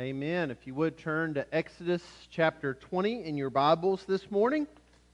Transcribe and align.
Amen. 0.00 0.52
If 0.52 0.64
you 0.64 0.74
would 0.74 0.96
turn 0.96 1.34
to 1.34 1.44
Exodus 1.52 2.04
chapter 2.30 2.74
20 2.74 3.24
in 3.24 3.36
your 3.36 3.50
Bibles 3.50 4.04
this 4.06 4.30
morning 4.30 4.68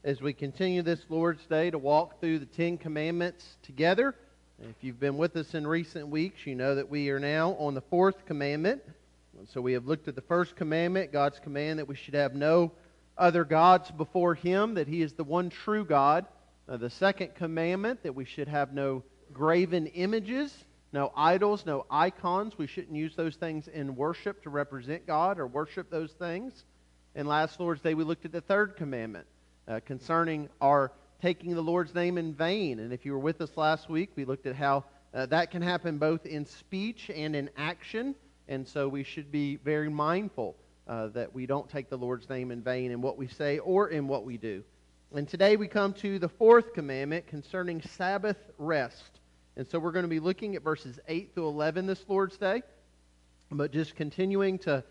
as 0.04 0.20
we 0.20 0.34
continue 0.34 0.82
this 0.82 1.00
Lord's 1.08 1.46
Day 1.46 1.70
to 1.70 1.78
walk 1.78 2.20
through 2.20 2.40
the 2.40 2.44
Ten 2.44 2.76
Commandments 2.76 3.56
together. 3.62 4.14
If 4.60 4.76
you've 4.82 5.00
been 5.00 5.16
with 5.16 5.36
us 5.36 5.54
in 5.54 5.66
recent 5.66 6.08
weeks, 6.08 6.46
you 6.46 6.54
know 6.54 6.74
that 6.74 6.90
we 6.90 7.08
are 7.08 7.18
now 7.18 7.52
on 7.52 7.72
the 7.72 7.80
fourth 7.80 8.26
commandment. 8.26 8.82
So 9.54 9.62
we 9.62 9.72
have 9.72 9.86
looked 9.86 10.06
at 10.06 10.16
the 10.16 10.20
first 10.20 10.54
commandment, 10.54 11.12
God's 11.12 11.38
command 11.38 11.78
that 11.78 11.88
we 11.88 11.94
should 11.96 12.12
have 12.12 12.34
no 12.34 12.70
other 13.16 13.44
gods 13.44 13.90
before 13.90 14.34
Him, 14.34 14.74
that 14.74 14.86
He 14.86 15.00
is 15.00 15.14
the 15.14 15.24
one 15.24 15.48
true 15.48 15.86
God. 15.86 16.26
Uh, 16.68 16.76
the 16.76 16.90
second 16.90 17.34
commandment, 17.34 18.02
that 18.02 18.14
we 18.14 18.26
should 18.26 18.48
have 18.48 18.74
no 18.74 19.02
graven 19.32 19.86
images 19.86 20.54
no 20.94 21.12
idols, 21.16 21.66
no 21.66 21.84
icons. 21.90 22.56
We 22.56 22.68
shouldn't 22.68 22.96
use 22.96 23.16
those 23.16 23.34
things 23.34 23.66
in 23.66 23.96
worship 23.96 24.44
to 24.44 24.50
represent 24.50 25.08
God 25.08 25.40
or 25.40 25.46
worship 25.48 25.90
those 25.90 26.12
things. 26.12 26.64
And 27.16 27.26
last 27.26 27.58
Lord's 27.58 27.82
Day, 27.82 27.94
we 27.94 28.04
looked 28.04 28.24
at 28.24 28.30
the 28.30 28.40
third 28.40 28.76
commandment 28.76 29.26
uh, 29.66 29.80
concerning 29.84 30.48
our 30.60 30.92
taking 31.20 31.52
the 31.52 31.60
Lord's 31.60 31.94
name 31.94 32.16
in 32.16 32.32
vain. 32.32 32.78
And 32.78 32.92
if 32.92 33.04
you 33.04 33.10
were 33.10 33.18
with 33.18 33.40
us 33.40 33.50
last 33.56 33.88
week, 33.88 34.10
we 34.14 34.24
looked 34.24 34.46
at 34.46 34.54
how 34.54 34.84
uh, 35.12 35.26
that 35.26 35.50
can 35.50 35.62
happen 35.62 35.98
both 35.98 36.26
in 36.26 36.46
speech 36.46 37.10
and 37.12 37.34
in 37.34 37.50
action. 37.56 38.14
And 38.46 38.66
so 38.66 38.86
we 38.86 39.02
should 39.02 39.32
be 39.32 39.56
very 39.56 39.88
mindful 39.88 40.54
uh, 40.86 41.08
that 41.08 41.34
we 41.34 41.46
don't 41.46 41.68
take 41.68 41.90
the 41.90 41.98
Lord's 41.98 42.28
name 42.28 42.52
in 42.52 42.62
vain 42.62 42.92
in 42.92 43.02
what 43.02 43.18
we 43.18 43.26
say 43.26 43.58
or 43.58 43.88
in 43.88 44.06
what 44.06 44.24
we 44.24 44.36
do. 44.36 44.62
And 45.12 45.28
today 45.28 45.56
we 45.56 45.66
come 45.66 45.92
to 45.94 46.20
the 46.20 46.28
fourth 46.28 46.72
commandment 46.72 47.26
concerning 47.26 47.82
Sabbath 47.82 48.38
rest. 48.58 49.20
And 49.56 49.66
so 49.68 49.78
we're 49.78 49.92
going 49.92 50.04
to 50.04 50.08
be 50.08 50.20
looking 50.20 50.56
at 50.56 50.62
verses 50.62 50.98
8 51.06 51.32
through 51.34 51.48
11 51.48 51.86
this 51.86 52.04
Lord's 52.08 52.36
Day. 52.36 52.62
But 53.50 53.72
just 53.72 53.94
continuing 53.94 54.58
to 54.60 54.82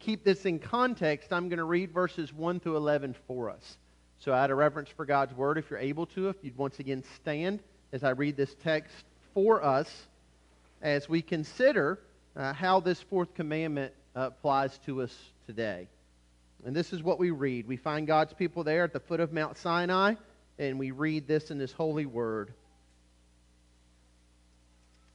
keep 0.00 0.24
this 0.24 0.44
in 0.44 0.58
context, 0.58 1.32
I'm 1.32 1.48
going 1.48 1.58
to 1.58 1.64
read 1.64 1.92
verses 1.92 2.32
1 2.32 2.60
through 2.60 2.76
11 2.76 3.14
for 3.26 3.50
us. 3.50 3.76
So 4.20 4.32
out 4.32 4.50
of 4.50 4.58
reverence 4.58 4.88
for 4.88 5.04
God's 5.04 5.34
word, 5.34 5.58
if 5.58 5.70
you're 5.70 5.78
able 5.78 6.06
to, 6.06 6.28
if 6.28 6.36
you'd 6.42 6.56
once 6.56 6.80
again 6.80 7.04
stand 7.16 7.60
as 7.92 8.02
I 8.02 8.10
read 8.10 8.36
this 8.36 8.54
text 8.64 9.04
for 9.34 9.62
us 9.62 9.88
as 10.82 11.08
we 11.08 11.22
consider 11.22 12.00
uh, 12.36 12.52
how 12.52 12.80
this 12.80 13.00
fourth 13.00 13.34
commandment 13.34 13.92
applies 14.14 14.76
to 14.86 15.02
us 15.02 15.16
today. 15.46 15.86
And 16.64 16.74
this 16.74 16.92
is 16.92 17.02
what 17.02 17.20
we 17.20 17.30
read. 17.30 17.68
We 17.68 17.76
find 17.76 18.06
God's 18.06 18.32
people 18.32 18.64
there 18.64 18.82
at 18.82 18.92
the 18.92 19.00
foot 19.00 19.20
of 19.20 19.32
Mount 19.32 19.56
Sinai, 19.58 20.14
and 20.58 20.78
we 20.78 20.90
read 20.90 21.28
this 21.28 21.52
in 21.52 21.60
His 21.60 21.72
holy 21.72 22.06
word. 22.06 22.52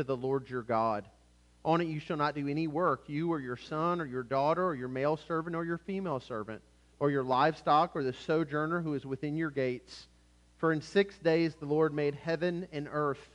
to 0.00 0.04
the 0.04 0.16
Lord 0.16 0.48
your 0.48 0.62
God. 0.62 1.04
On 1.62 1.82
it 1.82 1.88
you 1.88 2.00
shall 2.00 2.16
not 2.16 2.34
do 2.34 2.48
any 2.48 2.66
work, 2.66 3.02
you 3.06 3.30
or 3.30 3.38
your 3.38 3.58
son 3.58 4.00
or 4.00 4.06
your 4.06 4.22
daughter 4.22 4.64
or 4.64 4.74
your 4.74 4.88
male 4.88 5.18
servant 5.18 5.54
or 5.54 5.62
your 5.62 5.76
female 5.76 6.20
servant, 6.20 6.62
or 6.98 7.10
your 7.10 7.22
livestock 7.22 7.94
or 7.94 8.02
the 8.02 8.14
sojourner 8.14 8.80
who 8.80 8.94
is 8.94 9.04
within 9.04 9.36
your 9.36 9.50
gates. 9.50 10.06
For 10.56 10.72
in 10.72 10.80
six 10.80 11.18
days 11.18 11.54
the 11.54 11.66
Lord 11.66 11.92
made 11.92 12.14
heaven 12.14 12.66
and 12.72 12.88
earth, 12.90 13.28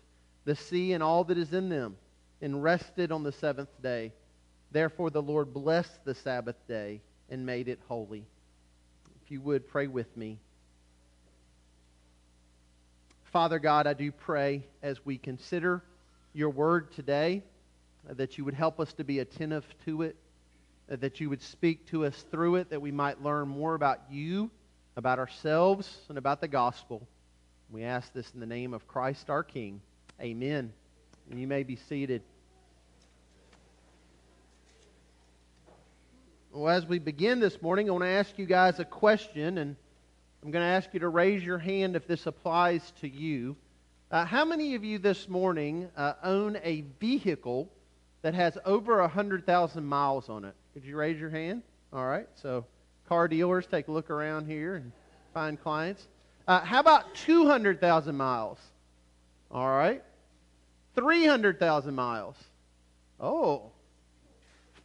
the 0.43 0.55
sea 0.55 0.93
and 0.93 1.03
all 1.03 1.23
that 1.25 1.37
is 1.37 1.53
in 1.53 1.69
them, 1.69 1.97
and 2.41 2.63
rested 2.63 3.11
on 3.11 3.21
the 3.21 3.31
seventh 3.31 3.69
day. 3.83 4.11
Therefore 4.71 5.11
the 5.11 5.21
Lord 5.21 5.53
blessed 5.53 6.03
the 6.03 6.15
Sabbath 6.15 6.57
day 6.67 7.01
and 7.29 7.45
made 7.45 7.67
it 7.67 7.79
holy. 7.87 8.25
If 9.23 9.31
you 9.31 9.39
would 9.41 9.67
pray 9.67 9.85
with 9.85 10.17
me. 10.17 10.39
Father 13.25 13.59
God, 13.59 13.85
I 13.85 13.93
do 13.93 14.11
pray 14.11 14.63
as 14.81 15.05
we 15.05 15.19
consider 15.19 15.83
your 16.35 16.49
word 16.49 16.91
today, 16.91 17.41
uh, 18.09 18.13
that 18.15 18.37
you 18.37 18.43
would 18.43 18.53
help 18.53 18.79
us 18.81 18.91
to 18.93 19.05
be 19.05 19.19
attentive 19.19 19.65
to 19.85 20.01
it, 20.01 20.17
uh, 20.91 20.97
that 20.97 21.21
you 21.21 21.29
would 21.29 21.41
speak 21.41 21.87
to 21.87 22.05
us 22.05 22.25
through 22.29 22.55
it, 22.55 22.69
that 22.69 22.81
we 22.81 22.91
might 22.91 23.23
learn 23.23 23.47
more 23.47 23.73
about 23.73 24.01
you, 24.11 24.51
about 24.97 25.17
ourselves, 25.17 25.89
and 26.09 26.17
about 26.17 26.41
the 26.41 26.47
gospel. 26.49 27.07
We 27.71 27.85
ask 27.85 28.11
this 28.13 28.29
in 28.33 28.41
the 28.41 28.45
name 28.45 28.73
of 28.73 28.85
Christ 28.85 29.29
our 29.29 29.43
King. 29.43 29.81
Amen. 30.21 30.73
And 31.31 31.39
you 31.39 31.47
may 31.47 31.63
be 31.63 31.77
seated. 31.77 32.21
Well, 36.51 36.69
as 36.69 36.85
we 36.85 36.99
begin 36.99 37.39
this 37.39 37.61
morning, 37.61 37.89
I 37.89 37.93
want 37.93 38.03
to 38.03 38.09
ask 38.09 38.37
you 38.37 38.45
guys 38.45 38.79
a 38.79 38.85
question, 38.85 39.57
and 39.57 39.75
I'm 40.43 40.51
going 40.51 40.63
to 40.63 40.67
ask 40.67 40.93
you 40.93 40.99
to 40.99 41.09
raise 41.09 41.43
your 41.43 41.59
hand 41.59 41.95
if 41.95 42.07
this 42.07 42.27
applies 42.27 42.93
to 43.01 43.07
you. 43.07 43.55
Uh, 44.11 44.23
how 44.23 44.45
many 44.45 44.75
of 44.75 44.83
you 44.83 44.99
this 44.99 45.27
morning 45.27 45.89
uh, 45.97 46.13
own 46.23 46.59
a 46.63 46.83
vehicle 46.99 47.67
that 48.21 48.35
has 48.35 48.55
over 48.63 49.01
100,000 49.01 49.83
miles 49.83 50.29
on 50.29 50.45
it? 50.45 50.53
Could 50.73 50.85
you 50.85 50.95
raise 50.95 51.19
your 51.19 51.31
hand? 51.31 51.63
All 51.91 52.05
right. 52.05 52.27
So, 52.35 52.65
car 53.09 53.27
dealers, 53.27 53.65
take 53.65 53.87
a 53.87 53.91
look 53.91 54.11
around 54.11 54.45
here 54.45 54.75
and 54.75 54.91
find 55.33 55.59
clients. 55.59 56.07
Uh, 56.47 56.59
how 56.59 56.79
about 56.79 57.15
200,000 57.15 58.15
miles? 58.15 58.59
All 59.49 59.69
right. 59.69 60.03
300,000 60.93 61.95
miles. 61.95 62.35
Oh. 63.19 63.71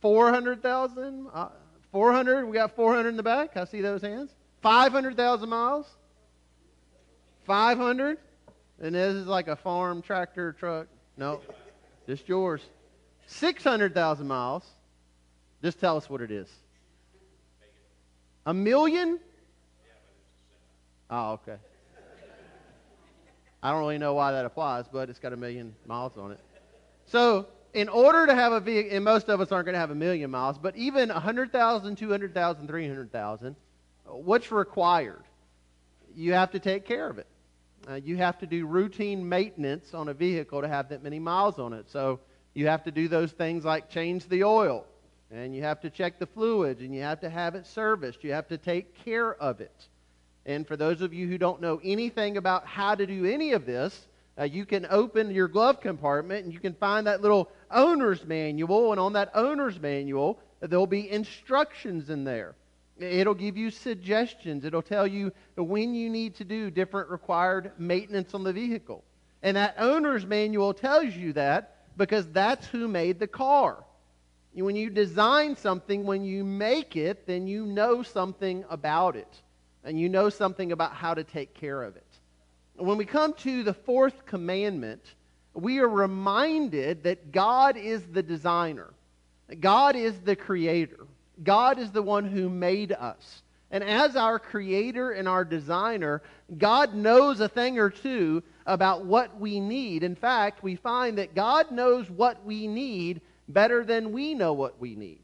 400,000? 0.00 1.26
Uh, 1.32 1.48
400? 1.92 2.46
We 2.46 2.54
got 2.54 2.74
400 2.74 3.10
in 3.10 3.16
the 3.18 3.22
back. 3.22 3.54
I 3.58 3.66
see 3.66 3.82
those 3.82 4.00
hands. 4.00 4.30
500,000 4.62 5.46
miles? 5.46 5.86
500? 7.44 8.16
And 8.80 8.94
this 8.94 9.14
is 9.14 9.26
like 9.26 9.48
a 9.48 9.56
farm 9.56 10.00
tractor 10.02 10.52
truck. 10.52 10.86
No, 11.16 11.40
just 12.06 12.28
yours. 12.28 12.62
600,000 13.26 14.26
miles. 14.26 14.64
Just 15.62 15.78
tell 15.78 15.96
us 15.96 16.08
what 16.08 16.22
it 16.22 16.30
is. 16.30 16.48
A 18.46 18.54
million? 18.54 19.20
Oh, 21.10 21.32
okay. 21.32 21.56
I 23.62 23.70
don't 23.70 23.80
really 23.80 23.98
know 23.98 24.14
why 24.14 24.32
that 24.32 24.46
applies, 24.46 24.86
but 24.90 25.10
it's 25.10 25.18
got 25.18 25.34
a 25.34 25.36
million 25.36 25.74
miles 25.86 26.16
on 26.16 26.32
it. 26.32 26.40
So, 27.06 27.46
in 27.74 27.88
order 27.88 28.26
to 28.26 28.34
have 28.34 28.52
a 28.52 28.60
vehicle, 28.60 28.96
and 28.96 29.04
most 29.04 29.28
of 29.28 29.40
us 29.40 29.52
aren't 29.52 29.66
going 29.66 29.74
to 29.74 29.78
have 29.78 29.90
a 29.90 29.94
million 29.94 30.30
miles, 30.30 30.56
but 30.56 30.74
even 30.76 31.10
100,000, 31.10 31.96
200,000, 31.96 32.66
300,000, 32.66 33.56
what's 34.06 34.50
required? 34.50 35.22
You 36.14 36.32
have 36.32 36.52
to 36.52 36.58
take 36.58 36.86
care 36.86 37.08
of 37.08 37.18
it. 37.18 37.26
Uh, 37.88 37.94
you 37.94 38.16
have 38.16 38.38
to 38.38 38.46
do 38.46 38.66
routine 38.66 39.26
maintenance 39.26 39.94
on 39.94 40.08
a 40.08 40.14
vehicle 40.14 40.60
to 40.60 40.68
have 40.68 40.88
that 40.90 41.02
many 41.02 41.18
miles 41.18 41.58
on 41.58 41.72
it. 41.72 41.90
So 41.90 42.20
you 42.54 42.66
have 42.66 42.84
to 42.84 42.90
do 42.90 43.08
those 43.08 43.32
things 43.32 43.64
like 43.64 43.88
change 43.88 44.28
the 44.28 44.44
oil, 44.44 44.84
and 45.30 45.54
you 45.54 45.62
have 45.62 45.80
to 45.80 45.90
check 45.90 46.18
the 46.18 46.26
fluids, 46.26 46.80
and 46.80 46.94
you 46.94 47.02
have 47.02 47.20
to 47.20 47.30
have 47.30 47.54
it 47.54 47.66
serviced. 47.66 48.22
You 48.22 48.32
have 48.32 48.48
to 48.48 48.58
take 48.58 48.94
care 49.04 49.34
of 49.34 49.60
it. 49.60 49.88
And 50.46 50.66
for 50.66 50.76
those 50.76 51.00
of 51.00 51.14
you 51.14 51.26
who 51.28 51.38
don't 51.38 51.60
know 51.60 51.80
anything 51.82 52.36
about 52.36 52.66
how 52.66 52.94
to 52.94 53.06
do 53.06 53.24
any 53.24 53.52
of 53.52 53.66
this, 53.66 54.08
uh, 54.38 54.44
you 54.44 54.64
can 54.64 54.86
open 54.90 55.30
your 55.30 55.48
glove 55.48 55.80
compartment 55.80 56.44
and 56.44 56.52
you 56.52 56.60
can 56.60 56.74
find 56.74 57.06
that 57.06 57.20
little 57.20 57.50
owner's 57.70 58.24
manual. 58.24 58.92
And 58.92 59.00
on 59.00 59.12
that 59.12 59.30
owner's 59.34 59.78
manual, 59.78 60.38
there'll 60.60 60.86
be 60.86 61.10
instructions 61.10 62.08
in 62.10 62.24
there. 62.24 62.54
It'll 63.00 63.34
give 63.34 63.56
you 63.56 63.70
suggestions. 63.70 64.64
It'll 64.64 64.82
tell 64.82 65.06
you 65.06 65.32
when 65.56 65.94
you 65.94 66.10
need 66.10 66.34
to 66.36 66.44
do 66.44 66.70
different 66.70 67.10
required 67.10 67.72
maintenance 67.78 68.34
on 68.34 68.44
the 68.44 68.52
vehicle. 68.52 69.04
And 69.42 69.56
that 69.56 69.76
owner's 69.78 70.26
manual 70.26 70.74
tells 70.74 71.14
you 71.14 71.32
that 71.32 71.78
because 71.96 72.26
that's 72.28 72.66
who 72.66 72.88
made 72.88 73.18
the 73.18 73.26
car. 73.26 73.84
When 74.52 74.76
you 74.76 74.90
design 74.90 75.56
something, 75.56 76.04
when 76.04 76.24
you 76.24 76.44
make 76.44 76.96
it, 76.96 77.26
then 77.26 77.46
you 77.46 77.64
know 77.64 78.02
something 78.02 78.64
about 78.68 79.16
it. 79.16 79.42
And 79.84 79.98
you 79.98 80.08
know 80.08 80.28
something 80.28 80.72
about 80.72 80.92
how 80.92 81.14
to 81.14 81.24
take 81.24 81.54
care 81.54 81.82
of 81.82 81.96
it. 81.96 82.06
When 82.76 82.98
we 82.98 83.06
come 83.06 83.32
to 83.34 83.62
the 83.62 83.72
fourth 83.72 84.26
commandment, 84.26 85.02
we 85.54 85.78
are 85.78 85.88
reminded 85.88 87.04
that 87.04 87.32
God 87.32 87.76
is 87.76 88.02
the 88.12 88.22
designer. 88.22 88.92
God 89.58 89.96
is 89.96 90.20
the 90.20 90.36
creator. 90.36 90.99
God 91.42 91.78
is 91.78 91.90
the 91.90 92.02
one 92.02 92.24
who 92.24 92.48
made 92.48 92.92
us. 92.92 93.42
And 93.70 93.84
as 93.84 94.16
our 94.16 94.38
creator 94.38 95.12
and 95.12 95.28
our 95.28 95.44
designer, 95.44 96.22
God 96.58 96.94
knows 96.94 97.38
a 97.40 97.48
thing 97.48 97.78
or 97.78 97.88
two 97.88 98.42
about 98.66 99.04
what 99.04 99.38
we 99.38 99.60
need. 99.60 100.02
In 100.02 100.16
fact, 100.16 100.62
we 100.62 100.74
find 100.74 101.18
that 101.18 101.34
God 101.34 101.70
knows 101.70 102.10
what 102.10 102.44
we 102.44 102.66
need 102.66 103.20
better 103.48 103.84
than 103.84 104.12
we 104.12 104.34
know 104.34 104.52
what 104.52 104.80
we 104.80 104.96
need. 104.96 105.22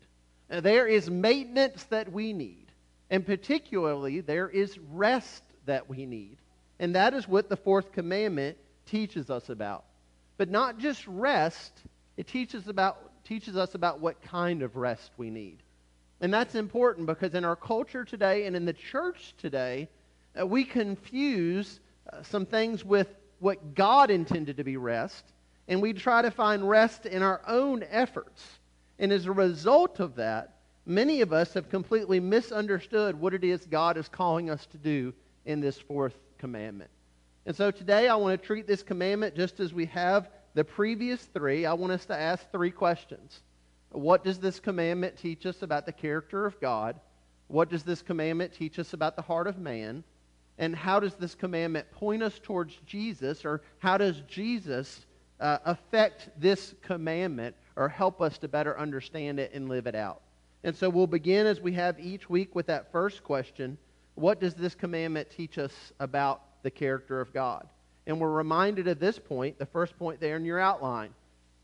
There 0.48 0.86
is 0.86 1.10
maintenance 1.10 1.82
that 1.84 2.12
we 2.12 2.32
need. 2.32 2.66
And 3.10 3.26
particularly, 3.26 4.20
there 4.20 4.48
is 4.48 4.78
rest 4.92 5.42
that 5.66 5.88
we 5.88 6.06
need. 6.06 6.36
And 6.78 6.94
that 6.94 7.14
is 7.14 7.26
what 7.26 7.48
the 7.48 7.56
fourth 7.56 7.92
commandment 7.92 8.58
teaches 8.86 9.30
us 9.30 9.48
about. 9.48 9.84
But 10.36 10.50
not 10.50 10.78
just 10.78 11.06
rest, 11.06 11.72
it 12.16 12.28
teaches, 12.28 12.68
about, 12.68 13.24
teaches 13.24 13.56
us 13.56 13.74
about 13.74 14.00
what 14.00 14.22
kind 14.22 14.62
of 14.62 14.76
rest 14.76 15.10
we 15.16 15.30
need. 15.30 15.58
And 16.20 16.32
that's 16.32 16.54
important 16.54 17.06
because 17.06 17.34
in 17.34 17.44
our 17.44 17.56
culture 17.56 18.04
today 18.04 18.46
and 18.46 18.56
in 18.56 18.64
the 18.64 18.72
church 18.72 19.34
today, 19.38 19.88
uh, 20.38 20.46
we 20.46 20.64
confuse 20.64 21.80
uh, 22.12 22.22
some 22.22 22.46
things 22.46 22.84
with 22.84 23.08
what 23.38 23.74
God 23.74 24.10
intended 24.10 24.56
to 24.56 24.64
be 24.64 24.76
rest, 24.76 25.24
and 25.68 25.82
we 25.82 25.92
try 25.92 26.22
to 26.22 26.30
find 26.30 26.68
rest 26.68 27.06
in 27.06 27.22
our 27.22 27.42
own 27.46 27.84
efforts. 27.90 28.58
And 28.98 29.12
as 29.12 29.26
a 29.26 29.32
result 29.32 30.00
of 30.00 30.14
that, 30.16 30.56
many 30.86 31.20
of 31.20 31.32
us 31.32 31.52
have 31.54 31.68
completely 31.68 32.20
misunderstood 32.20 33.18
what 33.18 33.34
it 33.34 33.44
is 33.44 33.66
God 33.66 33.98
is 33.98 34.08
calling 34.08 34.48
us 34.48 34.64
to 34.66 34.78
do 34.78 35.12
in 35.44 35.60
this 35.60 35.78
fourth 35.78 36.14
commandment. 36.38 36.90
And 37.44 37.54
so 37.54 37.70
today 37.70 38.08
I 38.08 38.16
want 38.16 38.40
to 38.40 38.46
treat 38.46 38.66
this 38.66 38.82
commandment 38.82 39.36
just 39.36 39.60
as 39.60 39.74
we 39.74 39.86
have 39.86 40.30
the 40.54 40.64
previous 40.64 41.22
three. 41.22 41.66
I 41.66 41.74
want 41.74 41.92
us 41.92 42.06
to 42.06 42.16
ask 42.16 42.50
three 42.50 42.70
questions. 42.70 43.42
What 43.90 44.24
does 44.24 44.38
this 44.38 44.60
commandment 44.60 45.16
teach 45.16 45.46
us 45.46 45.62
about 45.62 45.86
the 45.86 45.92
character 45.92 46.46
of 46.46 46.60
God? 46.60 47.00
What 47.48 47.70
does 47.70 47.82
this 47.82 48.02
commandment 48.02 48.52
teach 48.52 48.78
us 48.78 48.92
about 48.92 49.16
the 49.16 49.22
heart 49.22 49.46
of 49.46 49.58
man? 49.58 50.04
And 50.58 50.74
how 50.74 51.00
does 51.00 51.14
this 51.14 51.34
commandment 51.34 51.90
point 51.92 52.22
us 52.22 52.40
towards 52.42 52.78
Jesus, 52.86 53.44
or 53.44 53.62
how 53.78 53.98
does 53.98 54.22
Jesus 54.26 55.06
uh, 55.38 55.58
affect 55.64 56.30
this 56.40 56.74
commandment 56.82 57.54
or 57.76 57.88
help 57.88 58.22
us 58.22 58.38
to 58.38 58.48
better 58.48 58.78
understand 58.78 59.38
it 59.38 59.52
and 59.52 59.68
live 59.68 59.86
it 59.86 59.94
out? 59.94 60.22
And 60.64 60.74
so 60.74 60.88
we'll 60.88 61.06
begin 61.06 61.46
as 61.46 61.60
we 61.60 61.72
have 61.74 62.00
each 62.00 62.28
week 62.30 62.54
with 62.54 62.66
that 62.66 62.90
first 62.90 63.22
question 63.22 63.76
What 64.14 64.40
does 64.40 64.54
this 64.54 64.74
commandment 64.74 65.30
teach 65.30 65.58
us 65.58 65.92
about 66.00 66.62
the 66.62 66.70
character 66.70 67.20
of 67.20 67.32
God? 67.32 67.68
And 68.06 68.20
we're 68.20 68.30
reminded 68.30 68.88
at 68.88 68.98
this 68.98 69.18
point, 69.18 69.58
the 69.58 69.66
first 69.66 69.98
point 69.98 70.20
there 70.20 70.36
in 70.36 70.44
your 70.44 70.58
outline 70.58 71.10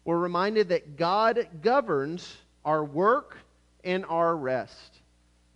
we're 0.05 0.19
reminded 0.19 0.71
that 0.71 0.97
God 0.97 1.47
governs 1.63 2.37
our 2.65 2.85
work 2.85 3.37
and 3.85 4.05
our 4.07 4.37
rest. 4.37 4.99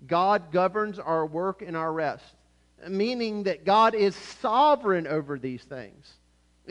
God 0.07 0.53
governs 0.53 0.99
our 0.99 1.27
work 1.27 1.63
and 1.63 1.77
our 1.77 1.93
rest, 1.93 2.35
meaning 2.89 3.45
that 3.45 3.65
God 3.65 3.95
is 3.95 4.15
sovereign 4.15 5.07
over 5.07 5.39
these 5.39 5.63
things. 5.63 6.13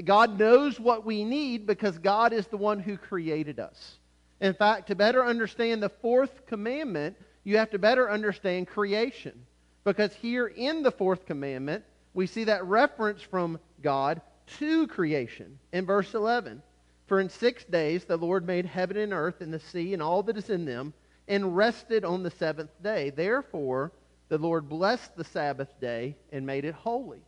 God 0.03 0.37
knows 0.37 0.79
what 0.79 1.05
we 1.05 1.23
need 1.23 1.65
because 1.65 1.97
God 1.97 2.33
is 2.33 2.47
the 2.47 2.57
one 2.57 2.79
who 2.79 2.97
created 2.97 3.59
us. 3.59 3.97
In 4.41 4.53
fact, 4.53 4.87
to 4.87 4.95
better 4.95 5.25
understand 5.25 5.81
the 5.81 5.89
fourth 5.89 6.45
commandment, 6.45 7.15
you 7.43 7.57
have 7.57 7.71
to 7.71 7.79
better 7.79 8.11
understand 8.11 8.67
creation. 8.67 9.45
Because 9.85 10.13
here 10.13 10.47
in 10.47 10.83
the 10.83 10.91
fourth 10.91 11.25
commandment, 11.25 11.83
we 12.13 12.27
see 12.27 12.43
that 12.45 12.65
reference 12.65 13.21
from 13.21 13.59
God 13.81 14.21
to 14.57 14.87
creation 14.87 15.57
in 15.71 15.85
verse 15.85 16.13
11. 16.13 16.61
For 17.07 17.19
in 17.19 17.29
six 17.29 17.63
days 17.65 18.05
the 18.05 18.17
Lord 18.17 18.45
made 18.45 18.65
heaven 18.65 18.97
and 18.97 19.13
earth 19.13 19.41
and 19.41 19.53
the 19.53 19.59
sea 19.59 19.93
and 19.93 20.01
all 20.01 20.23
that 20.23 20.37
is 20.37 20.49
in 20.49 20.65
them, 20.65 20.93
and 21.27 21.55
rested 21.55 22.05
on 22.05 22.23
the 22.23 22.31
seventh 22.31 22.71
day. 22.83 23.09
Therefore, 23.09 23.91
the 24.29 24.37
Lord 24.37 24.69
blessed 24.69 25.15
the 25.15 25.23
Sabbath 25.23 25.79
day 25.79 26.15
and 26.31 26.45
made 26.45 26.65
it 26.65 26.75
holy. 26.75 27.21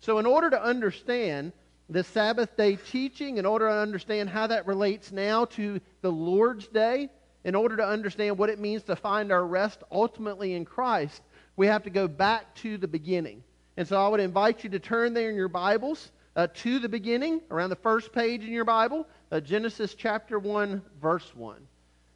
So, 0.00 0.18
in 0.18 0.26
order 0.26 0.50
to 0.50 0.62
understand 0.62 1.52
the 1.88 2.04
Sabbath 2.04 2.56
day 2.56 2.76
teaching, 2.76 3.38
in 3.38 3.46
order 3.46 3.68
to 3.68 3.74
understand 3.74 4.30
how 4.30 4.46
that 4.46 4.66
relates 4.66 5.10
now 5.12 5.44
to 5.46 5.80
the 6.02 6.12
Lord's 6.12 6.68
day, 6.68 7.08
in 7.44 7.54
order 7.54 7.76
to 7.76 7.86
understand 7.86 8.38
what 8.38 8.50
it 8.50 8.58
means 8.58 8.82
to 8.84 8.96
find 8.96 9.32
our 9.32 9.46
rest 9.46 9.82
ultimately 9.90 10.54
in 10.54 10.64
Christ, 10.64 11.22
we 11.56 11.66
have 11.66 11.82
to 11.84 11.90
go 11.90 12.06
back 12.06 12.54
to 12.56 12.78
the 12.78 12.88
beginning. 12.88 13.42
And 13.76 13.86
so 13.86 13.96
I 13.96 14.08
would 14.08 14.20
invite 14.20 14.62
you 14.62 14.70
to 14.70 14.78
turn 14.78 15.14
there 15.14 15.30
in 15.30 15.36
your 15.36 15.48
Bibles 15.48 16.12
uh, 16.36 16.48
to 16.54 16.78
the 16.78 16.88
beginning, 16.88 17.40
around 17.50 17.70
the 17.70 17.76
first 17.76 18.12
page 18.12 18.44
in 18.44 18.52
your 18.52 18.64
Bible, 18.64 19.06
uh, 19.30 19.40
Genesis 19.40 19.94
chapter 19.94 20.38
1, 20.38 20.82
verse 21.00 21.34
1. 21.34 21.56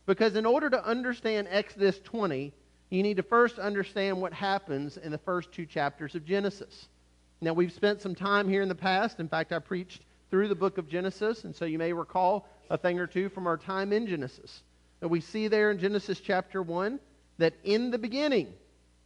Because 0.06 0.36
in 0.36 0.46
order 0.46 0.68
to 0.70 0.84
understand 0.84 1.48
Exodus 1.50 1.98
20, 2.04 2.52
you 2.90 3.02
need 3.02 3.16
to 3.16 3.22
first 3.22 3.58
understand 3.58 4.20
what 4.20 4.32
happens 4.32 4.96
in 4.96 5.10
the 5.10 5.18
first 5.18 5.52
two 5.52 5.66
chapters 5.66 6.14
of 6.14 6.24
Genesis. 6.24 6.88
Now, 7.40 7.52
we've 7.52 7.72
spent 7.72 8.00
some 8.00 8.14
time 8.14 8.48
here 8.48 8.62
in 8.62 8.68
the 8.68 8.74
past. 8.74 9.20
In 9.20 9.28
fact, 9.28 9.52
I 9.52 9.58
preached 9.58 10.02
through 10.30 10.48
the 10.48 10.54
book 10.54 10.78
of 10.78 10.88
Genesis, 10.88 11.44
and 11.44 11.54
so 11.54 11.64
you 11.64 11.78
may 11.78 11.92
recall 11.92 12.48
a 12.70 12.78
thing 12.78 12.98
or 12.98 13.06
two 13.06 13.28
from 13.28 13.46
our 13.46 13.56
time 13.56 13.92
in 13.92 14.06
Genesis. 14.06 14.62
And 15.00 15.10
we 15.10 15.20
see 15.20 15.48
there 15.48 15.70
in 15.70 15.78
Genesis 15.78 16.20
chapter 16.20 16.62
1 16.62 16.98
that 17.38 17.54
in 17.64 17.90
the 17.90 17.98
beginning, 17.98 18.52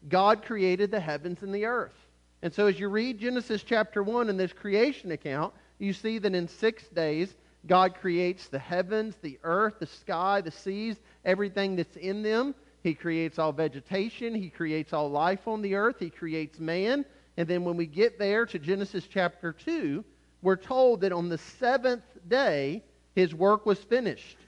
God 0.08 0.44
created 0.44 0.90
the 0.90 1.00
heavens 1.00 1.43
and 1.43 1.55
the 1.55 1.64
earth. 1.64 1.94
And 2.43 2.55
so 2.55 2.66
as 2.66 2.78
you 2.78 2.88
read 2.88 3.19
Genesis 3.19 3.64
chapter 3.64 4.02
1 4.02 4.28
in 4.28 4.37
this 4.37 4.52
creation 4.52 5.10
account, 5.10 5.52
you 5.78 5.93
see 5.93 6.19
that 6.19 6.34
in 6.34 6.46
six 6.46 6.87
days, 6.88 7.34
God 7.69 7.94
creates 7.94 8.49
the 8.49 8.59
heavens, 8.59 9.15
the 9.20 9.38
earth, 9.44 9.75
the 9.79 9.87
sky, 9.87 10.41
the 10.41 10.50
seas, 10.50 10.97
everything 11.25 11.76
that's 11.76 11.97
in 11.97 12.23
them. 12.23 12.55
He 12.82 12.94
creates 12.94 13.38
all 13.38 13.53
vegetation. 13.53 14.35
He 14.35 14.49
creates 14.49 14.93
all 14.93 15.11
life 15.11 15.47
on 15.47 15.62
the 15.62 15.75
earth. 15.75 15.97
He 16.00 16.11
creates 16.11 16.59
man. 16.59 17.05
And 17.37 17.47
then 17.47 17.65
when 17.65 17.76
we 17.76 17.87
get 17.87 18.19
there 18.19 18.47
to 18.47 18.59
Genesis 18.59 19.06
chapter 19.09 19.53
2, 19.53 20.05
we're 20.41 20.56
told 20.56 21.03
that 21.03 21.12
on 21.12 21.29
the 21.29 21.38
seventh 21.38 22.05
day, 22.26 22.82
his 23.15 23.35
work 23.35 23.67
was 23.67 23.79
finished. 23.79 24.38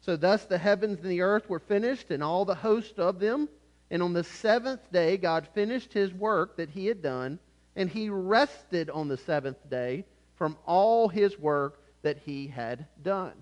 So 0.00 0.16
thus 0.16 0.46
the 0.46 0.58
heavens 0.58 1.00
and 1.02 1.10
the 1.10 1.20
earth 1.20 1.48
were 1.48 1.60
finished, 1.60 2.10
and 2.10 2.22
all 2.22 2.44
the 2.44 2.54
host 2.54 2.98
of 2.98 3.20
them. 3.20 3.48
And 3.90 4.02
on 4.02 4.14
the 4.14 4.24
seventh 4.24 4.90
day, 4.90 5.18
God 5.18 5.46
finished 5.54 5.92
his 5.92 6.12
work 6.14 6.56
that 6.56 6.70
he 6.70 6.86
had 6.86 7.02
done, 7.02 7.38
and 7.76 7.90
he 7.90 8.08
rested 8.08 8.88
on 8.88 9.08
the 9.08 9.18
seventh 9.18 9.68
day 9.68 10.06
from 10.36 10.56
all 10.64 11.08
his 11.08 11.38
work 11.38 11.81
that 12.02 12.18
he 12.18 12.46
had 12.46 12.86
done. 13.02 13.32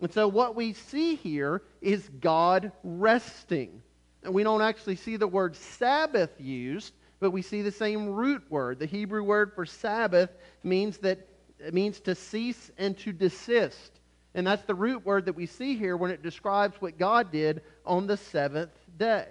And 0.00 0.12
so 0.12 0.28
what 0.28 0.54
we 0.54 0.72
see 0.72 1.14
here 1.14 1.62
is 1.80 2.08
God 2.20 2.72
resting. 2.82 3.82
And 4.22 4.34
we 4.34 4.42
don't 4.42 4.62
actually 4.62 4.96
see 4.96 5.16
the 5.16 5.26
word 5.26 5.56
Sabbath 5.56 6.30
used, 6.38 6.94
but 7.20 7.30
we 7.30 7.42
see 7.42 7.62
the 7.62 7.72
same 7.72 8.08
root 8.08 8.42
word. 8.50 8.78
The 8.78 8.86
Hebrew 8.86 9.22
word 9.22 9.52
for 9.54 9.66
Sabbath 9.66 10.30
means 10.62 10.98
that 10.98 11.26
it 11.58 11.72
means 11.72 12.00
to 12.00 12.14
cease 12.14 12.70
and 12.76 12.98
to 12.98 13.12
desist. 13.12 14.00
And 14.34 14.46
that's 14.46 14.64
the 14.64 14.74
root 14.74 15.06
word 15.06 15.26
that 15.26 15.36
we 15.36 15.46
see 15.46 15.76
here 15.76 15.96
when 15.96 16.10
it 16.10 16.22
describes 16.22 16.80
what 16.80 16.98
God 16.98 17.30
did 17.30 17.62
on 17.86 18.06
the 18.06 18.16
seventh 18.16 18.76
day. 18.98 19.26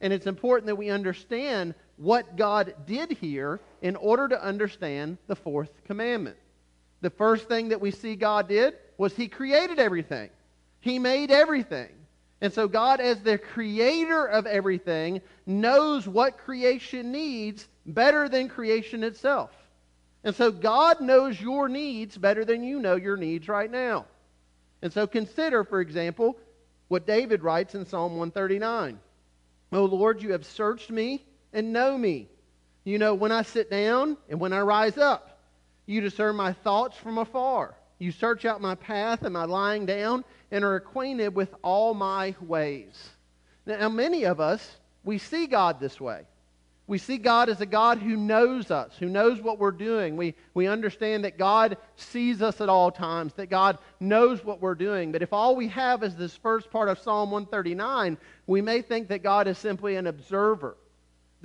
And 0.00 0.12
it's 0.12 0.26
important 0.26 0.66
that 0.66 0.76
we 0.76 0.90
understand 0.90 1.74
what 1.96 2.36
God 2.36 2.74
did 2.86 3.12
here 3.12 3.60
in 3.82 3.96
order 3.96 4.28
to 4.28 4.42
understand 4.42 5.18
the 5.26 5.36
fourth 5.36 5.70
commandment. 5.84 6.36
The 7.00 7.10
first 7.10 7.48
thing 7.48 7.68
that 7.68 7.80
we 7.80 7.90
see 7.90 8.16
God 8.16 8.48
did 8.48 8.74
was 8.98 9.14
He 9.14 9.28
created 9.28 9.78
everything, 9.78 10.30
He 10.80 10.98
made 10.98 11.30
everything. 11.30 11.88
And 12.40 12.52
so, 12.52 12.68
God, 12.68 13.00
as 13.00 13.20
the 13.20 13.38
creator 13.38 14.26
of 14.26 14.46
everything, 14.46 15.22
knows 15.46 16.06
what 16.06 16.36
creation 16.36 17.10
needs 17.10 17.66
better 17.86 18.28
than 18.28 18.50
creation 18.50 19.02
itself. 19.04 19.50
And 20.22 20.34
so, 20.34 20.50
God 20.50 21.00
knows 21.00 21.40
your 21.40 21.68
needs 21.68 22.18
better 22.18 22.44
than 22.44 22.62
you 22.62 22.78
know 22.78 22.96
your 22.96 23.16
needs 23.16 23.48
right 23.48 23.70
now. 23.70 24.04
And 24.82 24.92
so, 24.92 25.06
consider, 25.06 25.64
for 25.64 25.80
example, 25.80 26.36
what 26.88 27.06
David 27.06 27.42
writes 27.42 27.74
in 27.74 27.86
Psalm 27.86 28.16
139 28.16 29.00
O 29.72 29.84
Lord, 29.84 30.22
you 30.22 30.32
have 30.32 30.46
searched 30.46 30.90
me 30.90 31.24
and 31.52 31.72
know 31.72 31.96
me. 31.96 32.28
You 32.84 32.98
know 32.98 33.14
when 33.14 33.32
I 33.32 33.42
sit 33.42 33.70
down 33.70 34.16
and 34.28 34.38
when 34.38 34.52
I 34.52 34.60
rise 34.60 34.96
up. 34.96 35.35
You 35.86 36.00
discern 36.00 36.36
my 36.36 36.52
thoughts 36.52 36.96
from 36.96 37.18
afar. 37.18 37.76
You 37.98 38.12
search 38.12 38.44
out 38.44 38.60
my 38.60 38.74
path 38.74 39.22
and 39.22 39.32
my 39.32 39.44
lying 39.44 39.86
down 39.86 40.24
and 40.50 40.64
are 40.64 40.76
acquainted 40.76 41.34
with 41.34 41.54
all 41.62 41.94
my 41.94 42.34
ways. 42.40 43.10
Now, 43.64 43.88
many 43.88 44.24
of 44.24 44.38
us, 44.38 44.76
we 45.04 45.18
see 45.18 45.46
God 45.46 45.80
this 45.80 46.00
way. 46.00 46.22
We 46.88 46.98
see 46.98 47.18
God 47.18 47.48
as 47.48 47.60
a 47.60 47.66
God 47.66 47.98
who 47.98 48.16
knows 48.16 48.70
us, 48.70 48.92
who 48.96 49.08
knows 49.08 49.40
what 49.40 49.58
we're 49.58 49.72
doing. 49.72 50.16
We, 50.16 50.34
we 50.54 50.68
understand 50.68 51.24
that 51.24 51.36
God 51.36 51.78
sees 51.96 52.42
us 52.42 52.60
at 52.60 52.68
all 52.68 52.92
times, 52.92 53.32
that 53.34 53.50
God 53.50 53.78
knows 53.98 54.44
what 54.44 54.60
we're 54.60 54.76
doing. 54.76 55.10
But 55.10 55.22
if 55.22 55.32
all 55.32 55.56
we 55.56 55.66
have 55.68 56.04
is 56.04 56.14
this 56.14 56.36
first 56.36 56.70
part 56.70 56.88
of 56.88 57.00
Psalm 57.00 57.32
139, 57.32 58.18
we 58.46 58.60
may 58.60 58.82
think 58.82 59.08
that 59.08 59.24
God 59.24 59.48
is 59.48 59.58
simply 59.58 59.96
an 59.96 60.06
observer, 60.06 60.76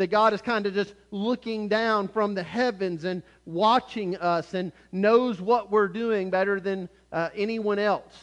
that 0.01 0.07
God 0.07 0.33
is 0.33 0.41
kind 0.41 0.65
of 0.65 0.73
just 0.73 0.95
looking 1.11 1.67
down 1.67 2.07
from 2.07 2.33
the 2.33 2.41
heavens 2.41 3.03
and 3.03 3.21
watching 3.45 4.17
us 4.17 4.55
and 4.55 4.71
knows 4.91 5.39
what 5.39 5.71
we're 5.71 5.87
doing 5.87 6.31
better 6.31 6.59
than 6.59 6.89
uh, 7.11 7.29
anyone 7.35 7.77
else. 7.77 8.19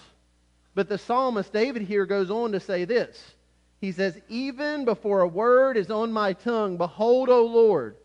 But 0.75 0.89
the 0.89 0.99
psalmist 0.99 1.53
David 1.53 1.83
here 1.83 2.05
goes 2.05 2.31
on 2.31 2.53
to 2.53 2.61
say 2.61 2.85
this 2.85 3.35
he 3.81 3.93
says, 3.93 4.21
Even 4.29 4.85
before 4.85 5.21
a 5.21 5.29
word 5.29 5.77
is 5.77 5.91
on 5.91 6.13
my 6.13 6.33
tongue, 6.33 6.77
behold, 6.77 7.29
O 7.29 7.47
Lord, 7.47 7.97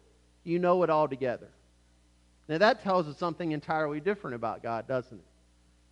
you 0.44 0.60
know 0.60 0.84
it 0.84 0.89
altogether. 0.89 1.48
Now 2.48 2.60
that 2.60 2.84
tells 2.84 3.08
us 3.08 3.18
something 3.18 3.51
entirely 3.51 4.00
different 4.00 4.36
about 4.36 4.62
God, 4.62 4.88
doesn't 4.88 5.18
it? 5.18 5.25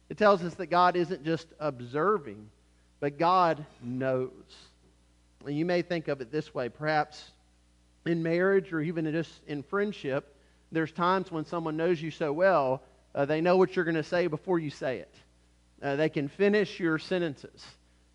It 0.10 0.18
tells 0.18 0.44
us 0.44 0.54
that 0.56 0.68
God 0.68 0.96
isn't 0.96 1.24
just 1.24 1.48
observing, 1.60 2.48
but 3.00 3.18
God 3.18 3.66
knows. 3.82 4.30
And 5.46 5.58
you 5.58 5.66
may 5.66 5.82
think 5.82 6.10
of 6.10 6.22
it 6.22 6.32
this 6.32 6.54
way 6.54 6.70
perhaps 6.70 7.32
in 8.06 8.24
marriage 8.24 8.74
or 8.74 8.82
even 8.82 9.12
just 9.12 9.32
in 9.48 9.64
friendship, 9.64 10.36
there's 10.72 10.92
times 10.92 11.32
when 11.32 11.46
someone 11.46 11.78
knows 11.78 12.02
you 12.02 12.12
so 12.12 12.32
well, 12.32 12.82
uh, 13.14 13.26
they 13.26 13.42
know 13.42 13.58
what 13.58 13.76
you're 13.76 13.86
going 13.86 13.96
to 13.96 14.04
say 14.04 14.28
before 14.28 14.60
you 14.60 14.70
say 14.70 15.00
it. 15.00 15.14
Uh, 15.82 15.96
they 15.96 16.10
can 16.10 16.28
finish 16.28 16.80
your 16.80 16.98
sentences. 16.98 17.66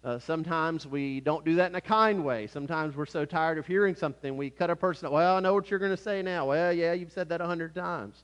Uh, 0.04 0.18
sometimes 0.20 0.86
we 0.86 1.20
don't 1.20 1.44
do 1.44 1.56
that 1.56 1.70
in 1.70 1.74
a 1.74 1.80
kind 1.80 2.24
way. 2.24 2.46
Sometimes 2.46 2.94
we're 2.94 3.06
so 3.06 3.24
tired 3.24 3.58
of 3.58 3.66
hearing 3.66 3.94
something, 3.96 4.36
we 4.36 4.50
cut 4.50 4.70
a 4.70 4.76
person, 4.76 5.10
well, 5.10 5.36
I 5.36 5.40
know 5.40 5.52
what 5.52 5.68
you're 5.68 5.80
going 5.80 5.96
to 5.96 6.02
say 6.02 6.22
now. 6.22 6.46
Well, 6.46 6.72
yeah, 6.72 6.92
you've 6.92 7.12
said 7.12 7.28
that 7.30 7.40
a 7.40 7.46
hundred 7.46 7.74
times. 7.74 8.22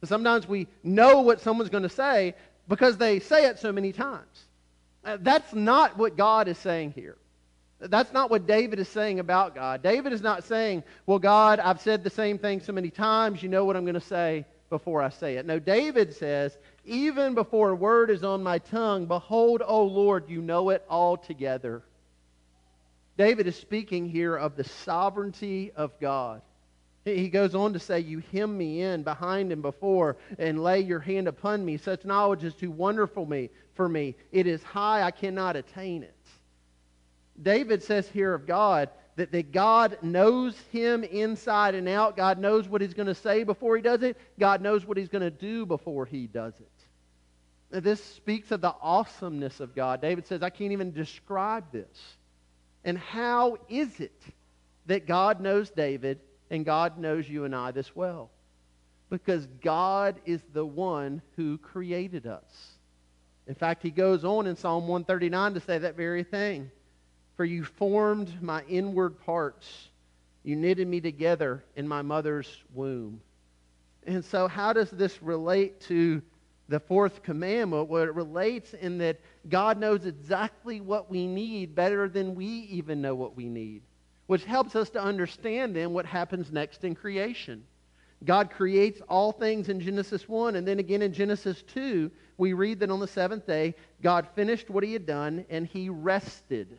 But 0.00 0.08
sometimes 0.08 0.46
we 0.46 0.68
know 0.82 1.22
what 1.22 1.40
someone's 1.40 1.70
going 1.70 1.82
to 1.82 1.88
say 1.88 2.34
because 2.68 2.96
they 2.96 3.18
say 3.18 3.46
it 3.46 3.58
so 3.58 3.72
many 3.72 3.92
times. 3.92 4.44
Uh, 5.04 5.18
that's 5.20 5.52
not 5.52 5.98
what 5.98 6.16
God 6.16 6.46
is 6.48 6.56
saying 6.58 6.92
here. 6.92 7.16
That's 7.88 8.12
not 8.12 8.30
what 8.30 8.46
David 8.46 8.78
is 8.78 8.88
saying 8.88 9.20
about 9.20 9.54
God. 9.54 9.82
David 9.82 10.12
is 10.12 10.22
not 10.22 10.44
saying, 10.44 10.82
well, 11.06 11.18
God, 11.18 11.60
I've 11.60 11.80
said 11.80 12.02
the 12.02 12.10
same 12.10 12.38
thing 12.38 12.60
so 12.60 12.72
many 12.72 12.90
times, 12.90 13.42
you 13.42 13.48
know 13.48 13.64
what 13.64 13.76
I'm 13.76 13.84
going 13.84 13.94
to 13.94 14.00
say 14.00 14.46
before 14.70 15.02
I 15.02 15.10
say 15.10 15.36
it. 15.36 15.46
No, 15.46 15.58
David 15.58 16.14
says, 16.14 16.56
even 16.84 17.34
before 17.34 17.70
a 17.70 17.74
word 17.74 18.10
is 18.10 18.24
on 18.24 18.42
my 18.42 18.58
tongue, 18.58 19.06
behold, 19.06 19.62
O 19.64 19.84
Lord, 19.84 20.28
you 20.28 20.40
know 20.40 20.70
it 20.70 20.84
altogether. 20.88 21.82
David 23.16 23.46
is 23.46 23.56
speaking 23.56 24.08
here 24.08 24.34
of 24.34 24.56
the 24.56 24.64
sovereignty 24.64 25.70
of 25.76 25.98
God. 26.00 26.42
He 27.04 27.28
goes 27.28 27.54
on 27.54 27.74
to 27.74 27.78
say, 27.78 28.00
You 28.00 28.22
hem 28.32 28.56
me 28.56 28.80
in 28.80 29.02
behind 29.02 29.52
and 29.52 29.60
before, 29.60 30.16
and 30.38 30.62
lay 30.62 30.80
your 30.80 31.00
hand 31.00 31.28
upon 31.28 31.64
me. 31.64 31.76
Such 31.76 32.04
knowledge 32.04 32.44
is 32.44 32.54
too 32.54 32.70
wonderful 32.70 33.26
me, 33.26 33.50
for 33.74 33.88
me. 33.88 34.16
It 34.32 34.46
is 34.46 34.62
high, 34.62 35.02
I 35.02 35.10
cannot 35.10 35.54
attain 35.54 36.02
it. 36.02 36.13
David 37.40 37.82
says 37.82 38.08
here 38.08 38.34
of 38.34 38.46
God 38.46 38.90
that, 39.16 39.32
that 39.32 39.52
God 39.52 39.98
knows 40.02 40.58
him 40.72 41.04
inside 41.04 41.74
and 41.74 41.88
out. 41.88 42.16
God 42.16 42.38
knows 42.38 42.68
what 42.68 42.80
he's 42.80 42.94
going 42.94 43.06
to 43.06 43.14
say 43.14 43.44
before 43.44 43.76
he 43.76 43.82
does 43.82 44.02
it. 44.02 44.16
God 44.38 44.60
knows 44.60 44.84
what 44.86 44.96
he's 44.96 45.08
going 45.08 45.22
to 45.22 45.30
do 45.30 45.66
before 45.66 46.06
he 46.06 46.26
does 46.26 46.54
it. 46.60 47.82
This 47.82 48.02
speaks 48.02 48.52
of 48.52 48.60
the 48.60 48.74
awesomeness 48.80 49.58
of 49.60 49.74
God. 49.74 50.00
David 50.00 50.26
says, 50.26 50.42
I 50.42 50.50
can't 50.50 50.72
even 50.72 50.92
describe 50.92 51.64
this. 51.72 52.16
And 52.84 52.98
how 52.98 53.58
is 53.68 53.98
it 53.98 54.20
that 54.86 55.06
God 55.06 55.40
knows 55.40 55.70
David 55.70 56.20
and 56.50 56.64
God 56.64 56.98
knows 56.98 57.28
you 57.28 57.44
and 57.44 57.54
I 57.54 57.72
this 57.72 57.96
well? 57.96 58.30
Because 59.10 59.46
God 59.60 60.20
is 60.24 60.40
the 60.52 60.64
one 60.64 61.20
who 61.36 61.58
created 61.58 62.26
us. 62.26 62.74
In 63.46 63.54
fact, 63.54 63.82
he 63.82 63.90
goes 63.90 64.24
on 64.24 64.46
in 64.46 64.56
Psalm 64.56 64.86
139 64.86 65.54
to 65.54 65.60
say 65.60 65.78
that 65.78 65.96
very 65.96 66.22
thing. 66.22 66.70
For 67.36 67.44
you 67.44 67.64
formed 67.64 68.42
my 68.42 68.62
inward 68.68 69.18
parts. 69.24 69.88
You 70.44 70.56
knitted 70.56 70.86
me 70.86 71.00
together 71.00 71.64
in 71.74 71.88
my 71.88 72.02
mother's 72.02 72.62
womb. 72.72 73.20
And 74.06 74.24
so, 74.24 74.46
how 74.46 74.72
does 74.72 74.90
this 74.90 75.22
relate 75.22 75.80
to 75.82 76.22
the 76.68 76.80
fourth 76.80 77.22
commandment? 77.22 77.88
Well, 77.88 78.02
it 78.02 78.14
relates 78.14 78.74
in 78.74 78.98
that 78.98 79.20
God 79.48 79.78
knows 79.78 80.06
exactly 80.06 80.80
what 80.80 81.10
we 81.10 81.26
need 81.26 81.74
better 81.74 82.08
than 82.08 82.34
we 82.34 82.46
even 82.46 83.00
know 83.00 83.14
what 83.14 83.36
we 83.36 83.48
need, 83.48 83.82
which 84.26 84.44
helps 84.44 84.76
us 84.76 84.90
to 84.90 85.02
understand 85.02 85.74
then 85.74 85.92
what 85.92 86.06
happens 86.06 86.52
next 86.52 86.84
in 86.84 86.94
creation. 86.94 87.64
God 88.24 88.50
creates 88.50 89.00
all 89.08 89.32
things 89.32 89.68
in 89.68 89.80
Genesis 89.80 90.28
1, 90.28 90.56
and 90.56 90.66
then 90.66 90.78
again 90.78 91.02
in 91.02 91.12
Genesis 91.12 91.62
2, 91.62 92.10
we 92.38 92.52
read 92.52 92.80
that 92.80 92.90
on 92.90 93.00
the 93.00 93.06
seventh 93.06 93.46
day, 93.46 93.74
God 94.02 94.26
finished 94.34 94.70
what 94.70 94.84
he 94.84 94.92
had 94.92 95.06
done 95.06 95.44
and 95.50 95.66
he 95.66 95.88
rested. 95.88 96.78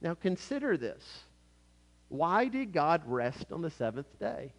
Now 0.00 0.14
consider 0.14 0.76
this. 0.76 1.02
Why 2.08 2.48
did 2.48 2.72
God 2.72 3.02
rest 3.06 3.52
on 3.52 3.62
the 3.62 3.70
seventh 3.70 4.18
day? 4.18 4.52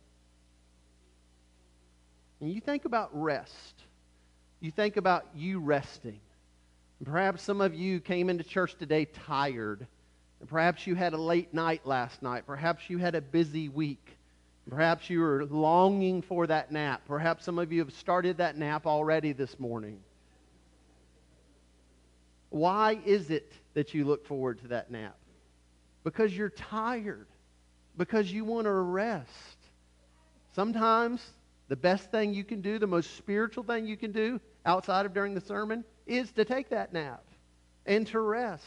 And 2.42 2.52
you 2.52 2.62
think 2.62 2.86
about 2.86 3.10
rest. 3.12 3.84
You 4.60 4.72
think 4.72 4.98
about 4.98 5.26
you 5.36 5.60
resting. 5.60 6.20
And 7.00 7.08
perhaps 7.08 7.42
some 7.42 7.62
of 7.62 7.74
you 7.74 8.00
came 8.00 8.30
into 8.30 8.44
church 8.44 8.76
today 8.78 9.06
tired. 9.06 9.88
And 10.40 10.50
perhaps 10.50 10.86
you 10.86 10.96
had 10.96 11.14
a 11.14 11.18
late 11.18 11.54
night 11.54 11.86
last 11.86 12.22
night. 12.22 12.46
Perhaps 12.46 12.90
you 12.90 12.98
had 12.98 13.16
a 13.16 13.22
busy 13.22 13.70
week. 13.70 14.18
Perhaps 14.70 15.10
you 15.10 15.22
were 15.22 15.46
longing 15.46 16.22
for 16.22 16.46
that 16.48 16.72
nap. 16.72 17.02
Perhaps 17.08 17.46
some 17.46 17.58
of 17.58 17.72
you 17.72 17.80
have 17.80 17.94
started 17.94 18.38
that 18.38 18.58
nap 18.58 18.86
already 18.86 19.34
this 19.34 19.60
morning. 19.60 20.00
Why 22.50 23.00
is 23.06 23.30
it 23.30 23.52
that 23.74 23.94
you 23.94 24.06
look 24.06 24.26
forward 24.26 24.60
to 24.62 24.68
that 24.70 24.92
nap? 24.92 25.16
Because 26.10 26.36
you're 26.36 26.50
tired, 26.50 27.28
because 27.96 28.32
you 28.32 28.44
want 28.44 28.66
to 28.66 28.72
rest. 28.72 29.58
Sometimes 30.56 31.24
the 31.68 31.76
best 31.76 32.10
thing 32.10 32.34
you 32.34 32.44
can 32.44 32.62
do, 32.62 32.80
the 32.80 32.88
most 32.88 33.16
spiritual 33.16 33.64
thing 33.64 33.86
you 33.86 33.96
can 33.96 34.12
do 34.12 34.42
outside 34.66 35.06
of 35.06 35.14
during 35.14 35.36
the 35.36 35.42
sermon, 35.42 35.86
is 36.08 36.32
to 36.32 36.44
take 36.46 36.70
that 36.70 36.94
nap 36.94 37.24
and 37.86 38.08
to 38.08 38.20
rest. 38.20 38.66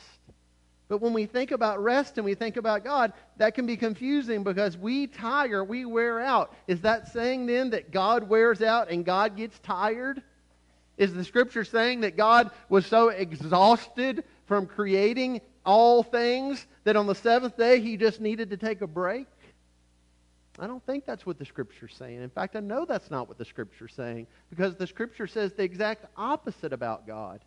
But 0.88 1.00
when 1.00 1.12
we 1.12 1.26
think 1.26 1.50
about 1.50 1.82
rest 1.82 2.16
and 2.16 2.24
we 2.24 2.36
think 2.36 2.56
about 2.56 2.84
God, 2.84 3.12
that 3.38 3.56
can 3.56 3.66
be 3.66 3.76
confusing 3.76 4.44
because 4.44 4.78
we 4.78 5.08
tire, 5.08 5.64
we 5.64 5.84
wear 5.84 6.20
out. 6.20 6.54
Is 6.68 6.82
that 6.82 7.08
saying 7.08 7.46
then 7.46 7.70
that 7.70 7.90
God 7.90 8.28
wears 8.28 8.62
out 8.62 8.88
and 8.88 9.04
God 9.04 9.36
gets 9.36 9.58
tired? 9.58 10.22
Is 10.96 11.12
the 11.12 11.24
scripture 11.24 11.64
saying 11.64 12.02
that 12.02 12.16
God 12.16 12.52
was 12.68 12.86
so 12.86 13.08
exhausted 13.08 14.22
from 14.52 14.66
creating 14.66 15.40
all 15.64 16.02
things 16.02 16.66
that 16.84 16.94
on 16.94 17.06
the 17.06 17.14
seventh 17.14 17.56
day 17.56 17.80
he 17.80 17.96
just 17.96 18.20
needed 18.20 18.50
to 18.50 18.58
take 18.58 18.82
a 18.82 18.86
break? 18.86 19.26
I 20.58 20.66
don't 20.66 20.84
think 20.84 21.06
that's 21.06 21.24
what 21.24 21.38
the 21.38 21.46
scripture's 21.46 21.94
saying. 21.94 22.20
In 22.20 22.28
fact, 22.28 22.54
I 22.54 22.60
know 22.60 22.84
that's 22.84 23.10
not 23.10 23.28
what 23.28 23.38
the 23.38 23.46
scripture's 23.46 23.94
saying 23.94 24.26
because 24.50 24.74
the 24.74 24.86
scripture 24.86 25.26
says 25.26 25.54
the 25.54 25.62
exact 25.62 26.04
opposite 26.18 26.74
about 26.74 27.06
God. 27.06 27.40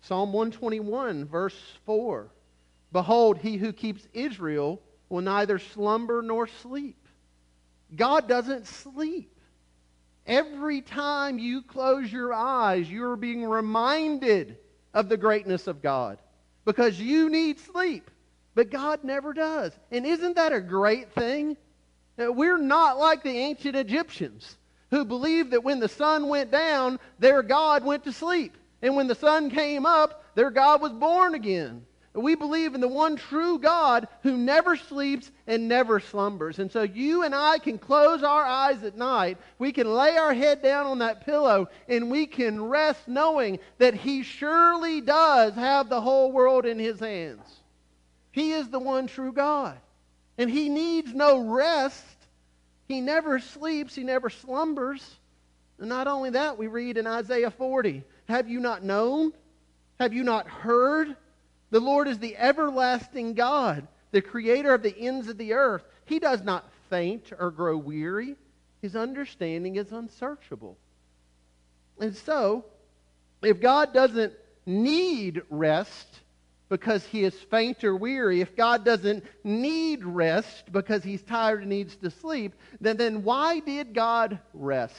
Psalm 0.00 0.32
121, 0.32 1.26
verse 1.26 1.60
4. 1.84 2.28
Behold, 2.92 3.36
he 3.36 3.58
who 3.58 3.74
keeps 3.74 4.08
Israel 4.14 4.80
will 5.10 5.20
neither 5.20 5.58
slumber 5.58 6.22
nor 6.22 6.46
sleep. 6.46 6.96
God 7.94 8.26
doesn't 8.26 8.66
sleep. 8.66 9.38
Every 10.26 10.80
time 10.80 11.38
you 11.38 11.60
close 11.60 12.10
your 12.10 12.32
eyes, 12.32 12.90
you're 12.90 13.16
being 13.16 13.44
reminded 13.44 14.56
of 14.96 15.08
the 15.08 15.16
greatness 15.16 15.68
of 15.68 15.82
God 15.82 16.18
because 16.64 16.98
you 16.98 17.30
need 17.30 17.60
sleep. 17.60 18.10
But 18.56 18.70
God 18.70 19.04
never 19.04 19.32
does. 19.32 19.72
And 19.92 20.04
isn't 20.04 20.34
that 20.34 20.52
a 20.52 20.60
great 20.60 21.12
thing? 21.12 21.56
We're 22.18 22.58
not 22.58 22.98
like 22.98 23.22
the 23.22 23.38
ancient 23.38 23.76
Egyptians 23.76 24.56
who 24.90 25.04
believed 25.04 25.50
that 25.52 25.62
when 25.62 25.78
the 25.78 25.88
sun 25.88 26.28
went 26.28 26.50
down, 26.50 26.98
their 27.18 27.42
God 27.42 27.84
went 27.84 28.04
to 28.04 28.12
sleep. 28.12 28.56
And 28.82 28.96
when 28.96 29.06
the 29.06 29.14
sun 29.14 29.50
came 29.50 29.86
up, 29.86 30.24
their 30.34 30.50
God 30.50 30.80
was 30.80 30.92
born 30.92 31.34
again. 31.34 31.85
We 32.16 32.34
believe 32.34 32.74
in 32.74 32.80
the 32.80 32.88
one 32.88 33.16
true 33.16 33.58
God 33.58 34.08
who 34.22 34.38
never 34.38 34.76
sleeps 34.76 35.30
and 35.46 35.68
never 35.68 36.00
slumbers. 36.00 36.58
And 36.58 36.72
so 36.72 36.82
you 36.82 37.24
and 37.24 37.34
I 37.34 37.58
can 37.58 37.78
close 37.78 38.22
our 38.22 38.44
eyes 38.44 38.82
at 38.84 38.96
night. 38.96 39.36
We 39.58 39.70
can 39.70 39.92
lay 39.92 40.16
our 40.16 40.32
head 40.32 40.62
down 40.62 40.86
on 40.86 41.00
that 41.00 41.26
pillow 41.26 41.68
and 41.88 42.10
we 42.10 42.26
can 42.26 42.64
rest 42.64 43.06
knowing 43.06 43.58
that 43.76 43.92
He 43.94 44.22
surely 44.22 45.02
does 45.02 45.54
have 45.54 45.90
the 45.90 46.00
whole 46.00 46.32
world 46.32 46.64
in 46.64 46.78
His 46.78 46.98
hands. 46.98 47.46
He 48.32 48.52
is 48.52 48.68
the 48.68 48.78
one 48.78 49.06
true 49.08 49.32
God. 49.32 49.76
And 50.38 50.50
He 50.50 50.70
needs 50.70 51.12
no 51.12 51.38
rest. 51.38 52.04
He 52.88 53.02
never 53.02 53.40
sleeps, 53.40 53.94
He 53.94 54.04
never 54.04 54.30
slumbers. 54.30 55.16
And 55.78 55.90
not 55.90 56.06
only 56.06 56.30
that, 56.30 56.56
we 56.56 56.66
read 56.66 56.96
in 56.96 57.06
Isaiah 57.06 57.50
40 57.50 58.04
Have 58.28 58.48
you 58.48 58.60
not 58.60 58.82
known? 58.82 59.34
Have 60.00 60.14
you 60.14 60.24
not 60.24 60.48
heard? 60.48 61.14
The 61.70 61.80
Lord 61.80 62.08
is 62.08 62.18
the 62.18 62.36
everlasting 62.36 63.34
God, 63.34 63.86
the 64.12 64.22
creator 64.22 64.74
of 64.74 64.82
the 64.82 64.96
ends 64.96 65.28
of 65.28 65.38
the 65.38 65.52
earth. 65.52 65.84
He 66.04 66.18
does 66.18 66.42
not 66.42 66.70
faint 66.88 67.32
or 67.38 67.50
grow 67.50 67.76
weary. 67.76 68.36
His 68.82 68.94
understanding 68.94 69.76
is 69.76 69.90
unsearchable. 69.90 70.76
And 71.98 72.14
so, 72.14 72.64
if 73.42 73.60
God 73.60 73.92
doesn't 73.92 74.32
need 74.64 75.42
rest 75.50 76.20
because 76.68 77.04
he 77.04 77.24
is 77.24 77.34
faint 77.34 77.84
or 77.84 77.96
weary, 77.96 78.40
if 78.40 78.56
God 78.56 78.84
doesn't 78.84 79.24
need 79.44 80.04
rest 80.04 80.72
because 80.72 81.02
he's 81.02 81.22
tired 81.22 81.60
and 81.60 81.70
needs 81.70 81.96
to 81.96 82.10
sleep, 82.10 82.54
then, 82.80 82.96
then 82.96 83.24
why 83.24 83.60
did 83.60 83.94
God 83.94 84.38
rest? 84.52 84.94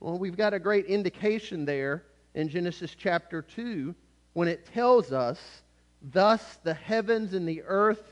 Well, 0.00 0.18
we've 0.18 0.36
got 0.36 0.52
a 0.52 0.58
great 0.58 0.86
indication 0.86 1.64
there 1.64 2.02
in 2.34 2.48
Genesis 2.48 2.94
chapter 2.98 3.42
2 3.42 3.94
when 4.32 4.48
it 4.48 4.66
tells 4.66 5.12
us, 5.12 5.62
Thus 6.02 6.58
the 6.64 6.74
heavens 6.74 7.32
and 7.32 7.48
the 7.48 7.62
earth 7.62 8.02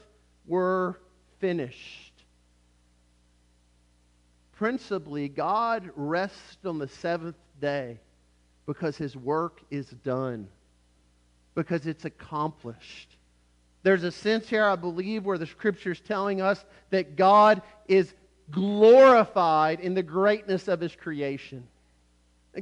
were 0.47 1.00
finished. 1.41 2.12
Principally, 4.53 5.29
God 5.29 5.91
rests 5.97 6.59
on 6.65 6.79
the 6.79 6.87
seventh 6.87 7.39
day 7.61 7.99
because 8.67 8.97
his 8.97 9.17
work 9.17 9.61
is 9.71 9.87
done, 10.05 10.47
because 11.55 11.87
it's 11.87 12.05
accomplished. 12.05 13.17
There's 13.83 14.05
a 14.05 14.12
sense 14.12 14.49
here, 14.49 14.67
I 14.67 14.77
believe, 14.77 15.25
where 15.25 15.39
the 15.39 15.47
scripture 15.47 15.93
is 15.93 16.00
telling 16.00 16.41
us 16.41 16.65
that 16.91 17.17
God 17.17 17.62
is 17.89 18.12
glorified 18.50 19.81
in 19.81 19.95
the 19.95 20.03
greatness 20.03 20.69
of 20.69 20.81
his 20.81 20.95
creation. 20.95 21.67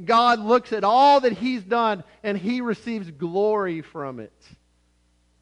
God 0.05 0.39
looks 0.39 0.71
at 0.71 0.83
all 0.83 1.21
that 1.21 1.33
he's 1.33 1.63
done 1.63 2.03
and 2.23 2.37
he 2.37 2.61
receives 2.61 3.09
glory 3.09 3.81
from 3.81 4.19
it. 4.19 4.33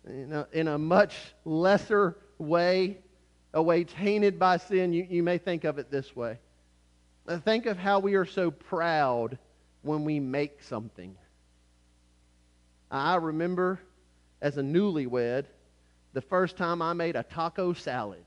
In 0.06 0.32
a, 0.32 0.48
in 0.54 0.68
a 0.70 0.78
much 0.78 1.16
lesser 1.44 2.18
way, 2.38 2.98
a 3.54 3.62
way 3.62 3.84
tainted 3.84 4.40
by 4.40 4.58
sin, 4.58 4.94
you, 4.94 5.06
you 5.10 5.22
may 5.22 5.38
think 5.38 5.66
of 5.66 5.80
it 5.80 5.92
this 5.92 6.16
way. 6.16 6.40
Think 7.44 7.66
of 7.66 7.78
how 7.78 8.00
we 8.00 8.16
are 8.16 8.26
so 8.26 8.52
proud 8.52 9.38
when 9.82 10.06
we 10.06 10.20
make 10.20 10.64
something. 10.64 11.16
I 12.90 13.16
remember 13.16 13.82
as 14.42 14.58
a 14.58 14.62
newlywed 14.62 15.46
the 16.14 16.22
first 16.22 16.56
time 16.56 16.82
I 16.82 16.94
made 16.94 17.18
a 17.18 17.24
taco 17.24 17.74
salad. 17.74 18.24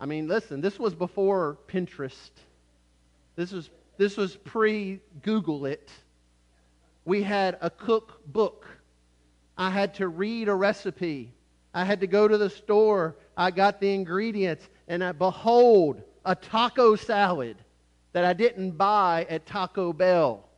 I 0.00 0.06
mean, 0.06 0.26
listen, 0.26 0.60
this 0.60 0.78
was 0.78 0.94
before 0.94 1.56
Pinterest. 1.68 2.30
This 3.36 3.52
was, 3.52 3.70
this 3.96 4.16
was 4.16 4.36
pre 4.36 5.00
Google 5.22 5.66
it. 5.66 5.90
We 7.04 7.22
had 7.22 7.58
a 7.60 7.70
cookbook. 7.70 8.66
I 9.56 9.70
had 9.70 9.94
to 9.94 10.08
read 10.08 10.48
a 10.48 10.54
recipe. 10.54 11.32
I 11.74 11.84
had 11.84 12.00
to 12.00 12.06
go 12.06 12.26
to 12.28 12.38
the 12.38 12.50
store. 12.50 13.16
I 13.36 13.50
got 13.50 13.80
the 13.80 13.92
ingredients, 13.92 14.68
and 14.88 15.02
I, 15.02 15.12
behold, 15.12 16.02
a 16.24 16.34
taco 16.34 16.96
salad 16.96 17.56
that 18.12 18.24
I 18.24 18.32
didn't 18.32 18.72
buy 18.72 19.26
at 19.28 19.44
Taco 19.44 19.92
Bell. 19.92 20.48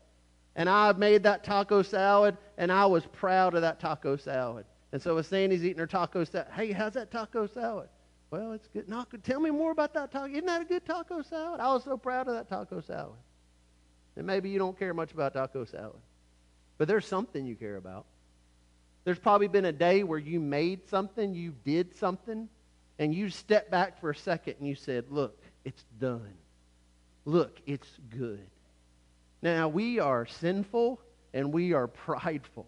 And 0.55 0.69
I 0.69 0.93
made 0.93 1.23
that 1.25 1.43
taco 1.43 1.83
salad, 1.83 2.37
and 2.59 2.71
I 2.71 2.87
was 2.87 3.05
proud 3.07 3.55
of 3.55 3.63
that 3.63 3.81
taco 3.81 4.17
salad. 4.17 4.67
And 4.93 5.03
so 5.03 5.17
as 5.19 5.27
Sandy's 5.27 5.65
eating 5.65 5.79
her 5.79 5.87
taco 5.87 6.25
salad, 6.25 6.49
hey, 6.55 6.73
how's 6.73 6.95
that 6.95 7.11
taco 7.11 7.47
salad? 7.47 7.89
Well, 8.31 8.53
it's 8.53 8.67
good. 8.69 8.89
No, 8.89 9.07
tell 9.23 9.41
me 9.41 9.51
more 9.51 9.71
about 9.71 9.95
that 9.95 10.11
taco. 10.11 10.31
Isn't 10.31 10.47
that 10.47 10.63
a 10.63 10.65
good 10.65 10.85
taco 10.85 11.23
salad? 11.23 11.61
I 11.61 11.73
was 11.73 11.85
so 11.85 11.97
proud 11.97 12.29
of 12.29 12.35
that 12.35 12.49
taco 12.49 12.81
salad. 12.81 13.17
And 14.17 14.27
maybe 14.27 14.51
you 14.51 14.59
don't 14.59 14.79
care 14.79 14.95
much 14.95 15.13
about 15.13 15.35
taco 15.35 15.65
salad, 15.65 16.01
but 16.79 16.89
there's 16.89 17.07
something 17.07 17.47
you 17.47 17.55
care 17.55 17.77
about. 17.77 18.07
There's 19.05 19.19
probably 19.19 19.47
been 19.47 19.67
a 19.67 19.73
day 19.73 20.03
where 20.03 20.19
you 20.19 20.41
made 20.41 20.89
something, 20.89 21.35
you 21.35 21.55
did 21.65 21.95
something, 21.95 22.49
and 22.99 23.15
you 23.15 23.31
stepped 23.31 23.71
back 23.71 24.01
for 24.01 24.11
a 24.11 24.17
second 24.17 24.57
and 24.59 24.67
you 24.67 24.75
said, 24.75 25.05
Look, 25.11 25.41
it's 25.65 25.85
done. 26.01 26.35
Look, 27.25 27.61
it's 27.67 27.89
good. 28.11 28.47
Now, 29.43 29.69
we 29.69 30.01
are 30.01 30.27
sinful 30.27 31.01
and 31.35 31.53
we 31.53 31.73
are 31.73 31.87
prideful. 31.87 32.67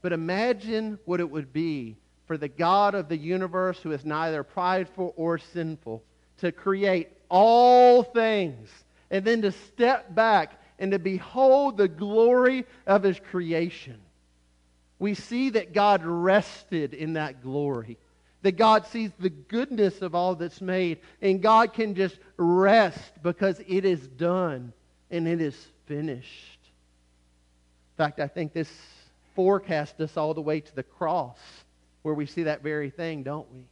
But 0.00 0.12
imagine 0.12 0.98
what 1.04 1.20
it 1.20 1.30
would 1.30 1.52
be 1.52 1.96
for 2.26 2.36
the 2.36 2.48
God 2.48 2.94
of 2.94 3.08
the 3.08 3.16
universe, 3.16 3.78
who 3.78 3.92
is 3.92 4.04
neither 4.04 4.42
prideful 4.42 5.12
or 5.16 5.38
sinful, 5.38 6.02
to 6.38 6.52
create 6.52 7.08
all 7.28 8.02
things 8.02 8.70
and 9.10 9.24
then 9.24 9.42
to 9.42 9.52
step 9.52 10.14
back 10.14 10.60
and 10.78 10.92
to 10.92 10.98
behold 10.98 11.76
the 11.76 11.88
glory 11.88 12.64
of 12.86 13.02
his 13.02 13.20
creation. 13.30 14.00
We 14.98 15.14
see 15.14 15.50
that 15.50 15.72
God 15.72 16.02
rested 16.04 16.94
in 16.94 17.14
that 17.14 17.42
glory. 17.42 17.98
That 18.42 18.52
God 18.52 18.86
sees 18.86 19.10
the 19.18 19.30
goodness 19.30 20.02
of 20.02 20.14
all 20.14 20.34
that's 20.34 20.60
made, 20.60 20.98
and 21.22 21.42
God 21.42 21.72
can 21.72 21.94
just 21.94 22.18
rest 22.36 23.12
because 23.22 23.60
it 23.66 23.84
is 23.84 24.06
done 24.06 24.72
and 25.10 25.26
it 25.26 25.40
is 25.40 25.56
finished. 25.86 26.58
In 27.92 28.04
fact, 28.04 28.20
I 28.20 28.28
think 28.28 28.52
this 28.52 28.70
forecasts 29.34 29.98
us 30.00 30.16
all 30.16 30.34
the 30.34 30.42
way 30.42 30.60
to 30.60 30.74
the 30.74 30.82
cross 30.82 31.38
where 32.04 32.14
we 32.14 32.26
see 32.26 32.42
that 32.42 32.62
very 32.62 32.90
thing, 32.90 33.22
don't 33.22 33.50
we? 33.50 33.64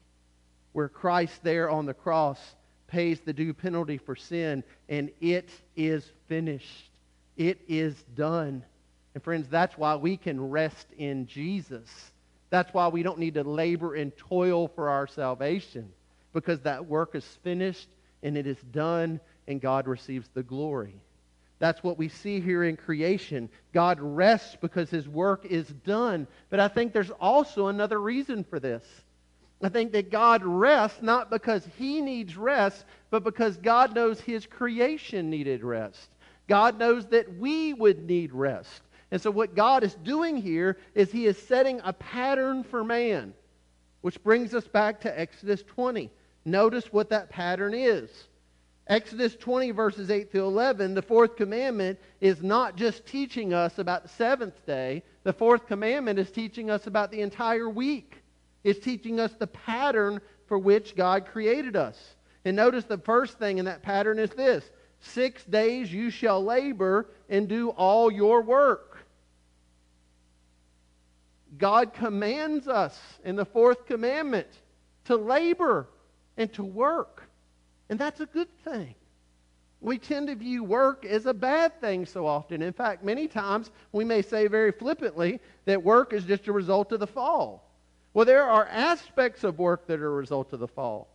Where 0.73 0.89
Christ 0.89 1.39
there 1.43 1.69
on 1.69 1.85
the 1.85 1.93
cross 1.93 2.41
pays 2.87 3.21
the 3.21 3.35
due 3.35 3.53
penalty 3.53 3.99
for 3.99 4.17
sin, 4.17 4.65
and 4.89 5.11
it 5.21 5.51
is 5.77 6.11
finished. 6.29 6.91
It 7.37 7.61
is 7.69 7.95
done. 8.15 8.65
And 9.15 9.23
friends, 9.23 9.49
that's 9.51 9.77
why 9.77 9.97
we 9.97 10.17
can 10.17 10.51
rest 10.51 10.87
in 10.97 11.27
Jesus. 11.27 11.91
That's 12.49 12.73
why 12.73 12.89
we 12.89 13.03
don't 13.03 13.19
need 13.19 13.35
to 13.35 13.45
labor 13.45 13.95
and 13.95 14.17
toil 14.17 14.69
for 14.69 14.89
our 14.89 15.07
salvation, 15.07 15.93
because 16.33 16.61
that 16.61 16.87
work 16.87 17.15
is 17.15 17.27
finished 17.45 17.89
and 18.23 18.39
it 18.39 18.47
is 18.47 18.59
done, 18.73 19.21
and 19.47 19.61
God 19.61 19.87
receives 19.87 20.29
the 20.33 20.43
glory. 20.43 20.95
That's 21.63 21.85
what 21.85 21.97
we 21.97 22.09
see 22.09 22.41
here 22.41 22.65
in 22.65 22.77
creation. 22.77 23.49
God 23.73 24.01
rests 24.01 24.57
because 24.61 24.91
his 24.91 25.09
work 25.09 25.47
is 25.47 25.69
done. 25.69 26.27
But 26.51 26.59
I 26.59 26.67
think 26.67 26.93
there's 26.93 27.13
also 27.21 27.69
another 27.69 28.01
reason 28.01 28.43
for 28.43 28.59
this. 28.59 28.83
I 29.63 29.69
think 29.69 29.93
that 29.93 30.11
God 30.11 30.43
rests 30.45 31.03
not 31.03 31.31
because 31.31 31.65
he 31.79 32.01
needs 32.01 32.37
rest, 32.37 32.85
but 33.11 33.23
because 33.23 33.59
God 33.59 33.95
knows 33.95 34.21
his 34.21 34.45
creation 34.45 35.31
needed 35.31 35.63
rest. 35.63 36.11
God 36.49 36.81
knows 36.81 37.07
that 37.07 37.33
we 37.39 37.75
would 37.75 38.09
need 38.09 38.33
rest. 38.33 38.83
And 39.13 39.23
so, 39.23 39.31
what 39.31 39.55
God 39.55 39.85
is 39.85 39.95
doing 39.95 40.37
here 40.37 40.79
is 40.97 41.13
he 41.13 41.27
is 41.27 41.39
setting 41.39 41.81
a 41.85 41.93
pattern 41.93 42.65
for 42.65 42.83
man, 42.83 43.35
which 44.01 44.21
brings 44.25 44.53
us 44.53 44.67
back 44.67 45.01
to 45.03 45.21
Exodus 45.21 45.63
20. 45.63 46.11
Notice 46.45 46.93
what 46.93 47.11
that 47.11 47.31
pattern 47.31 47.73
is. 47.73 48.11
Exodus 48.89 49.37
20, 49.37 49.71
verses 49.71 50.11
8 50.11 50.33
through 50.33 50.47
11, 50.47 50.95
the 50.95 51.03
fourth 51.03 51.37
commandment 51.37 51.99
is 52.21 52.43
not 52.43 52.77
just 52.77 53.07
teaching 53.07 53.55
us 53.55 53.79
about 53.79 54.03
the 54.03 54.09
seventh 54.09 54.67
day. 54.67 55.03
The 55.23 55.33
fourth 55.33 55.67
commandment 55.67 56.19
is 56.19 56.31
teaching 56.31 56.69
us 56.69 56.87
about 56.87 57.11
the 57.13 57.21
entire 57.21 57.69
week. 57.69 58.23
It's 58.65 58.81
teaching 58.81 59.21
us 59.21 59.33
the 59.39 59.47
pattern 59.47 60.21
for 60.47 60.59
which 60.59 60.97
God 60.97 61.27
created 61.27 61.77
us. 61.77 62.17
And 62.45 62.57
notice 62.57 62.85
the 62.85 62.99
first 62.99 63.39
thing 63.39 63.59
in 63.59 63.67
that 63.67 63.83
pattern 63.83 64.19
is 64.19 64.31
this 64.31 64.69
Six 65.01 65.45
days 65.45 65.93
you 65.93 66.11
shall 66.11 66.43
labor 66.43 67.09
and 67.29 67.49
do 67.49 67.71
all 67.71 68.11
your 68.11 68.43
work. 68.43 68.99
God 71.59 71.93
commands 71.93 72.69
us 72.69 72.99
in 73.25 73.37
the 73.37 73.45
fourth 73.45 73.87
commandment 73.87 74.49
to 75.05 75.17
labor 75.17 75.89
and 76.37 76.53
to 76.55 76.65
work. 76.65 77.25
And 77.93 77.99
that's 77.99 78.21
a 78.21 78.27
good 78.27 78.49
thing. 78.65 78.95
We 79.83 79.99
tend 79.99 80.29
to 80.29 80.35
view 80.35 80.65
work 80.65 81.05
as 81.05 81.27
a 81.27 81.35
bad 81.35 81.79
thing 81.79 82.07
so 82.07 82.27
often. 82.27 82.63
In 82.63 82.73
fact, 82.73 83.05
many 83.05 83.29
times 83.29 83.71
we 83.93 84.03
may 84.03 84.23
say 84.23 84.47
very 84.47 84.73
flippantly 84.73 85.41
that 85.67 85.83
work 85.83 86.15
is 86.15 86.25
just 86.25 86.49
a 86.49 86.53
result 86.53 86.93
of 86.93 87.01
the 87.01 87.07
fall. 87.07 87.71
Well, 88.15 88.25
there 88.25 88.45
are 88.45 88.65
aspects 88.65 89.45
of 89.45 89.59
work 89.59 89.87
that 89.89 90.01
are 90.01 90.07
a 90.07 90.17
result 90.17 90.55
of 90.55 90.61
the 90.61 90.69
fall. 90.69 91.07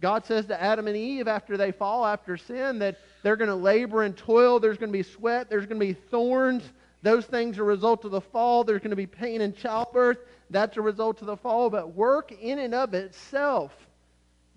God 0.00 0.24
says 0.24 0.46
to 0.46 0.58
Adam 0.58 0.88
and 0.88 0.96
Eve 0.96 1.28
after 1.28 1.58
they 1.58 1.70
fall, 1.70 2.06
after 2.06 2.38
sin, 2.38 2.78
that 2.78 2.96
they're 3.22 3.36
going 3.36 3.50
to 3.50 3.54
labor 3.54 4.02
and 4.02 4.16
toil. 4.16 4.58
There's 4.58 4.78
going 4.78 4.90
to 4.90 4.98
be 4.98 5.02
sweat. 5.02 5.50
There's 5.50 5.66
going 5.66 5.80
to 5.80 5.86
be 5.86 5.92
thorns. 5.92 6.62
Those 7.02 7.26
things 7.26 7.58
are 7.58 7.64
a 7.64 7.66
result 7.66 8.06
of 8.06 8.10
the 8.10 8.22
fall. 8.22 8.64
There's 8.64 8.80
going 8.80 8.88
to 8.88 8.96
be 8.96 9.04
pain 9.04 9.42
in 9.42 9.52
childbirth. 9.52 10.20
That's 10.48 10.78
a 10.78 10.80
result 10.80 11.20
of 11.20 11.26
the 11.26 11.36
fall. 11.36 11.68
But 11.68 11.94
work 11.94 12.32
in 12.32 12.58
and 12.58 12.74
of 12.74 12.94
itself, 12.94 13.70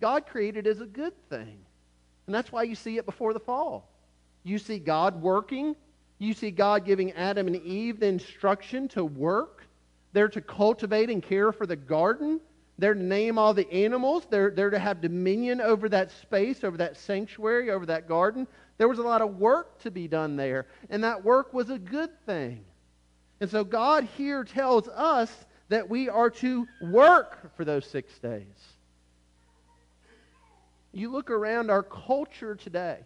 God 0.02 0.28
created 0.28 0.68
as 0.68 0.82
a 0.82 0.86
good 0.86 1.14
thing. 1.30 1.65
And 2.26 2.34
that's 2.34 2.52
why 2.52 2.64
you 2.64 2.76
see 2.76 2.98
it 2.98 3.06
before 3.06 3.34
the 3.34 3.40
fall. 3.40 3.90
You 4.44 4.58
see 4.58 4.80
God 4.80 5.22
working. 5.22 5.76
You 6.18 6.34
see 6.34 6.52
God 6.52 6.86
giving 6.86 7.12
Adam 7.14 7.48
and 7.48 7.58
Eve 7.58 8.00
the 8.00 8.08
instruction 8.08 8.88
to 8.90 9.04
work. 9.04 9.64
They're 10.14 10.30
to 10.30 10.42
cultivate 10.42 11.10
and 11.10 11.22
care 11.22 11.52
for 11.52 11.66
the 11.66 11.76
garden. 11.76 12.40
They're 12.78 12.94
to 12.94 13.04
name 13.04 13.38
all 13.38 13.54
the 13.54 13.70
animals. 13.72 14.26
They're, 14.30 14.52
they're 14.52 14.70
to 14.70 14.80
have 14.80 15.02
dominion 15.02 15.62
over 15.62 15.88
that 15.90 16.12
space, 16.12 16.64
over 16.64 16.78
that 16.78 16.98
sanctuary, 16.98 17.72
over 17.72 17.86
that 17.86 18.08
garden. 18.08 18.48
There 18.78 18.88
was 18.88 19.00
a 19.00 19.04
lot 19.04 19.22
of 19.22 19.38
work 19.38 19.80
to 19.80 19.92
be 19.92 20.08
done 20.08 20.36
there, 20.36 20.68
and 20.90 21.04
that 21.04 21.24
work 21.24 21.54
was 21.54 21.70
a 21.70 21.80
good 21.80 22.10
thing. 22.26 22.66
And 23.40 23.50
so 23.50 23.64
God 23.64 24.08
here 24.18 24.44
tells 24.44 24.88
us 24.90 25.32
that 25.70 25.90
we 25.90 26.10
are 26.10 26.30
to 26.30 26.68
work 26.82 27.56
for 27.56 27.66
those 27.66 27.86
six 27.86 28.18
days. 28.20 28.75
You 30.96 31.12
look 31.12 31.30
around 31.30 31.70
our 31.70 31.84
culture 31.84 32.56
today, 32.56 33.00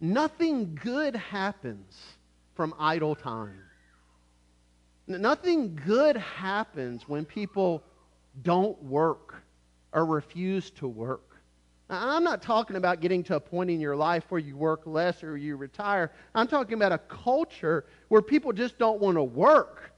nothing 0.00 0.78
good 0.82 1.14
happens 1.14 1.94
from 2.54 2.74
idle 2.78 3.14
time. 3.14 3.60
Nothing 5.06 5.78
good 5.86 6.16
happens 6.16 7.06
when 7.06 7.26
people 7.26 7.82
don't 8.42 8.82
work 8.82 9.42
or 9.92 10.06
refuse 10.06 10.70
to 10.70 10.88
work. 10.88 11.36
Now, 11.90 12.16
I'm 12.16 12.24
not 12.24 12.40
talking 12.40 12.76
about 12.76 13.02
getting 13.02 13.22
to 13.24 13.36
a 13.36 13.40
point 13.40 13.68
in 13.68 13.78
your 13.78 13.96
life 13.96 14.24
where 14.30 14.40
you 14.40 14.56
work 14.56 14.86
less 14.86 15.22
or 15.22 15.36
you 15.36 15.56
retire. 15.56 16.12
I'm 16.34 16.48
talking 16.48 16.74
about 16.74 16.92
a 16.92 16.98
culture 16.98 17.84
where 18.08 18.22
people 18.22 18.54
just 18.54 18.78
don't 18.78 19.00
want 19.00 19.18
to 19.18 19.22
work, 19.22 19.92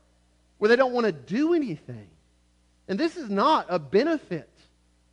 where 0.58 0.68
they 0.68 0.76
don't 0.76 0.94
want 0.94 1.06
to 1.06 1.12
do 1.12 1.54
anything. 1.54 2.08
And 2.88 2.98
this 2.98 3.16
is 3.16 3.30
not 3.30 3.66
a 3.68 3.78
benefit. 3.78 4.51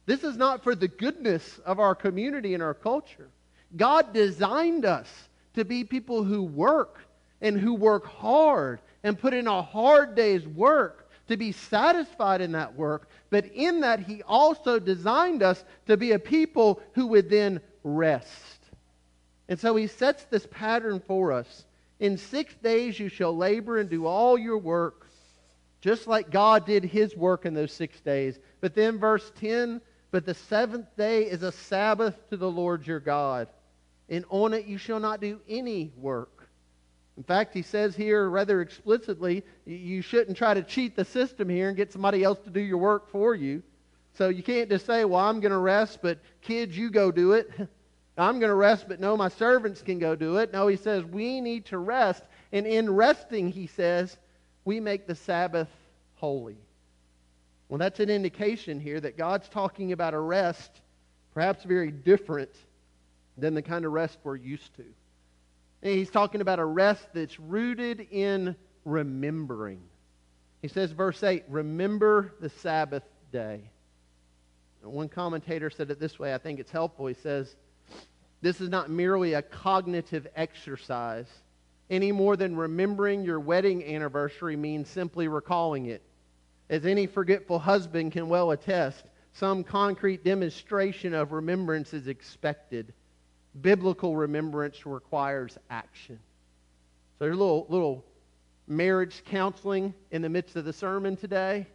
This 0.10 0.24
is 0.24 0.38
not 0.38 0.64
for 0.64 0.74
the 0.74 0.88
goodness 0.88 1.60
of 1.68 1.80
our 1.80 1.94
community 1.94 2.56
and 2.56 2.64
our 2.64 2.74
culture. 2.74 3.30
God 3.78 4.12
designed 4.12 4.84
us 4.84 5.08
to 5.54 5.64
be 5.64 5.84
people 5.84 6.24
who 6.24 6.42
work 6.42 6.98
and 7.42 7.56
who 7.56 7.76
work 7.76 8.08
hard 8.08 8.82
and 9.04 9.20
put 9.20 9.36
in 9.36 9.46
a 9.46 9.62
hard 9.62 10.16
day's 10.16 10.48
work 10.48 11.12
to 11.28 11.38
be 11.38 11.52
satisfied 11.52 12.42
in 12.42 12.54
that 12.54 12.74
work, 12.74 13.08
but 13.30 13.46
in 13.54 13.82
that 13.82 14.00
he 14.00 14.24
also 14.24 14.80
designed 14.80 15.44
us 15.44 15.64
to 15.86 15.96
be 15.96 16.14
a 16.14 16.18
people 16.18 16.82
who 16.94 17.06
would 17.06 17.30
then 17.30 17.62
rest. 17.84 18.64
And 19.48 19.60
so 19.60 19.76
he 19.76 19.86
sets 19.86 20.24
this 20.24 20.48
pattern 20.50 21.04
for 21.06 21.32
us. 21.32 21.66
In 22.00 22.18
six 22.18 22.56
days 22.56 23.00
you 23.00 23.10
shall 23.10 23.38
labor 23.38 23.78
and 23.78 23.88
do 23.88 24.08
all 24.08 24.40
your 24.40 24.58
work, 24.58 25.06
just 25.82 26.08
like 26.08 26.32
God 26.32 26.66
did 26.66 26.84
his 26.84 27.16
work 27.16 27.46
in 27.46 27.54
those 27.54 27.72
six 27.72 28.02
days. 28.02 28.40
But 28.60 28.74
then, 28.74 28.98
verse 28.98 29.32
10 29.40 29.82
But 30.12 30.26
the 30.26 30.34
seventh 30.34 30.88
day 30.98 31.24
is 31.24 31.44
a 31.44 31.52
Sabbath 31.52 32.16
to 32.30 32.38
the 32.38 32.50
Lord 32.50 32.88
your 32.88 33.00
God, 33.00 33.48
and 34.10 34.26
on 34.30 34.54
it 34.54 34.66
you 34.66 34.78
shall 34.78 35.00
not 35.00 35.22
do 35.22 35.40
any 35.48 35.92
work 35.98 36.40
in 37.20 37.24
fact, 37.24 37.54
he 37.54 37.64
says 37.64 37.98
here 37.98 38.30
rather 38.30 38.62
explicitly, 38.62 39.44
you 39.66 40.02
shouldn't 40.02 40.38
try 40.38 40.54
to 40.54 40.64
cheat 40.64 40.96
the 40.96 41.04
system 41.04 41.50
here 41.50 41.68
and 41.68 41.76
get 41.76 41.92
somebody 41.92 42.24
else 42.24 42.40
to 42.46 42.50
do 42.50 42.62
your 42.62 42.78
work 42.78 43.10
for 43.10 43.36
you. 43.36 43.62
So 44.14 44.30
you 44.30 44.42
can't 44.42 44.70
just 44.70 44.86
say, 44.86 45.04
well, 45.04 45.20
I'm 45.20 45.42
going 45.42 45.52
to 45.52 45.58
rest, 45.58 46.00
but 46.02 46.20
kids, 46.42 46.78
you 46.78 46.90
go 46.90 47.12
do 47.12 47.34
it. 47.34 47.52
I'm 48.18 48.40
going 48.40 48.50
to 48.50 48.56
rest, 48.56 48.86
but 48.88 49.02
no, 49.02 49.18
my 49.18 49.28
servants 49.28 49.82
can 49.82 50.00
go 50.00 50.16
do 50.16 50.38
it. 50.38 50.54
No, 50.54 50.68
he 50.68 50.78
says 50.78 51.04
we 51.04 51.42
need 51.42 51.66
to 51.66 51.78
rest. 51.78 52.24
And 52.54 52.66
in 52.66 52.90
resting, 52.90 53.52
he 53.52 53.68
says, 53.68 54.18
we 54.64 54.80
make 54.80 55.06
the 55.06 55.16
Sabbath 55.16 55.68
holy. 56.16 56.58
Well, 57.70 57.78
that's 57.78 58.00
an 58.00 58.10
indication 58.10 58.80
here 58.80 59.00
that 59.00 59.16
God's 59.16 59.48
talking 59.48 59.92
about 59.92 60.16
a 60.16 60.20
rest, 60.20 60.82
perhaps 61.34 61.64
very 61.64 61.92
different 61.92 62.50
than 63.38 63.54
the 63.54 63.62
kind 63.62 63.86
of 63.86 63.92
rest 63.92 64.18
we're 64.24 64.36
used 64.36 64.76
to. 64.78 64.84
And 65.82 65.94
he's 65.94 66.10
talking 66.10 66.42
about 66.42 66.60
a 66.60 66.66
rest 66.66 67.08
that's 67.14 67.40
rooted 67.40 68.08
in 68.12 68.56
remembering. 68.86 69.82
He 70.62 70.68
says, 70.68 70.92
verse 70.92 71.24
8, 71.24 71.44
remember 71.48 72.34
the 72.42 72.50
Sabbath 72.50 73.04
day. 73.32 73.62
And 74.84 74.92
one 74.92 75.08
commentator 75.08 75.70
said 75.70 75.92
it 75.92 76.00
this 76.00 76.18
way. 76.18 76.34
I 76.34 76.38
think 76.38 76.60
it's 76.60 76.72
helpful. 76.72 77.06
He 77.06 77.14
says, 77.14 77.56
this 78.42 78.60
is 78.62 78.70
not 78.70 78.90
merely 78.90 79.34
a 79.34 79.42
cognitive 79.42 80.28
exercise 80.36 81.28
any 81.90 82.12
more 82.12 82.36
than 82.36 82.56
remembering 82.56 83.24
your 83.24 83.40
wedding 83.40 83.84
anniversary 83.84 84.56
means 84.56 84.90
simply 84.90 85.28
recalling 85.28 85.88
it. 85.88 86.02
As 86.70 86.86
any 86.86 87.08
forgetful 87.08 87.60
husband 87.60 88.12
can 88.12 88.30
well 88.30 88.52
attest, 88.52 89.06
some 89.34 89.64
concrete 89.64 90.24
demonstration 90.24 91.14
of 91.14 91.32
remembrance 91.32 91.94
is 91.94 92.08
expected 92.08 92.94
biblical 93.62 94.16
remembrance 94.16 94.86
requires 94.86 95.58
action. 95.70 96.20
So 97.18 97.26
there's 97.26 97.36
a 97.36 97.40
little, 97.40 97.66
little 97.70 98.06
marriage 98.68 99.24
counseling 99.26 99.94
in 100.12 100.22
the 100.22 100.30
midst 100.30 100.56
of 100.56 100.66
the 100.66 100.74
sermon 100.74 101.16
today, 101.16 101.68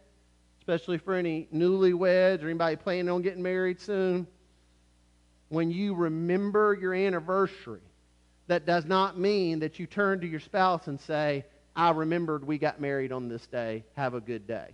especially 0.59 0.97
for 0.97 1.13
any 1.13 1.47
newlyweds 1.53 2.41
or 2.41 2.45
anybody 2.45 2.77
planning 2.77 3.09
on 3.09 3.21
getting 3.21 3.43
married 3.43 3.79
soon. 3.79 4.25
When 5.49 5.69
you 5.69 5.93
remember 5.93 6.75
your 6.79 6.93
anniversary, 6.93 7.81
that 8.47 8.65
does 8.65 8.85
not 8.85 9.19
mean 9.19 9.59
that 9.59 9.77
you 9.79 9.85
turn 9.85 10.21
to 10.21 10.27
your 10.27 10.39
spouse 10.39 10.87
and 10.87 10.99
say, 10.99 11.45
I 11.75 11.91
remembered 11.91 12.45
we 12.45 12.57
got 12.57 12.79
married 12.79 13.11
on 13.11 13.27
this 13.27 13.45
day. 13.47 13.83
Have 13.95 14.13
a 14.13 14.21
good 14.21 14.47
day 14.47 14.69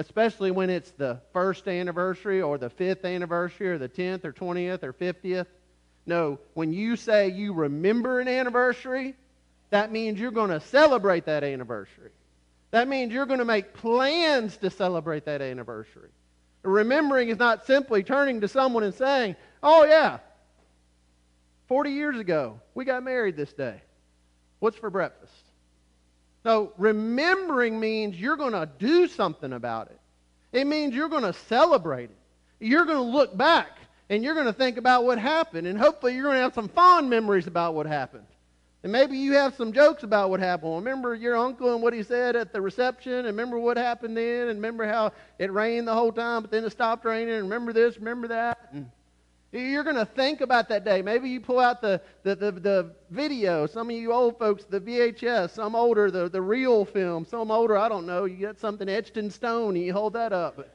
especially 0.00 0.50
when 0.50 0.70
it's 0.70 0.92
the 0.92 1.20
first 1.34 1.68
anniversary 1.68 2.40
or 2.40 2.56
the 2.56 2.70
fifth 2.70 3.04
anniversary 3.04 3.68
or 3.68 3.76
the 3.76 3.88
10th 3.88 4.24
or 4.24 4.32
20th 4.32 4.82
or 4.82 4.94
50th. 4.94 5.44
No, 6.06 6.38
when 6.54 6.72
you 6.72 6.96
say 6.96 7.28
you 7.28 7.52
remember 7.52 8.18
an 8.18 8.26
anniversary, 8.26 9.14
that 9.68 9.92
means 9.92 10.18
you're 10.18 10.30
going 10.30 10.48
to 10.48 10.60
celebrate 10.60 11.26
that 11.26 11.44
anniversary. 11.44 12.12
That 12.70 12.88
means 12.88 13.12
you're 13.12 13.26
going 13.26 13.40
to 13.40 13.44
make 13.44 13.74
plans 13.74 14.56
to 14.58 14.70
celebrate 14.70 15.26
that 15.26 15.42
anniversary. 15.42 16.08
Remembering 16.62 17.28
is 17.28 17.38
not 17.38 17.66
simply 17.66 18.02
turning 18.02 18.40
to 18.40 18.48
someone 18.48 18.84
and 18.84 18.94
saying, 18.94 19.36
Oh, 19.62 19.84
yeah, 19.84 20.20
40 21.68 21.90
years 21.90 22.18
ago, 22.18 22.58
we 22.72 22.86
got 22.86 23.02
married 23.02 23.36
this 23.36 23.52
day. 23.52 23.82
What's 24.60 24.78
for 24.78 24.88
breakfast? 24.88 25.49
So 26.42 26.72
remembering 26.78 27.78
means 27.78 28.16
you're 28.16 28.36
going 28.36 28.52
to 28.52 28.68
do 28.78 29.06
something 29.08 29.52
about 29.52 29.88
it. 29.88 30.00
It 30.52 30.66
means 30.66 30.94
you're 30.94 31.08
going 31.08 31.24
to 31.24 31.32
celebrate 31.32 32.10
it. 32.10 32.16
You're 32.58 32.84
going 32.84 32.98
to 32.98 33.16
look 33.16 33.36
back 33.36 33.78
and 34.08 34.24
you're 34.24 34.34
going 34.34 34.46
to 34.46 34.52
think 34.52 34.76
about 34.76 35.04
what 35.04 35.18
happened. 35.18 35.66
And 35.66 35.78
hopefully 35.78 36.14
you're 36.14 36.24
going 36.24 36.36
to 36.36 36.42
have 36.42 36.54
some 36.54 36.68
fond 36.68 37.08
memories 37.08 37.46
about 37.46 37.74
what 37.74 37.86
happened. 37.86 38.26
And 38.82 38.90
maybe 38.90 39.18
you 39.18 39.34
have 39.34 39.54
some 39.56 39.72
jokes 39.72 40.02
about 40.02 40.30
what 40.30 40.40
happened. 40.40 40.74
Remember 40.76 41.14
your 41.14 41.36
uncle 41.36 41.74
and 41.74 41.82
what 41.82 41.92
he 41.92 42.02
said 42.02 42.34
at 42.34 42.52
the 42.52 42.60
reception? 42.60 43.12
And 43.12 43.26
remember 43.26 43.58
what 43.58 43.76
happened 43.76 44.16
then? 44.16 44.48
And 44.48 44.56
remember 44.56 44.86
how 44.86 45.12
it 45.38 45.52
rained 45.52 45.86
the 45.86 45.94
whole 45.94 46.12
time, 46.12 46.42
but 46.42 46.50
then 46.50 46.64
it 46.64 46.70
stopped 46.70 47.04
raining? 47.04 47.34
And 47.34 47.42
remember 47.44 47.74
this, 47.74 47.98
remember 47.98 48.28
that? 48.28 48.58
And 48.72 48.90
you're 49.52 49.82
going 49.82 49.96
to 49.96 50.04
think 50.04 50.40
about 50.40 50.68
that 50.68 50.84
day. 50.84 51.02
Maybe 51.02 51.28
you 51.28 51.40
pull 51.40 51.58
out 51.58 51.80
the, 51.80 52.00
the, 52.22 52.36
the, 52.36 52.52
the, 52.52 52.90
video. 53.10 53.66
Some 53.66 53.90
of 53.90 53.96
you 53.96 54.12
old 54.12 54.38
folks, 54.38 54.64
the 54.64 54.80
VHS. 54.80 55.50
Some 55.50 55.74
older, 55.74 56.10
the, 56.10 56.28
the 56.28 56.40
real 56.40 56.84
film. 56.84 57.24
Some 57.24 57.50
older, 57.50 57.76
I 57.76 57.88
don't 57.88 58.06
know. 58.06 58.26
You 58.26 58.36
get 58.36 58.60
something 58.60 58.88
etched 58.88 59.16
in 59.16 59.30
stone 59.30 59.74
and 59.74 59.84
you 59.84 59.92
hold 59.92 60.12
that 60.12 60.32
up. 60.32 60.68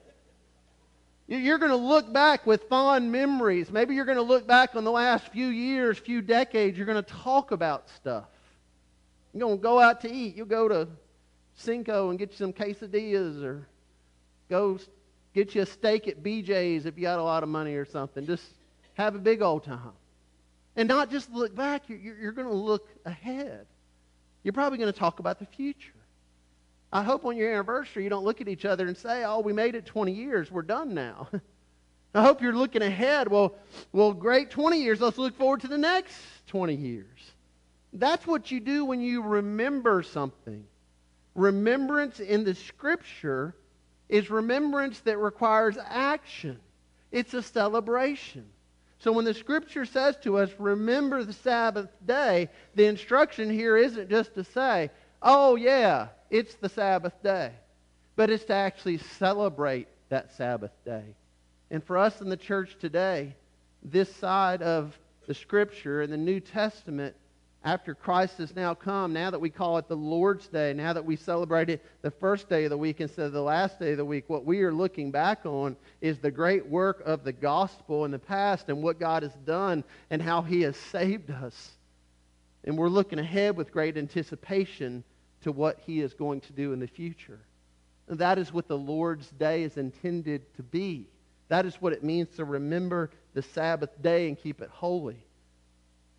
You're 1.28 1.58
going 1.58 1.72
to 1.72 1.78
look 1.78 2.12
back 2.14 2.46
with 2.46 2.64
fond 2.70 3.12
memories. 3.12 3.72
Maybe 3.72 3.96
you're 3.96 4.06
going 4.06 4.18
to 4.18 4.22
look 4.22 4.46
back 4.46 4.76
on 4.76 4.84
the 4.84 4.92
last 4.92 5.30
few 5.30 5.48
years, 5.48 5.98
few 5.98 6.22
decades. 6.22 6.78
You're 6.78 6.86
going 6.86 7.04
to 7.04 7.14
talk 7.14 7.52
about 7.52 7.90
stuff. 7.90 8.26
You're 9.34 9.42
going 9.42 9.58
to 9.58 9.64
go 9.64 9.80
out 9.80 10.02
to 10.02 10.12
eat. 10.12 10.36
You'll 10.36 10.46
go 10.46 10.68
to 10.68 10.88
Cinco 11.56 12.10
and 12.10 12.20
get 12.20 12.32
you 12.32 12.38
some 12.38 12.54
quesadillas 12.54 13.42
or 13.42 13.68
go 14.50 14.78
get 15.34 15.56
you 15.56 15.62
a 15.62 15.66
steak 15.66 16.08
at 16.08 16.22
BJ's 16.22 16.86
if 16.86 16.96
you 16.98 17.04
got 17.04 17.18
a 17.18 17.24
lot 17.24 17.42
of 17.42 17.50
money 17.50 17.76
or 17.76 17.86
something. 17.86 18.26
Just 18.26 18.46
have 18.96 19.16
a 19.16 19.20
big 19.20 19.42
old 19.42 19.64
time. 19.64 19.94
And 20.76 20.90
not 20.90 21.10
just 21.10 21.32
look 21.32 21.56
back, 21.56 21.84
you're, 21.88 22.00
you're 22.00 22.32
going 22.32 22.48
to 22.48 22.54
look 22.54 22.90
ahead. 23.06 23.66
You're 24.44 24.54
probably 24.54 24.78
going 24.78 24.92
to 24.92 25.00
talk 25.00 25.20
about 25.20 25.40
the 25.40 25.46
future. 25.46 25.92
I 26.92 27.04
hope 27.04 27.26
on 27.26 27.38
your 27.38 27.52
anniversary 27.52 28.04
you 28.04 28.10
don't 28.10 28.24
look 28.24 28.42
at 28.42 28.48
each 28.48 28.66
other 28.66 28.88
and 28.88 28.98
say, 28.98 29.24
oh, 29.24 29.40
we 29.40 29.54
made 29.54 29.76
it 29.76 29.86
20 29.86 30.12
years. 30.12 30.52
We're 30.52 30.62
done 30.62 30.94
now. 30.94 31.30
I 32.14 32.24
hope 32.24 32.42
you're 32.42 32.56
looking 32.56 32.82
ahead. 32.82 33.28
Well, 33.28 33.56
well, 33.92 34.14
great 34.14 34.50
20 34.50 34.82
years. 34.82 35.02
Let's 35.02 35.18
look 35.18 35.38
forward 35.38 35.62
to 35.62 35.68
the 35.68 35.78
next 35.78 36.16
20 36.48 36.74
years. 36.74 37.06
That's 37.92 38.26
what 38.26 38.52
you 38.52 38.60
do 38.60 38.86
when 38.86 39.02
you 39.02 39.22
remember 39.22 40.04
something. 40.04 40.66
Remembrance 41.34 42.22
in 42.22 42.46
the 42.46 42.56
scripture 42.56 43.56
is 44.08 44.30
remembrance 44.30 45.00
that 45.02 45.18
requires 45.18 45.78
action. 45.86 46.60
It's 47.12 47.34
a 47.34 47.44
celebration. 47.44 48.46
So 49.00 49.12
when 49.12 49.26
the 49.26 49.34
scripture 49.34 49.86
says 49.86 50.18
to 50.24 50.38
us, 50.38 50.50
remember 50.58 51.24
the 51.24 51.34
Sabbath 51.34 51.90
day, 52.06 52.50
the 52.76 52.86
instruction 52.86 53.50
here 53.50 53.78
isn't 53.78 54.10
just 54.10 54.34
to 54.36 54.44
say, 54.44 54.90
oh, 55.22 55.56
yeah, 55.56 56.08
it's 56.30 56.56
the 56.56 56.70
Sabbath 56.70 57.14
day, 57.22 57.52
but 58.16 58.30
it's 58.30 58.46
to 58.46 58.54
actually 58.54 58.98
celebrate 58.98 59.88
that 60.10 60.34
Sabbath 60.34 60.72
day. 60.86 61.16
And 61.72 61.84
for 61.84 61.98
us 61.98 62.22
in 62.22 62.30
the 62.30 62.38
church 62.38 62.78
today, 62.80 63.36
this 63.84 64.14
side 64.16 64.62
of 64.62 64.98
the 65.28 65.34
scripture 65.34 66.02
in 66.02 66.10
the 66.10 66.18
New 66.18 66.40
Testament 66.40 67.16
after 67.66 67.96
Christ 67.96 68.38
has 68.38 68.56
now 68.56 68.74
come, 68.76 69.12
now 69.12 69.32
that 69.32 69.42
we 69.42 69.50
call 69.50 69.78
it 69.80 69.88
the 69.88 69.98
Lord's 69.98 70.48
Day, 70.48 70.72
now 70.72 70.94
that 70.94 71.04
we 71.04 71.16
celebrate 71.16 71.70
it 71.70 71.84
the 72.04 72.12
first 72.12 72.48
day 72.48 72.64
of 72.66 72.70
the 72.70 72.78
week 72.78 73.02
instead 73.02 73.26
of 73.26 73.34
the 73.34 73.42
last 73.42 73.80
day 73.80 73.92
of 73.92 73.98
the 73.98 74.06
week, 74.06 74.26
what 74.28 74.46
we 74.46 74.62
are 74.62 74.72
looking 74.72 75.10
back 75.10 75.46
on 75.46 75.76
is 76.00 76.20
the 76.20 76.30
great 76.30 76.66
work 76.68 77.02
of 77.06 77.24
the 77.24 77.34
gospel 77.34 78.06
in 78.06 78.12
the 78.12 78.20
past 78.20 78.70
and 78.70 78.84
what 78.84 79.00
God 79.00 79.24
has 79.24 79.34
done 79.46 79.84
and 80.12 80.22
how 80.22 80.44
He 80.44 80.62
has 80.62 80.78
saved 80.78 81.32
us. 81.32 81.72
And 82.64 82.78
we're 82.78 82.88
looking 82.88 83.20
ahead 83.20 83.58
with 83.58 83.72
great 83.72 83.98
anticipation 83.98 85.04
to 85.42 85.52
what 85.52 85.80
he 85.86 86.02
is 86.02 86.14
going 86.14 86.42
to 86.42 86.54
do 86.54 86.74
in 86.74 86.80
the 86.80 86.88
future. 86.88 87.40
And 88.08 88.20
that 88.20 88.38
is 88.38 88.54
what 88.54 88.68
the 88.68 88.78
Lord's 88.78 89.30
day 89.32 89.64
is 89.64 89.78
intended 89.78 90.54
to 90.56 90.64
be. 90.64 91.08
That 91.48 91.66
is 91.66 91.76
what 91.76 91.94
it 91.94 92.04
means 92.04 92.36
to 92.36 92.46
remember 92.46 93.12
the 93.34 93.42
Sabbath 93.42 93.90
day 94.02 94.28
and 94.28 94.38
keep 94.38 94.62
it 94.62 94.70
holy. 94.72 95.25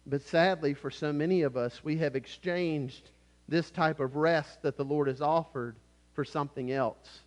But 0.07 0.23
sadly, 0.23 0.75
for 0.75 0.91
so 0.91 1.13
many 1.13 1.43
of 1.43 1.57
us, 1.57 1.83
we 1.83 1.97
have 1.99 2.15
exchanged 2.15 3.11
this 3.49 3.71
type 3.71 3.99
of 3.99 4.17
rest 4.17 4.63
that 4.63 4.77
the 4.77 4.85
Lord 4.85 5.09
has 5.09 5.21
offered 5.21 5.75
for 6.15 6.25
something 6.25 6.71
else, 6.71 7.21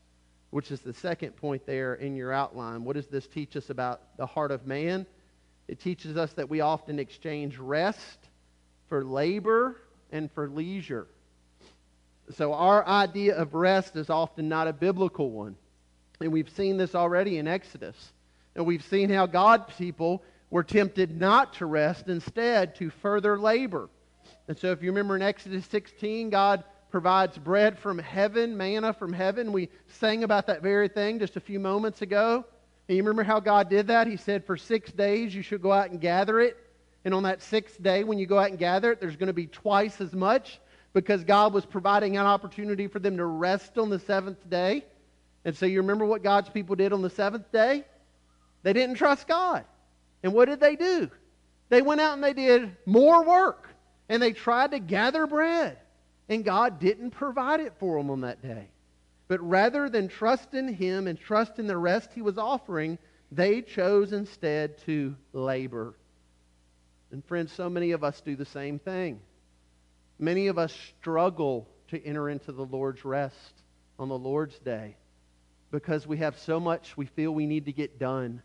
which 0.49 0.71
is 0.71 0.79
the 0.79 0.93
second 0.93 1.35
point 1.35 1.65
there 1.65 1.95
in 1.95 2.15
your 2.15 2.31
outline. 2.31 2.85
What 2.85 2.95
does 2.95 3.07
this 3.07 3.27
teach 3.27 3.55
us 3.57 3.69
about 3.69 4.17
the 4.17 4.25
heart 4.25 4.51
of 4.51 4.65
man? 4.65 5.05
It 5.67 5.81
teaches 5.81 6.17
us 6.17 6.31
that 6.33 6.49
we 6.49 6.61
often 6.61 6.99
exchange 6.99 7.57
rest 7.57 8.17
for 8.87 9.03
labor 9.03 9.75
and 10.11 10.31
for 10.31 10.49
leisure. 10.49 11.07
So, 12.35 12.53
our 12.53 12.85
idea 12.85 13.35
of 13.35 13.53
rest 13.53 13.95
is 13.95 14.09
often 14.09 14.49
not 14.49 14.67
a 14.67 14.73
biblical 14.73 15.31
one. 15.31 15.55
And 16.21 16.31
we've 16.31 16.49
seen 16.49 16.77
this 16.77 16.95
already 16.95 17.37
in 17.37 17.47
Exodus. 17.47 17.95
And 18.55 18.65
we've 18.65 18.83
seen 18.83 19.09
how 19.09 19.25
God's 19.25 19.73
people 19.77 20.23
were 20.49 20.63
tempted 20.63 21.19
not 21.19 21.53
to 21.53 21.65
rest, 21.65 22.07
instead, 22.07 22.75
to 22.75 22.89
further 22.89 23.37
labor. 23.37 23.89
And 24.47 24.57
so, 24.57 24.71
if 24.71 24.81
you 24.81 24.89
remember 24.89 25.15
in 25.15 25.21
Exodus 25.21 25.65
16, 25.67 26.29
God 26.29 26.63
provides 26.89 27.37
bread 27.37 27.77
from 27.77 27.99
heaven, 27.99 28.57
manna 28.57 28.93
from 28.93 29.13
heaven. 29.13 29.51
We 29.51 29.69
sang 29.87 30.23
about 30.23 30.47
that 30.47 30.61
very 30.61 30.87
thing 30.87 31.19
just 31.19 31.35
a 31.35 31.39
few 31.39 31.59
moments 31.59 32.01
ago. 32.01 32.45
And 32.87 32.97
you 32.97 33.03
remember 33.03 33.23
how 33.23 33.39
God 33.39 33.69
did 33.69 33.87
that? 33.87 34.07
He 34.07 34.17
said, 34.17 34.45
For 34.45 34.57
six 34.57 34.91
days 34.91 35.35
you 35.35 35.43
should 35.43 35.61
go 35.61 35.71
out 35.71 35.91
and 35.91 36.01
gather 36.01 36.39
it. 36.39 36.57
And 37.05 37.13
on 37.13 37.23
that 37.23 37.41
sixth 37.41 37.81
day, 37.81 38.03
when 38.03 38.17
you 38.17 38.25
go 38.25 38.39
out 38.39 38.49
and 38.49 38.59
gather 38.59 38.91
it, 38.91 38.99
there's 38.99 39.15
going 39.15 39.27
to 39.27 39.33
be 39.33 39.47
twice 39.47 40.01
as 40.01 40.13
much 40.13 40.59
because 40.93 41.23
God 41.23 41.53
was 41.53 41.65
providing 41.65 42.17
an 42.17 42.25
opportunity 42.25 42.87
for 42.87 42.99
them 42.99 43.17
to 43.17 43.25
rest 43.25 43.77
on 43.77 43.89
the 43.89 43.99
seventh 43.99 44.49
day. 44.49 44.83
And 45.45 45.55
so 45.55 45.65
you 45.65 45.81
remember 45.81 46.05
what 46.05 46.23
God's 46.23 46.49
people 46.49 46.75
did 46.75 46.91
on 46.91 47.01
the 47.01 47.09
seventh 47.09 47.51
day? 47.51 47.85
They 48.63 48.73
didn't 48.73 48.95
trust 48.95 49.27
God. 49.27 49.63
And 50.23 50.33
what 50.33 50.45
did 50.45 50.59
they 50.59 50.75
do? 50.75 51.09
They 51.69 51.81
went 51.81 52.01
out 52.01 52.13
and 52.13 52.23
they 52.23 52.33
did 52.33 52.75
more 52.85 53.23
work. 53.23 53.67
And 54.09 54.21
they 54.21 54.33
tried 54.33 54.71
to 54.71 54.79
gather 54.79 55.27
bread. 55.27 55.77
And 56.27 56.43
God 56.43 56.79
didn't 56.79 57.11
provide 57.11 57.59
it 57.59 57.73
for 57.79 57.97
them 57.97 58.09
on 58.09 58.21
that 58.21 58.41
day. 58.41 58.69
But 59.27 59.39
rather 59.41 59.89
than 59.89 60.07
trust 60.07 60.53
in 60.53 60.73
Him 60.73 61.07
and 61.07 61.19
trust 61.19 61.59
in 61.59 61.67
the 61.67 61.77
rest 61.77 62.09
He 62.13 62.21
was 62.21 62.37
offering, 62.37 62.97
they 63.31 63.61
chose 63.61 64.11
instead 64.11 64.79
to 64.85 65.15
labor. 65.33 65.93
And 67.11 67.23
friends, 67.25 67.51
so 67.51 67.69
many 67.69 67.91
of 67.91 68.03
us 68.03 68.21
do 68.21 68.35
the 68.35 68.45
same 68.45 68.79
thing. 68.79 69.21
Many 70.17 70.47
of 70.47 70.57
us 70.57 70.73
struggle 70.99 71.67
to 71.89 72.03
enter 72.03 72.29
into 72.29 72.51
the 72.51 72.65
Lord's 72.65 73.05
rest 73.05 73.53
on 73.97 74.09
the 74.09 74.17
Lord's 74.17 74.57
day 74.59 74.95
because 75.71 76.05
we 76.05 76.17
have 76.17 76.37
so 76.39 76.59
much 76.59 76.97
we 76.97 77.05
feel 77.05 77.31
we 77.31 77.45
need 77.45 77.65
to 77.65 77.71
get 77.71 77.99
done. 77.99 78.41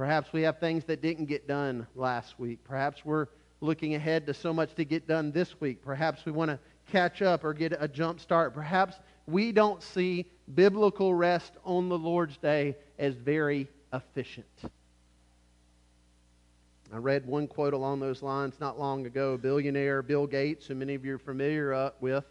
Perhaps 0.00 0.32
we 0.32 0.40
have 0.40 0.58
things 0.58 0.86
that 0.86 1.02
didn't 1.02 1.26
get 1.26 1.46
done 1.46 1.86
last 1.94 2.38
week. 2.40 2.64
Perhaps 2.64 3.04
we're 3.04 3.26
looking 3.60 3.96
ahead 3.96 4.24
to 4.28 4.32
so 4.32 4.50
much 4.50 4.74
to 4.76 4.84
get 4.86 5.06
done 5.06 5.30
this 5.30 5.60
week. 5.60 5.84
Perhaps 5.84 6.24
we 6.24 6.32
want 6.32 6.50
to 6.50 6.58
catch 6.90 7.20
up 7.20 7.44
or 7.44 7.52
get 7.52 7.76
a 7.78 7.86
jump 7.86 8.18
start. 8.18 8.54
Perhaps 8.54 8.96
we 9.26 9.52
don't 9.52 9.82
see 9.82 10.24
biblical 10.54 11.12
rest 11.12 11.52
on 11.66 11.90
the 11.90 11.98
Lord's 11.98 12.38
day 12.38 12.76
as 12.98 13.14
very 13.14 13.68
efficient. 13.92 14.46
I 16.90 16.96
read 16.96 17.26
one 17.26 17.46
quote 17.46 17.74
along 17.74 18.00
those 18.00 18.22
lines 18.22 18.54
not 18.58 18.78
long 18.78 19.04
ago. 19.04 19.36
Billionaire, 19.36 20.00
Bill 20.00 20.26
Gates, 20.26 20.66
who 20.66 20.76
many 20.76 20.94
of 20.94 21.04
you 21.04 21.16
are 21.16 21.18
familiar 21.18 21.74
uh, 21.74 21.90
with, 22.00 22.24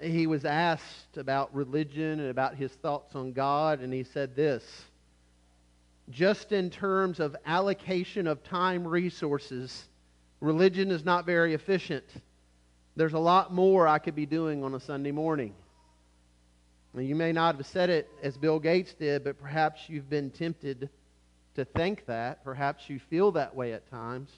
he 0.00 0.26
was 0.26 0.46
asked 0.46 1.18
about 1.18 1.54
religion 1.54 2.20
and 2.20 2.30
about 2.30 2.54
his 2.54 2.72
thoughts 2.72 3.14
on 3.14 3.32
God, 3.34 3.80
and 3.80 3.92
he 3.92 4.02
said 4.02 4.34
this 4.34 4.64
Just 6.10 6.52
in 6.52 6.70
terms 6.70 7.20
of 7.20 7.36
allocation 7.44 8.26
of 8.26 8.42
time 8.42 8.86
resources, 8.86 9.88
religion 10.40 10.90
is 10.90 11.04
not 11.04 11.26
very 11.26 11.54
efficient. 11.54 12.04
There's 12.96 13.12
a 13.12 13.18
lot 13.18 13.52
more 13.52 13.86
I 13.86 13.98
could 13.98 14.14
be 14.14 14.26
doing 14.26 14.64
on 14.64 14.74
a 14.74 14.80
Sunday 14.80 15.12
morning. 15.12 15.54
Now, 16.94 17.02
you 17.02 17.14
may 17.14 17.32
not 17.32 17.56
have 17.56 17.66
said 17.66 17.90
it 17.90 18.08
as 18.22 18.36
Bill 18.38 18.58
Gates 18.58 18.94
did, 18.94 19.22
but 19.22 19.38
perhaps 19.38 19.82
you've 19.88 20.08
been 20.08 20.30
tempted 20.30 20.88
to 21.54 21.64
think 21.64 22.06
that. 22.06 22.42
Perhaps 22.42 22.88
you 22.88 22.98
feel 22.98 23.30
that 23.32 23.54
way 23.54 23.72
at 23.74 23.88
times. 23.90 24.30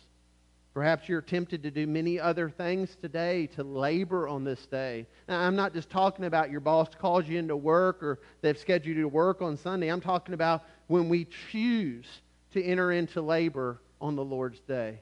Perhaps 0.74 1.08
you're 1.08 1.20
tempted 1.20 1.62
to 1.64 1.70
do 1.70 1.86
many 1.86 2.20
other 2.20 2.48
things 2.48 2.96
today 3.00 3.46
to 3.48 3.64
labor 3.64 4.28
on 4.28 4.44
this 4.44 4.66
day. 4.66 5.06
Now, 5.28 5.40
I'm 5.40 5.56
not 5.56 5.74
just 5.74 5.90
talking 5.90 6.26
about 6.26 6.50
your 6.50 6.60
boss 6.60 6.88
calls 6.96 7.26
you 7.26 7.38
into 7.38 7.56
work 7.56 8.02
or 8.02 8.20
they've 8.40 8.58
scheduled 8.58 8.96
you 8.96 9.02
to 9.02 9.08
work 9.08 9.42
on 9.42 9.56
Sunday. 9.56 9.88
I'm 9.88 10.00
talking 10.00 10.32
about 10.32 10.64
when 10.90 11.08
we 11.08 11.26
choose 11.50 12.06
to 12.52 12.62
enter 12.62 12.92
into 12.92 13.22
labor 13.22 13.80
on 14.00 14.16
the 14.16 14.24
Lord's 14.24 14.60
day. 14.60 14.98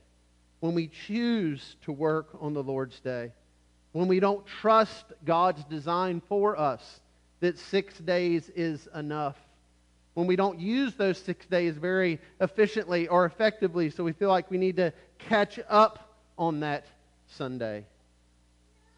When 0.61 0.74
we 0.74 0.88
choose 0.88 1.77
to 1.83 1.92
work 1.92 2.29
on 2.40 2.53
the 2.53 2.62
Lord's 2.62 3.01
day 3.01 3.33
when 3.92 4.09
we 4.09 4.20
don't 4.20 4.46
trust 4.46 5.07
God's 5.24 5.64
design 5.64 6.22
for 6.29 6.59
us 6.59 7.01
that 7.40 7.59
six 7.59 7.98
days 7.98 8.51
is 8.55 8.88
enough. 8.94 9.37
When 10.14 10.27
we 10.27 10.37
don't 10.37 10.59
use 10.59 10.94
those 10.94 11.18
six 11.18 11.46
days 11.46 11.74
very 11.74 12.20
efficiently 12.40 13.09
or 13.09 13.24
effectively, 13.24 13.90
so 13.90 14.03
we 14.03 14.12
feel 14.12 14.29
like 14.29 14.51
we 14.51 14.59
need 14.59 14.77
to 14.77 14.92
catch 15.18 15.61
up 15.68 16.16
on 16.37 16.61
that 16.61 16.87
Sunday. 17.29 17.85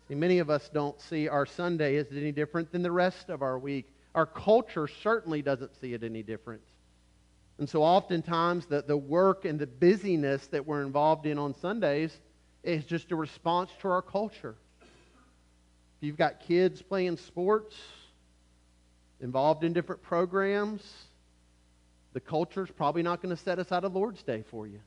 See, 0.09 0.15
many 0.15 0.39
of 0.39 0.51
us 0.51 0.69
don't 0.73 1.01
see 1.01 1.29
our 1.29 1.47
Sunday 1.47 1.97
as 1.97 2.07
any 2.11 2.33
different 2.33 2.73
than 2.73 2.83
the 2.83 2.93
rest 2.93 3.29
of 3.29 3.43
our 3.43 3.59
week. 3.59 3.87
Our 4.15 4.27
culture 4.27 4.89
certainly 4.89 5.43
doesn't 5.43 5.79
see 5.81 5.95
it 5.95 6.03
any 6.03 6.23
different. 6.23 6.63
And 7.61 7.69
so 7.69 7.83
oftentimes 7.83 8.65
the, 8.65 8.81
the 8.81 8.97
work 8.97 9.45
and 9.45 9.59
the 9.59 9.67
busyness 9.67 10.47
that 10.47 10.67
we're 10.67 10.81
involved 10.81 11.27
in 11.27 11.39
on 11.39 11.55
Sundays 11.61 12.11
is 12.65 12.87
just 12.87 13.13
a 13.13 13.17
response 13.17 13.71
to 13.83 13.89
our 13.89 14.01
culture. 14.01 14.55
If 14.81 16.07
you've 16.07 16.17
got 16.17 16.41
kids 16.41 16.81
playing 16.81 17.19
sports, 17.19 17.77
involved 19.21 19.63
in 19.63 19.75
different 19.75 20.03
programs, 20.03 20.83
the 22.15 22.21
culture's 22.21 22.71
probably 22.71 23.03
not 23.03 23.21
going 23.21 23.37
to 23.37 23.43
set 23.43 23.59
aside 23.59 23.85
a 23.85 23.89
Lord's 23.89 24.23
Day 24.23 24.43
for 24.51 24.67
you. 24.67 24.81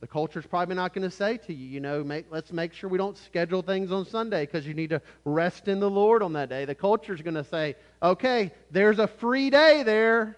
The 0.00 0.08
culture's 0.08 0.46
probably 0.46 0.74
not 0.74 0.92
going 0.92 1.08
to 1.08 1.16
say 1.16 1.36
to 1.36 1.54
you, 1.54 1.68
you 1.68 1.78
know, 1.78 2.02
make, 2.02 2.26
let's 2.32 2.52
make 2.52 2.72
sure 2.72 2.90
we 2.90 2.98
don't 2.98 3.16
schedule 3.16 3.62
things 3.62 3.92
on 3.92 4.04
Sunday 4.06 4.44
because 4.44 4.66
you 4.66 4.74
need 4.74 4.90
to 4.90 5.00
rest 5.24 5.68
in 5.68 5.78
the 5.78 5.88
Lord 5.88 6.20
on 6.20 6.32
that 6.32 6.48
day. 6.48 6.64
The 6.64 6.74
culture's 6.74 7.22
going 7.22 7.34
to 7.34 7.44
say, 7.44 7.76
okay, 8.02 8.50
there's 8.72 8.98
a 8.98 9.06
free 9.06 9.50
day 9.50 9.84
there, 9.84 10.36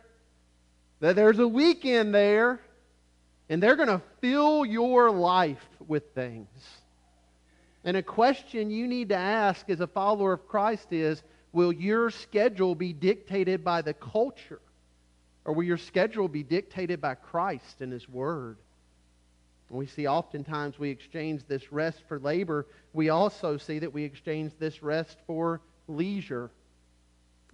there's 1.01 1.39
a 1.39 1.49
weekend 1.49 2.15
there, 2.15 2.61
and 3.49 3.63
they're 3.63 3.77
going 3.77 3.89
to 3.89 4.03
fill 4.21 4.65
your 4.65 5.11
life 5.11 5.67
with 5.87 6.15
things. 6.15 6.49
And 7.85 7.97
a 7.97 8.03
question 8.03 8.71
you 8.71 8.89
need 8.89 9.11
to 9.11 9.17
ask 9.17 9.69
as 9.71 9.81
a 9.81 9.87
follower 9.87 10.33
of 10.33 10.49
Christ 10.49 10.93
is 10.93 11.23
Will 11.53 11.73
your 11.73 12.11
schedule 12.11 12.75
be 12.75 12.93
dictated 12.93 13.65
by 13.65 13.81
the 13.81 13.95
culture? 13.95 14.61
Or 15.47 15.55
will 15.55 15.63
your 15.63 15.79
schedule 15.79 16.29
be 16.29 16.43
dictated 16.43 17.01
by 17.01 17.15
Christ 17.15 17.81
and 17.81 17.91
His 17.91 18.07
Word? 18.09 18.59
We 19.71 19.87
see 19.87 20.07
oftentimes 20.07 20.79
we 20.79 20.91
exchange 20.91 21.43
this 21.49 21.73
rest 21.73 22.03
for 22.09 22.19
labor. 22.19 22.67
We 22.93 23.09
also 23.09 23.57
see 23.57 23.79
that 23.79 23.93
we 23.93 24.05
exchange 24.05 24.53
this 24.59 24.83
rest 24.83 25.17
for 25.27 25.61
leisure. 25.89 26.51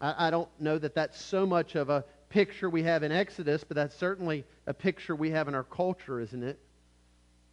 I, 0.01 0.27
I, 0.27 0.31
don't 0.31 0.49
know 0.61 0.79
that 0.79 0.95
that's 0.95 1.23
so 1.23 1.47
much 1.47 1.75
of 1.75 1.89
a 1.89 2.05
picture 2.33 2.71
we 2.71 2.83
have 2.83 3.03
in 3.03 3.13
Exodus, 3.13 3.63
but 3.63 3.75
that's 3.75 3.95
certainly 3.95 4.45
a 4.67 4.73
picture 4.73 5.15
we 5.15 5.31
have 5.31 5.49
in 5.49 5.55
our 5.55 5.65
culture, 5.65 6.19
isn't 6.19 6.43
it? 6.43 6.59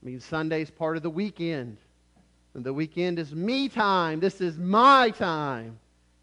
I 0.02 0.06
mean, 0.06 0.22
Sunday's 0.22 0.72
part 0.72 0.96
of 0.96 1.04
the 1.04 1.10
weekend. 1.10 1.78
And 2.54 2.64
the 2.64 2.74
weekend 2.74 3.20
is 3.20 3.36
me 3.36 3.68
time. 3.68 4.22
This 4.22 4.40
is 4.40 4.58
my 4.58 5.10
time. 5.12 5.78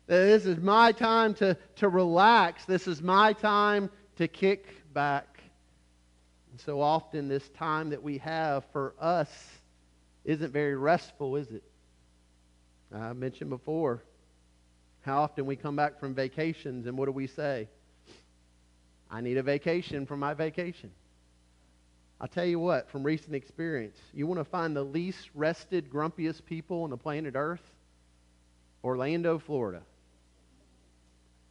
This 0.06 0.46
is 0.46 0.58
my 0.58 0.92
time 0.92 1.34
to, 1.34 1.56
to 1.76 1.88
relax. 1.88 2.64
This 2.64 2.88
is 2.88 3.02
my 3.02 3.34
time 3.34 3.90
to 4.16 4.26
kick 4.26 4.66
back. 4.94 5.40
And 6.50 6.60
so 6.60 6.80
often, 6.80 7.28
this 7.28 7.46
time 7.50 7.90
that 7.90 8.02
we 8.02 8.18
have 8.18 8.64
for 8.72 8.94
us 8.98 9.28
isn't 10.24 10.52
very 10.52 10.76
restful, 10.76 11.36
is 11.36 11.50
it? 11.50 11.62
I 12.94 13.12
mentioned 13.12 13.50
before 13.50 14.02
how 15.02 15.22
often 15.22 15.44
we 15.44 15.56
come 15.56 15.76
back 15.76 16.00
from 16.00 16.14
vacations 16.14 16.86
and 16.86 16.96
what 16.96 17.04
do 17.04 17.12
we 17.12 17.26
say? 17.26 17.68
I 19.10 19.20
need 19.20 19.36
a 19.36 19.42
vacation 19.42 20.06
from 20.06 20.20
my 20.20 20.34
vacation. 20.34 20.90
I'll 22.20 22.28
tell 22.28 22.46
you 22.46 22.58
what, 22.58 22.90
from 22.90 23.02
recent 23.02 23.34
experience, 23.34 23.98
you 24.14 24.26
want 24.26 24.40
to 24.40 24.44
find 24.44 24.74
the 24.74 24.82
least 24.82 25.28
rested, 25.34 25.90
grumpiest 25.90 26.44
people 26.46 26.82
on 26.82 26.90
the 26.90 26.96
planet 26.96 27.34
Earth? 27.36 27.60
Orlando, 28.82 29.38
Florida. 29.38 29.82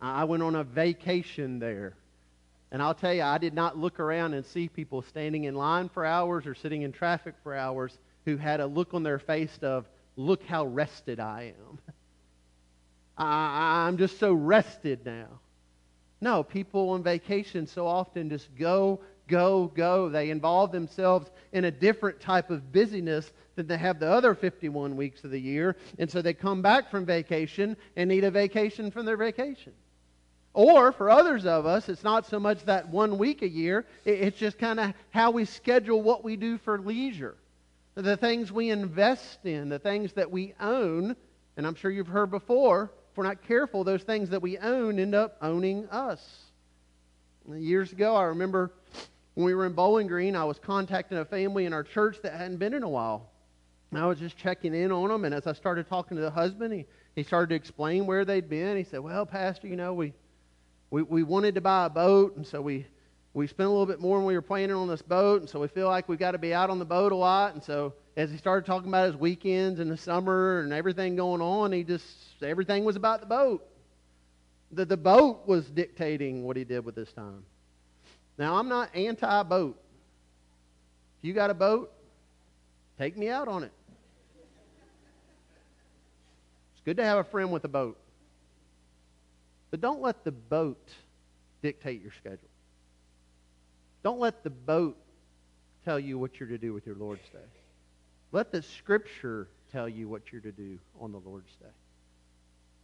I 0.01 0.23
went 0.23 0.43
on 0.43 0.55
a 0.55 0.63
vacation 0.63 1.59
there. 1.59 1.93
And 2.71 2.81
I'll 2.81 2.95
tell 2.95 3.13
you, 3.13 3.21
I 3.21 3.37
did 3.37 3.53
not 3.53 3.77
look 3.77 3.99
around 3.99 4.33
and 4.33 4.45
see 4.45 4.67
people 4.67 5.01
standing 5.03 5.43
in 5.45 5.55
line 5.55 5.87
for 5.89 6.05
hours 6.05 6.45
or 6.45 6.55
sitting 6.55 6.81
in 6.81 6.91
traffic 6.91 7.35
for 7.43 7.55
hours 7.55 7.97
who 8.25 8.37
had 8.37 8.59
a 8.59 8.65
look 8.65 8.93
on 8.93 9.03
their 9.03 9.19
face 9.19 9.57
of, 9.61 9.85
look 10.15 10.43
how 10.43 10.65
rested 10.65 11.19
I 11.19 11.53
am. 11.59 11.79
I, 13.17 13.87
I'm 13.87 13.97
just 13.97 14.19
so 14.19 14.33
rested 14.33 15.05
now. 15.05 15.27
No, 16.21 16.43
people 16.43 16.89
on 16.91 17.03
vacation 17.03 17.67
so 17.67 17.87
often 17.87 18.29
just 18.29 18.53
go, 18.55 19.01
go, 19.27 19.67
go. 19.75 20.09
They 20.09 20.29
involve 20.29 20.71
themselves 20.71 21.29
in 21.51 21.65
a 21.65 21.71
different 21.71 22.19
type 22.19 22.49
of 22.49 22.71
busyness 22.71 23.31
than 23.55 23.67
they 23.67 23.77
have 23.77 23.99
the 23.99 24.09
other 24.09 24.35
51 24.35 24.95
weeks 24.95 25.23
of 25.23 25.31
the 25.31 25.39
year. 25.39 25.75
And 25.99 26.09
so 26.09 26.21
they 26.21 26.33
come 26.33 26.61
back 26.61 26.89
from 26.89 27.05
vacation 27.05 27.77
and 27.95 28.09
need 28.09 28.23
a 28.23 28.31
vacation 28.31 28.91
from 28.91 29.05
their 29.05 29.17
vacation. 29.17 29.73
Or 30.53 30.93
for 30.93 31.09
others 31.09 31.45
of 31.45 31.65
us, 31.65 31.89
it's 31.89 32.03
not 32.03 32.25
so 32.25 32.39
much 32.39 32.63
that 32.63 32.87
one 32.87 33.17
week 33.17 33.41
a 33.41 33.49
year, 33.49 33.85
it's 34.05 34.37
just 34.37 34.57
kind 34.57 34.79
of 34.79 34.93
how 35.09 35.31
we 35.31 35.43
schedule 35.43 36.01
what 36.01 36.23
we 36.23 36.37
do 36.37 36.57
for 36.57 36.79
leisure. 36.79 37.35
The 37.95 38.15
things 38.15 38.51
we 38.51 38.69
invest 38.69 39.45
in, 39.45 39.67
the 39.67 39.79
things 39.79 40.13
that 40.13 40.31
we 40.31 40.53
own, 40.59 41.15
and 41.57 41.67
I'm 41.67 41.75
sure 41.75 41.91
you've 41.91 42.07
heard 42.07 42.31
before, 42.31 42.91
if 43.15 43.17
we're 43.17 43.23
not 43.23 43.47
careful, 43.47 43.85
those 43.85 44.03
things 44.03 44.29
that 44.31 44.41
we 44.41 44.57
own 44.57 44.99
end 44.99 45.15
up 45.15 45.37
owning 45.41 45.87
us. 45.87 46.19
Years 47.49 47.93
ago, 47.93 48.13
I 48.13 48.23
remember 48.23 48.73
when 49.35 49.45
we 49.45 49.55
were 49.55 49.65
in 49.65 49.71
Bowling 49.71 50.07
Green, 50.07 50.35
I 50.35 50.43
was 50.43 50.59
contacting 50.59 51.17
a 51.17 51.23
family 51.23 51.63
in 51.63 51.71
our 51.71 51.83
church 51.83 52.17
that 52.23 52.33
hadn't 52.33 52.57
been 52.57 52.73
in 52.73 52.83
a 52.83 52.89
while. 52.89 53.29
And 53.91 54.01
I 54.01 54.05
was 54.05 54.19
just 54.19 54.35
checking 54.35 54.75
in 54.75 54.91
on 54.91 55.07
them, 55.07 55.23
and 55.23 55.33
as 55.33 55.47
I 55.47 55.53
started 55.53 55.87
talking 55.87 56.17
to 56.17 56.23
the 56.23 56.29
husband, 56.29 56.73
he, 56.73 56.85
he 57.15 57.23
started 57.23 57.51
to 57.51 57.55
explain 57.55 58.05
where 58.05 58.25
they'd 58.25 58.49
been. 58.49 58.75
He 58.75 58.83
said, 58.83 58.99
Well, 58.99 59.25
Pastor, 59.25 59.69
you 59.69 59.77
know, 59.77 59.93
we 59.93 60.11
we, 60.89 61.03
we 61.03 61.23
wanted 61.23 61.55
to 61.55 61.61
buy 61.61 61.85
a 61.85 61.89
boat, 61.89 62.35
and 62.35 62.45
so 62.45 62.61
we, 62.61 62.85
we 63.33 63.47
spent 63.47 63.67
a 63.67 63.69
little 63.69 63.85
bit 63.85 64.01
more 64.01 64.17
when 64.17 64.27
we 64.27 64.33
were 64.33 64.41
planning 64.41 64.75
on 64.75 64.89
this 64.89 65.01
boat, 65.01 65.39
and 65.39 65.49
so 65.49 65.61
we 65.61 65.69
feel 65.69 65.87
like 65.87 66.09
we've 66.09 66.19
got 66.19 66.31
to 66.31 66.37
be 66.37 66.53
out 66.53 66.69
on 66.69 66.79
the 66.79 66.85
boat 66.85 67.13
a 67.13 67.15
lot. 67.15 67.53
And 67.53 67.63
so 67.63 67.93
as 68.17 68.31
he 68.31 68.37
started 68.37 68.65
talking 68.65 68.87
about 68.87 69.07
his 69.07 69.15
weekends 69.15 69.79
and 69.79 69.91
the 69.91 69.97
summer 69.97 70.61
and 70.61 70.71
everything 70.71 71.15
going 71.15 71.41
on, 71.41 71.71
he 71.71 71.83
just, 71.83 72.05
everything 72.41 72.85
was 72.85 72.95
about 72.95 73.19
the 73.19 73.25
boat. 73.25 73.65
The, 74.71 74.85
the 74.85 74.97
boat 74.97 75.47
was 75.47 75.65
dictating 75.65 76.43
what 76.43 76.55
he 76.55 76.63
did 76.63 76.85
with 76.85 76.95
his 76.95 77.11
time. 77.11 77.43
Now, 78.37 78.55
I'm 78.55 78.69
not 78.69 78.95
anti 78.95 79.43
boat. 79.43 79.77
If 81.19 81.27
you 81.27 81.33
got 81.33 81.49
a 81.49 81.53
boat, 81.53 81.91
take 82.97 83.17
me 83.17 83.29
out 83.29 83.47
on 83.47 83.63
it. 83.63 83.71
It's 86.73 86.83
good 86.85 86.97
to 86.97 87.03
have 87.03 87.17
a 87.17 87.23
friend 87.23 87.51
with 87.51 87.63
a 87.65 87.69
boat. 87.69 87.97
But 89.71 89.81
don't 89.81 90.01
let 90.01 90.23
the 90.23 90.31
boat 90.31 90.89
dictate 91.61 92.01
your 92.01 92.11
schedule. 92.13 92.39
Don't 94.03 94.19
let 94.19 94.43
the 94.43 94.49
boat 94.49 94.97
tell 95.83 95.99
you 95.99 96.17
what 96.17 96.39
you're 96.39 96.49
to 96.49 96.57
do 96.57 96.73
with 96.73 96.85
your 96.85 96.95
Lord's 96.95 97.27
Day. 97.33 97.39
Let 98.31 98.51
the 98.51 98.61
Scripture 98.61 99.47
tell 99.71 99.87
you 99.89 100.07
what 100.07 100.31
you're 100.31 100.41
to 100.41 100.51
do 100.51 100.77
on 100.99 101.11
the 101.11 101.19
Lord's 101.19 101.53
Day. 101.55 101.67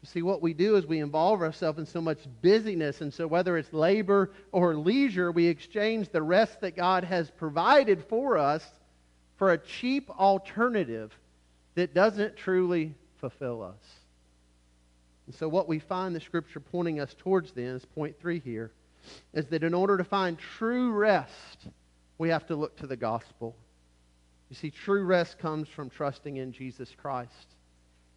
See, 0.04 0.24
what 0.24 0.42
we 0.42 0.54
do 0.54 0.78
is 0.78 0.88
we 0.88 1.00
involve 1.00 1.42
ourselves 1.42 1.78
in 1.78 1.86
so 1.86 2.02
much 2.02 2.18
busyness, 2.42 3.02
and 3.02 3.14
so 3.14 3.28
whether 3.28 3.56
it's 3.56 3.72
labor 3.72 4.32
or 4.52 4.76
leisure, 4.76 5.32
we 5.32 5.46
exchange 5.46 6.10
the 6.10 6.24
rest 6.24 6.62
that 6.62 6.76
God 6.76 7.04
has 7.04 7.30
provided 7.30 8.04
for 8.06 8.38
us 8.38 8.66
for 9.38 9.52
a 9.52 9.60
cheap 9.60 10.10
alternative 10.10 11.16
that 11.76 11.94
doesn't 11.94 12.36
truly 12.36 12.96
fulfill 13.20 13.62
us. 13.62 14.02
And 15.28 15.36
so, 15.36 15.48
what 15.48 15.68
we 15.68 15.78
find 15.78 16.16
the 16.16 16.20
scripture 16.20 16.60
pointing 16.60 17.00
us 17.00 17.16
towards 17.20 17.52
then 17.52 17.76
is 17.76 17.86
point 17.86 18.20
three 18.20 18.40
here 18.40 18.72
is 19.34 19.46
that 19.48 19.64
in 19.64 19.74
order 19.74 19.98
to 19.98 20.04
find 20.04 20.38
true 20.38 20.92
rest, 20.92 21.68
we 22.18 22.30
have 22.30 22.46
to 22.48 22.56
look 22.56 22.78
to 22.78 22.88
the 22.88 22.98
gospel. 22.98 23.56
You 24.52 24.56
see, 24.56 24.70
true 24.70 25.06
rest 25.06 25.40
comes 25.40 25.70
from 25.70 25.90
trusting 25.90 26.36
in 26.36 26.52
Jesus 26.52 26.94
Christ. 27.02 27.56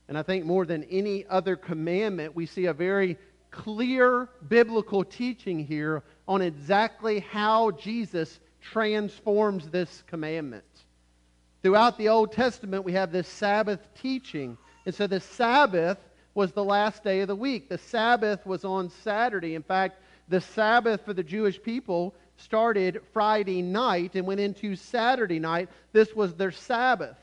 And 0.08 0.18
I 0.18 0.24
think 0.24 0.44
more 0.44 0.66
than 0.66 0.82
any 0.90 1.24
other 1.30 1.54
commandment, 1.54 2.34
we 2.34 2.44
see 2.44 2.64
a 2.64 2.72
very 2.72 3.16
clear 3.52 4.28
biblical 4.48 5.04
teaching 5.04 5.64
here 5.64 6.02
on 6.26 6.42
exactly 6.42 7.20
how 7.20 7.70
Jesus 7.70 8.40
transforms 8.60 9.68
this 9.68 10.02
commandment. 10.08 10.64
Throughout 11.62 11.98
the 11.98 12.08
Old 12.08 12.32
Testament, 12.32 12.82
we 12.82 12.94
have 12.94 13.12
this 13.12 13.28
Sabbath 13.28 13.86
teaching. 13.94 14.58
And 14.86 14.92
so 14.94 15.06
the 15.06 15.20
Sabbath 15.20 15.98
was 16.34 16.50
the 16.50 16.64
last 16.64 17.04
day 17.04 17.20
of 17.20 17.28
the 17.28 17.36
week. 17.36 17.68
The 17.68 17.78
Sabbath 17.78 18.44
was 18.44 18.64
on 18.64 18.90
Saturday. 19.04 19.54
In 19.54 19.62
fact, 19.62 20.00
the 20.28 20.40
Sabbath 20.40 21.04
for 21.04 21.14
the 21.14 21.22
Jewish 21.22 21.62
people 21.62 22.12
started 22.36 23.00
Friday 23.12 23.62
night 23.62 24.14
and 24.14 24.26
went 24.26 24.40
into 24.40 24.76
Saturday 24.76 25.38
night. 25.38 25.68
This 25.92 26.14
was 26.14 26.34
their 26.34 26.52
Sabbath. 26.52 27.16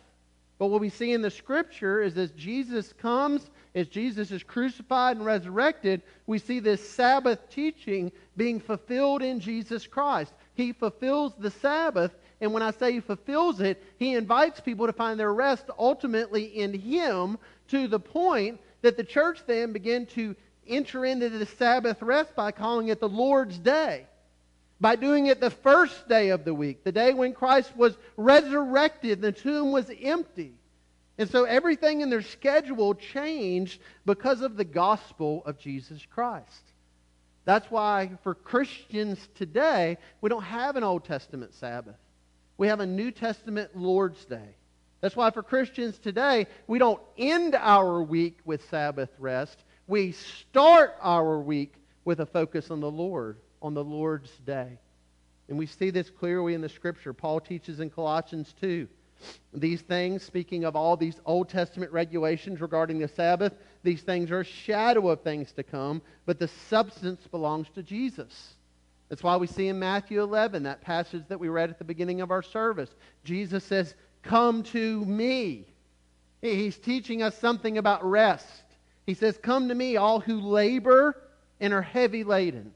But 0.58 0.68
what 0.68 0.82
we 0.82 0.90
see 0.90 1.12
in 1.12 1.24
the 1.24 1.32
scripture 1.32 2.02
is 2.02 2.18
as 2.18 2.30
Jesus 2.32 2.94
comes, 2.94 3.50
as 3.74 3.88
Jesus 3.88 4.30
is 4.30 4.44
crucified 4.44 5.18
and 5.18 5.26
resurrected, 5.26 6.04
we 6.28 6.38
see 6.38 6.60
this 6.60 6.88
Sabbath 6.88 7.40
teaching 7.50 8.12
being 8.38 8.60
fulfilled 8.60 9.24
in 9.24 9.40
Jesus 9.40 9.88
Christ. 9.88 10.32
He 10.54 10.72
fulfills 10.74 11.34
the 11.40 11.50
Sabbath, 11.50 12.12
and 12.42 12.54
when 12.54 12.62
I 12.62 12.70
say 12.72 12.92
he 12.92 13.00
fulfills 13.00 13.60
it, 13.60 13.84
he 13.98 14.14
invites 14.14 14.60
people 14.60 14.86
to 14.86 14.94
find 14.94 15.20
their 15.20 15.34
rest 15.34 15.66
ultimately 15.80 16.44
in 16.44 16.74
him 16.74 17.40
to 17.70 17.88
the 17.88 18.00
point 18.00 18.60
that 18.84 18.98
the 18.98 19.04
church 19.04 19.40
then 19.48 19.74
began 19.74 20.06
to 20.08 20.36
enter 20.68 21.06
into 21.06 21.30
the 21.30 21.46
Sabbath 21.46 22.02
rest 22.04 22.36
by 22.36 22.52
calling 22.52 22.90
it 22.90 23.00
the 23.00 23.10
Lord's 23.10 23.58
Day. 23.58 24.06
By 24.82 24.96
doing 24.96 25.28
it 25.28 25.40
the 25.40 25.52
first 25.52 26.10
day 26.10 26.30
of 26.30 26.44
the 26.44 26.56
week, 26.56 26.84
the 26.84 26.92
day 26.92 27.14
when 27.14 27.34
Christ 27.34 27.78
was 27.78 27.96
resurrected, 28.18 29.22
the 29.22 29.32
tomb 29.32 29.72
was 29.72 29.92
empty. 30.02 30.54
And 31.20 31.30
so 31.30 31.44
everything 31.44 32.02
in 32.02 32.10
their 32.10 32.24
schedule 32.24 32.96
changed 32.96 33.80
because 34.08 34.42
of 34.42 34.58
the 34.58 34.66
gospel 34.66 35.44
of 35.46 35.60
Jesus 35.60 36.04
Christ. 36.10 36.64
That's 37.46 37.70
why 37.70 38.10
for 38.24 38.34
Christians 38.34 39.20
today, 39.36 40.00
we 40.20 40.30
don't 40.30 40.44
have 40.44 40.76
an 40.76 40.84
Old 40.84 41.06
Testament 41.06 41.54
Sabbath. 41.54 41.96
We 42.58 42.68
have 42.68 42.80
a 42.80 42.88
New 42.88 43.12
Testament 43.12 43.76
Lord's 43.76 44.26
Day. 44.26 44.56
That's 45.00 45.16
why 45.16 45.30
for 45.30 45.44
Christians 45.44 46.00
today, 46.00 46.48
we 46.66 46.80
don't 46.80 47.02
end 47.20 47.54
our 47.54 48.02
week 48.02 48.40
with 48.46 48.68
Sabbath 48.70 49.10
rest. 49.20 49.64
We 49.88 50.14
start 50.14 50.96
our 51.02 51.40
week 51.40 51.76
with 52.04 52.20
a 52.20 52.26
focus 52.26 52.72
on 52.72 52.80
the 52.80 52.90
Lord, 52.90 53.38
on 53.62 53.74
the 53.74 53.84
Lord's 53.84 54.32
day. 54.46 54.80
And 55.50 55.58
we 55.58 55.66
see 55.66 55.90
this 55.90 56.10
clearly 56.10 56.54
in 56.54 56.62
the 56.62 56.70
Scripture. 56.70 57.14
Paul 57.14 57.40
teaches 57.40 57.80
in 57.80 57.90
Colossians 57.90 58.54
2. 58.62 58.88
These 59.54 59.82
things, 59.82 60.24
speaking 60.24 60.64
of 60.64 60.76
all 60.76 60.98
these 60.98 61.20
Old 61.26 61.50
Testament 61.50 61.92
regulations 61.92 62.62
regarding 62.62 63.00
the 63.00 63.08
Sabbath, 63.08 63.54
these 63.84 64.02
things 64.02 64.32
are 64.32 64.40
a 64.40 64.46
shadow 64.46 65.10
of 65.10 65.22
things 65.22 65.52
to 65.54 65.64
come, 65.64 66.02
but 66.26 66.40
the 66.40 66.48
substance 66.48 67.28
belongs 67.28 67.68
to 67.76 67.84
Jesus. 67.84 68.56
That's 69.10 69.24
why 69.24 69.36
we 69.36 69.48
see 69.48 69.68
in 69.68 69.78
Matthew 69.78 70.24
11, 70.24 70.64
that 70.64 70.82
passage 70.82 71.24
that 71.28 71.40
we 71.40 71.50
read 71.50 71.70
at 71.70 71.78
the 71.78 71.84
beginning 71.84 72.22
of 72.22 72.32
our 72.32 72.42
service. 72.42 72.90
Jesus 73.24 73.64
says, 73.64 73.94
Come 74.24 74.64
to 74.64 75.04
me. 75.06 75.66
He's 76.42 76.78
teaching 76.78 77.22
us 77.22 77.38
something 77.38 77.78
about 77.78 78.10
rest. 78.10 78.64
He 79.06 79.14
says, 79.14 79.38
Come 79.38 79.68
to 79.68 79.76
me, 79.76 79.98
all 79.98 80.22
who 80.22 80.40
labor 80.40 81.18
and 81.60 81.74
are 81.74 81.82
heavy 81.82 82.24
laden. 82.24 82.72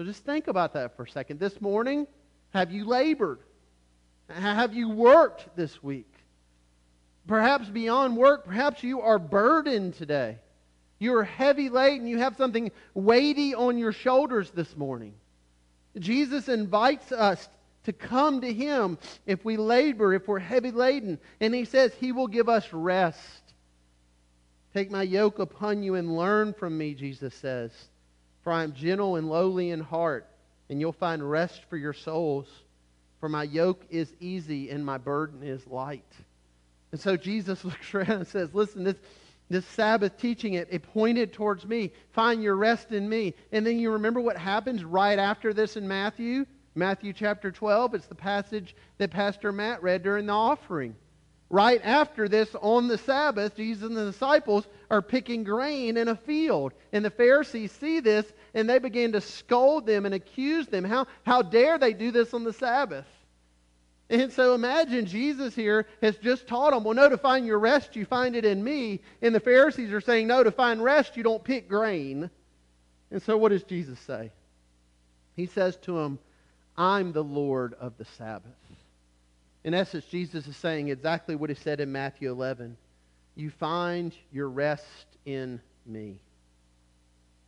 So 0.00 0.06
just 0.06 0.24
think 0.24 0.48
about 0.48 0.72
that 0.72 0.96
for 0.96 1.02
a 1.02 1.10
second. 1.10 1.40
This 1.40 1.60
morning, 1.60 2.06
have 2.54 2.72
you 2.72 2.86
labored? 2.86 3.40
Have 4.30 4.72
you 4.72 4.88
worked 4.88 5.54
this 5.56 5.82
week? 5.82 6.10
Perhaps 7.26 7.68
beyond 7.68 8.16
work, 8.16 8.46
perhaps 8.46 8.82
you 8.82 9.02
are 9.02 9.18
burdened 9.18 9.92
today. 9.92 10.38
You 11.00 11.14
are 11.16 11.24
heavy 11.24 11.68
laden. 11.68 12.06
You 12.06 12.16
have 12.16 12.34
something 12.38 12.70
weighty 12.94 13.54
on 13.54 13.76
your 13.76 13.92
shoulders 13.92 14.50
this 14.52 14.74
morning. 14.74 15.12
Jesus 15.98 16.48
invites 16.48 17.12
us 17.12 17.46
to 17.84 17.92
come 17.92 18.40
to 18.40 18.50
Him 18.50 18.96
if 19.26 19.44
we 19.44 19.58
labor, 19.58 20.14
if 20.14 20.26
we're 20.26 20.38
heavy 20.38 20.70
laden. 20.70 21.18
And 21.40 21.54
He 21.54 21.66
says 21.66 21.92
He 21.92 22.12
will 22.12 22.26
give 22.26 22.48
us 22.48 22.72
rest. 22.72 23.52
Take 24.72 24.90
my 24.90 25.02
yoke 25.02 25.40
upon 25.40 25.82
you 25.82 25.96
and 25.96 26.16
learn 26.16 26.54
from 26.54 26.78
me, 26.78 26.94
Jesus 26.94 27.34
says. 27.34 27.89
For 28.42 28.52
I 28.52 28.62
am 28.62 28.72
gentle 28.72 29.16
and 29.16 29.28
lowly 29.28 29.70
in 29.70 29.80
heart, 29.80 30.26
and 30.68 30.80
you'll 30.80 30.92
find 30.92 31.28
rest 31.28 31.62
for 31.68 31.76
your 31.76 31.92
souls. 31.92 32.46
For 33.20 33.28
my 33.28 33.42
yoke 33.42 33.84
is 33.90 34.14
easy 34.18 34.70
and 34.70 34.84
my 34.84 34.96
burden 34.96 35.42
is 35.42 35.66
light. 35.66 36.10
And 36.92 37.00
so 37.00 37.16
Jesus 37.16 37.64
looks 37.64 37.94
around 37.94 38.10
and 38.10 38.26
says, 38.26 38.54
Listen, 38.54 38.84
this, 38.84 38.96
this 39.50 39.66
Sabbath 39.66 40.16
teaching, 40.16 40.54
it, 40.54 40.68
it 40.70 40.82
pointed 40.82 41.32
towards 41.32 41.66
me. 41.66 41.92
Find 42.12 42.42
your 42.42 42.56
rest 42.56 42.92
in 42.92 43.08
me. 43.08 43.34
And 43.52 43.66
then 43.66 43.78
you 43.78 43.92
remember 43.92 44.20
what 44.20 44.38
happens 44.38 44.84
right 44.84 45.18
after 45.18 45.52
this 45.52 45.76
in 45.76 45.86
Matthew? 45.86 46.46
Matthew 46.74 47.12
chapter 47.12 47.50
12, 47.50 47.94
it's 47.94 48.06
the 48.06 48.14
passage 48.14 48.76
that 48.98 49.10
Pastor 49.10 49.50
Matt 49.50 49.82
read 49.82 50.02
during 50.02 50.26
the 50.26 50.32
offering. 50.32 50.94
Right 51.50 51.80
after 51.82 52.28
this, 52.28 52.54
on 52.60 52.86
the 52.86 52.96
Sabbath, 52.96 53.56
Jesus 53.56 53.82
and 53.82 53.96
the 53.96 54.06
disciples 54.12 54.64
are 54.88 55.02
picking 55.02 55.42
grain 55.42 55.96
in 55.96 56.06
a 56.06 56.14
field. 56.14 56.72
And 56.92 57.04
the 57.04 57.10
Pharisees 57.10 57.72
see 57.72 57.98
this 57.98 58.24
and 58.54 58.70
they 58.70 58.78
begin 58.78 59.12
to 59.12 59.20
scold 59.20 59.84
them 59.84 60.06
and 60.06 60.14
accuse 60.14 60.68
them. 60.68 60.84
How, 60.84 61.08
how 61.24 61.42
dare 61.42 61.76
they 61.76 61.92
do 61.92 62.12
this 62.12 62.32
on 62.34 62.44
the 62.44 62.52
Sabbath? 62.52 63.06
And 64.08 64.32
so 64.32 64.54
imagine 64.54 65.06
Jesus 65.06 65.54
here 65.54 65.86
has 66.02 66.16
just 66.18 66.46
taught 66.46 66.72
them, 66.72 66.84
well, 66.84 66.94
no, 66.94 67.08
to 67.08 67.18
find 67.18 67.46
your 67.46 67.58
rest, 67.58 67.96
you 67.96 68.04
find 68.04 68.36
it 68.36 68.44
in 68.44 68.62
me. 68.62 69.00
And 69.20 69.34
the 69.34 69.40
Pharisees 69.40 69.92
are 69.92 70.00
saying, 70.00 70.28
no, 70.28 70.44
to 70.44 70.52
find 70.52 70.82
rest, 70.82 71.16
you 71.16 71.24
don't 71.24 71.42
pick 71.42 71.68
grain. 71.68 72.30
And 73.10 73.22
so 73.22 73.36
what 73.36 73.50
does 73.50 73.64
Jesus 73.64 73.98
say? 74.00 74.30
He 75.34 75.46
says 75.46 75.76
to 75.82 75.94
them, 75.94 76.20
I'm 76.76 77.12
the 77.12 77.24
Lord 77.24 77.74
of 77.74 77.96
the 77.98 78.04
Sabbath. 78.04 78.50
In 79.64 79.74
essence, 79.74 80.04
Jesus 80.06 80.46
is 80.46 80.56
saying 80.56 80.88
exactly 80.88 81.34
what 81.34 81.50
he 81.50 81.56
said 81.56 81.80
in 81.80 81.92
Matthew 81.92 82.30
11. 82.30 82.76
You 83.36 83.50
find 83.50 84.14
your 84.32 84.48
rest 84.48 85.06
in 85.26 85.60
me. 85.86 86.18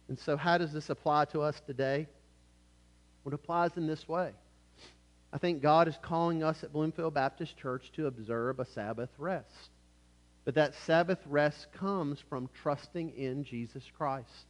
And 0.09 0.19
so, 0.19 0.37
how 0.37 0.59
does 0.59 0.73
this 0.73 0.91
apply 0.91 1.27
to 1.27 1.41
us 1.41 1.61
today? 1.67 2.07
Well, 3.25 3.33
it 3.33 3.35
applies 3.35 3.77
in 3.77 3.87
this 3.87 4.07
way. 4.09 4.33
I 5.33 5.39
think 5.39 5.63
God 5.63 5.89
is 5.89 5.99
calling 6.03 6.43
us 6.43 6.63
at 6.63 6.73
Bloomfield 6.73 7.15
Baptist 7.15 7.57
Church 7.57 7.91
to 7.97 8.07
observe 8.07 8.61
a 8.61 8.67
Sabbath 8.67 9.09
rest. 9.17 9.71
But 10.45 10.55
that 10.57 10.75
Sabbath 10.75 11.21
rest 11.27 11.69
comes 11.73 12.21
from 12.29 12.51
trusting 12.63 13.17
in 13.17 13.45
Jesus 13.45 13.85
Christ. 13.97 14.47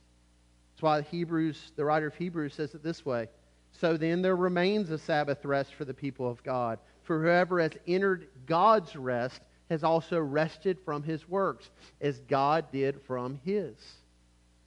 That's 0.72 0.82
why 0.82 1.02
Hebrews, 1.02 1.72
the 1.76 1.84
writer 1.84 2.08
of 2.08 2.14
Hebrews 2.14 2.54
says 2.54 2.74
it 2.74 2.82
this 2.82 3.04
way. 3.04 3.28
So 3.72 3.96
then 3.96 4.22
there 4.22 4.36
remains 4.36 4.90
a 4.90 4.98
Sabbath 4.98 5.44
rest 5.44 5.74
for 5.74 5.84
the 5.84 5.94
people 5.94 6.28
of 6.28 6.42
God. 6.42 6.78
For 7.04 7.20
whoever 7.20 7.60
has 7.60 7.72
entered 7.86 8.28
God's 8.46 8.94
rest 8.96 9.40
has 9.70 9.84
also 9.84 10.18
rested 10.18 10.78
from 10.84 11.02
his 11.02 11.28
works, 11.28 11.70
as 12.00 12.18
God 12.20 12.70
did 12.72 13.00
from 13.02 13.40
his. 13.44 13.74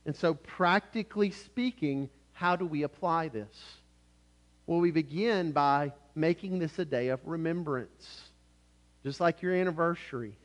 And 0.06 0.16
so, 0.16 0.34
practically 0.34 1.32
speaking, 1.32 2.10
how 2.34 2.56
do 2.56 2.66
we 2.66 2.84
apply 2.84 3.30
this? 3.30 3.56
Well, 4.68 4.80
we 4.80 4.92
begin 4.92 5.52
by 5.52 5.94
making 6.16 6.60
this 6.60 6.78
a 6.80 6.86
day 6.86 7.10
of 7.10 7.20
remembrance. 7.26 8.22
Just 9.04 9.20
like 9.20 9.42
your 9.42 9.54
anniversary. 9.54 10.36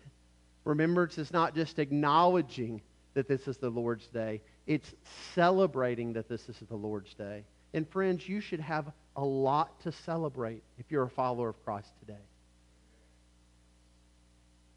Remembrance 0.64 1.16
is 1.16 1.32
not 1.32 1.55
just 1.55 1.78
acknowledging 1.78 2.82
that 3.14 3.28
this 3.28 3.49
is 3.49 3.57
the 3.57 3.70
Lord's 3.70 4.07
day, 4.09 4.41
it's 4.66 4.95
celebrating 5.34 6.12
that 6.12 6.28
this 6.28 6.49
is 6.49 6.57
the 6.68 6.76
Lord's 6.76 7.12
day. 7.14 7.45
And 7.74 7.88
friends, 7.88 8.28
you 8.28 8.41
should 8.41 8.61
have 8.61 8.93
a 9.16 9.24
lot 9.24 9.80
to 9.82 9.92
celebrate 9.92 10.62
if 10.78 10.90
you're 10.90 11.04
a 11.04 11.11
follower 11.11 11.50
of 11.50 11.64
Christ 11.64 11.90
today. 12.00 12.18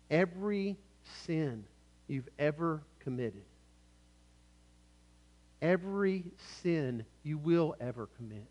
Every 0.09 0.77
sin 1.25 1.63
you've 2.07 2.29
ever 2.37 2.81
committed, 2.99 3.43
every 5.61 6.25
sin 6.61 7.05
you 7.23 7.37
will 7.37 7.75
ever 7.79 8.07
commit, 8.17 8.47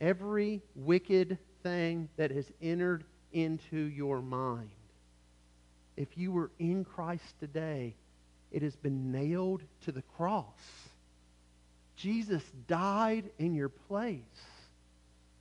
every 0.00 0.62
wicked 0.74 1.38
thing 1.62 2.08
that 2.16 2.30
has 2.30 2.46
entered 2.60 3.04
into 3.32 3.76
your 3.76 4.20
mind, 4.20 4.70
if 5.96 6.16
you 6.16 6.32
were 6.32 6.50
in 6.58 6.84
Christ 6.84 7.38
today, 7.40 7.94
it 8.50 8.62
has 8.62 8.76
been 8.76 9.10
nailed 9.10 9.62
to 9.84 9.92
the 9.92 10.02
cross. 10.16 10.44
Jesus 12.04 12.42
died 12.68 13.30
in 13.38 13.54
your 13.54 13.70
place. 13.70 14.18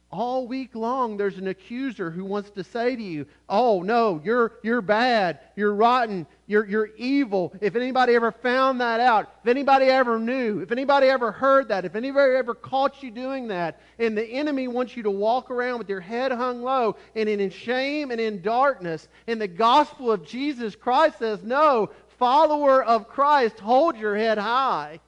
All 0.10 0.48
week 0.48 0.76
long, 0.76 1.18
there's 1.18 1.38
an 1.38 1.48
accuser 1.48 2.10
who 2.10 2.24
wants 2.24 2.52
to 2.52 2.64
say 2.64 2.96
to 2.96 3.02
you, 3.04 3.26
Oh, 3.50 3.82
no, 3.82 4.22
you're, 4.24 4.54
you're 4.64 4.82
bad, 4.82 5.40
you're 5.58 5.76
rotten, 5.76 6.26
you're, 6.48 6.66
you're 6.66 6.92
evil. 6.96 7.54
If 7.60 7.76
anybody 7.76 8.16
ever 8.16 8.32
found 8.32 8.80
that 8.80 9.02
out, 9.02 9.30
if 9.44 9.50
anybody 9.50 9.88
ever 9.88 10.18
knew, 10.18 10.62
if 10.62 10.72
anybody 10.72 11.08
ever 11.08 11.34
heard 11.34 11.68
that, 11.68 11.84
if 11.84 11.96
anybody 11.96 12.34
ever 12.34 12.54
caught 12.54 13.04
you 13.04 13.12
doing 13.12 13.50
that, 13.50 13.82
and 14.00 14.18
the 14.18 14.26
enemy 14.26 14.70
wants 14.70 14.96
you 14.96 15.04
to 15.04 15.12
walk 15.12 15.52
around 15.52 15.80
with 15.80 15.90
your 15.90 16.00
head 16.00 16.32
hung 16.32 16.64
low 16.64 16.96
and 17.14 17.28
in 17.28 17.50
shame 17.50 18.10
and 18.10 18.22
in 18.22 18.42
darkness, 18.42 19.10
and 19.28 19.42
the 19.42 19.50
gospel 19.50 20.10
of 20.10 20.26
Jesus 20.26 20.78
Christ 20.78 21.20
says, 21.20 21.44
No, 21.44 21.90
follower 22.18 22.82
of 22.82 23.10
Christ, 23.10 23.60
hold 23.60 23.98
your 23.98 24.16
head 24.16 24.38
high 24.38 25.02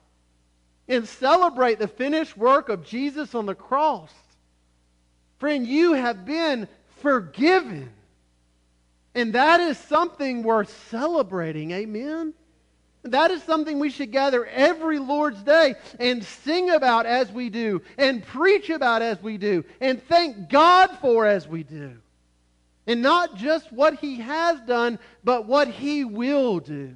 and 0.88 1.06
celebrate 1.06 1.78
the 1.78 1.88
finished 1.88 2.36
work 2.36 2.68
of 2.68 2.84
Jesus 2.84 3.34
on 3.34 3.46
the 3.46 3.54
cross. 3.54 4.12
Friend, 5.38 5.66
you 5.66 5.94
have 5.94 6.24
been 6.24 6.68
forgiven. 6.98 7.90
And 9.14 9.32
that 9.32 9.60
is 9.60 9.78
something 9.78 10.42
worth 10.42 10.88
celebrating. 10.90 11.70
Amen? 11.70 12.34
That 13.02 13.30
is 13.30 13.42
something 13.42 13.78
we 13.78 13.90
should 13.90 14.10
gather 14.12 14.44
every 14.46 14.98
Lord's 14.98 15.42
Day 15.42 15.76
and 15.98 16.24
sing 16.24 16.70
about 16.70 17.06
as 17.06 17.30
we 17.30 17.50
do, 17.50 17.82
and 17.96 18.24
preach 18.24 18.68
about 18.68 19.02
as 19.02 19.22
we 19.22 19.38
do, 19.38 19.64
and 19.80 20.02
thank 20.02 20.48
God 20.48 20.90
for 21.00 21.24
as 21.24 21.46
we 21.46 21.62
do. 21.62 21.92
And 22.86 23.02
not 23.02 23.36
just 23.36 23.72
what 23.72 23.94
He 23.94 24.16
has 24.16 24.60
done, 24.62 24.98
but 25.24 25.46
what 25.46 25.68
He 25.68 26.04
will 26.04 26.58
do. 26.58 26.94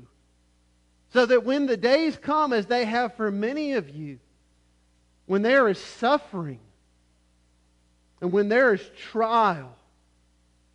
So 1.12 1.26
that 1.26 1.44
when 1.44 1.66
the 1.66 1.76
days 1.76 2.16
come, 2.16 2.52
as 2.52 2.66
they 2.66 2.84
have 2.84 3.14
for 3.14 3.30
many 3.30 3.72
of 3.72 3.90
you, 3.90 4.18
when 5.26 5.42
there 5.42 5.68
is 5.68 5.78
suffering, 5.78 6.61
and 8.20 8.32
when 8.32 8.48
there 8.48 8.74
is 8.74 8.90
trial, 9.11 9.74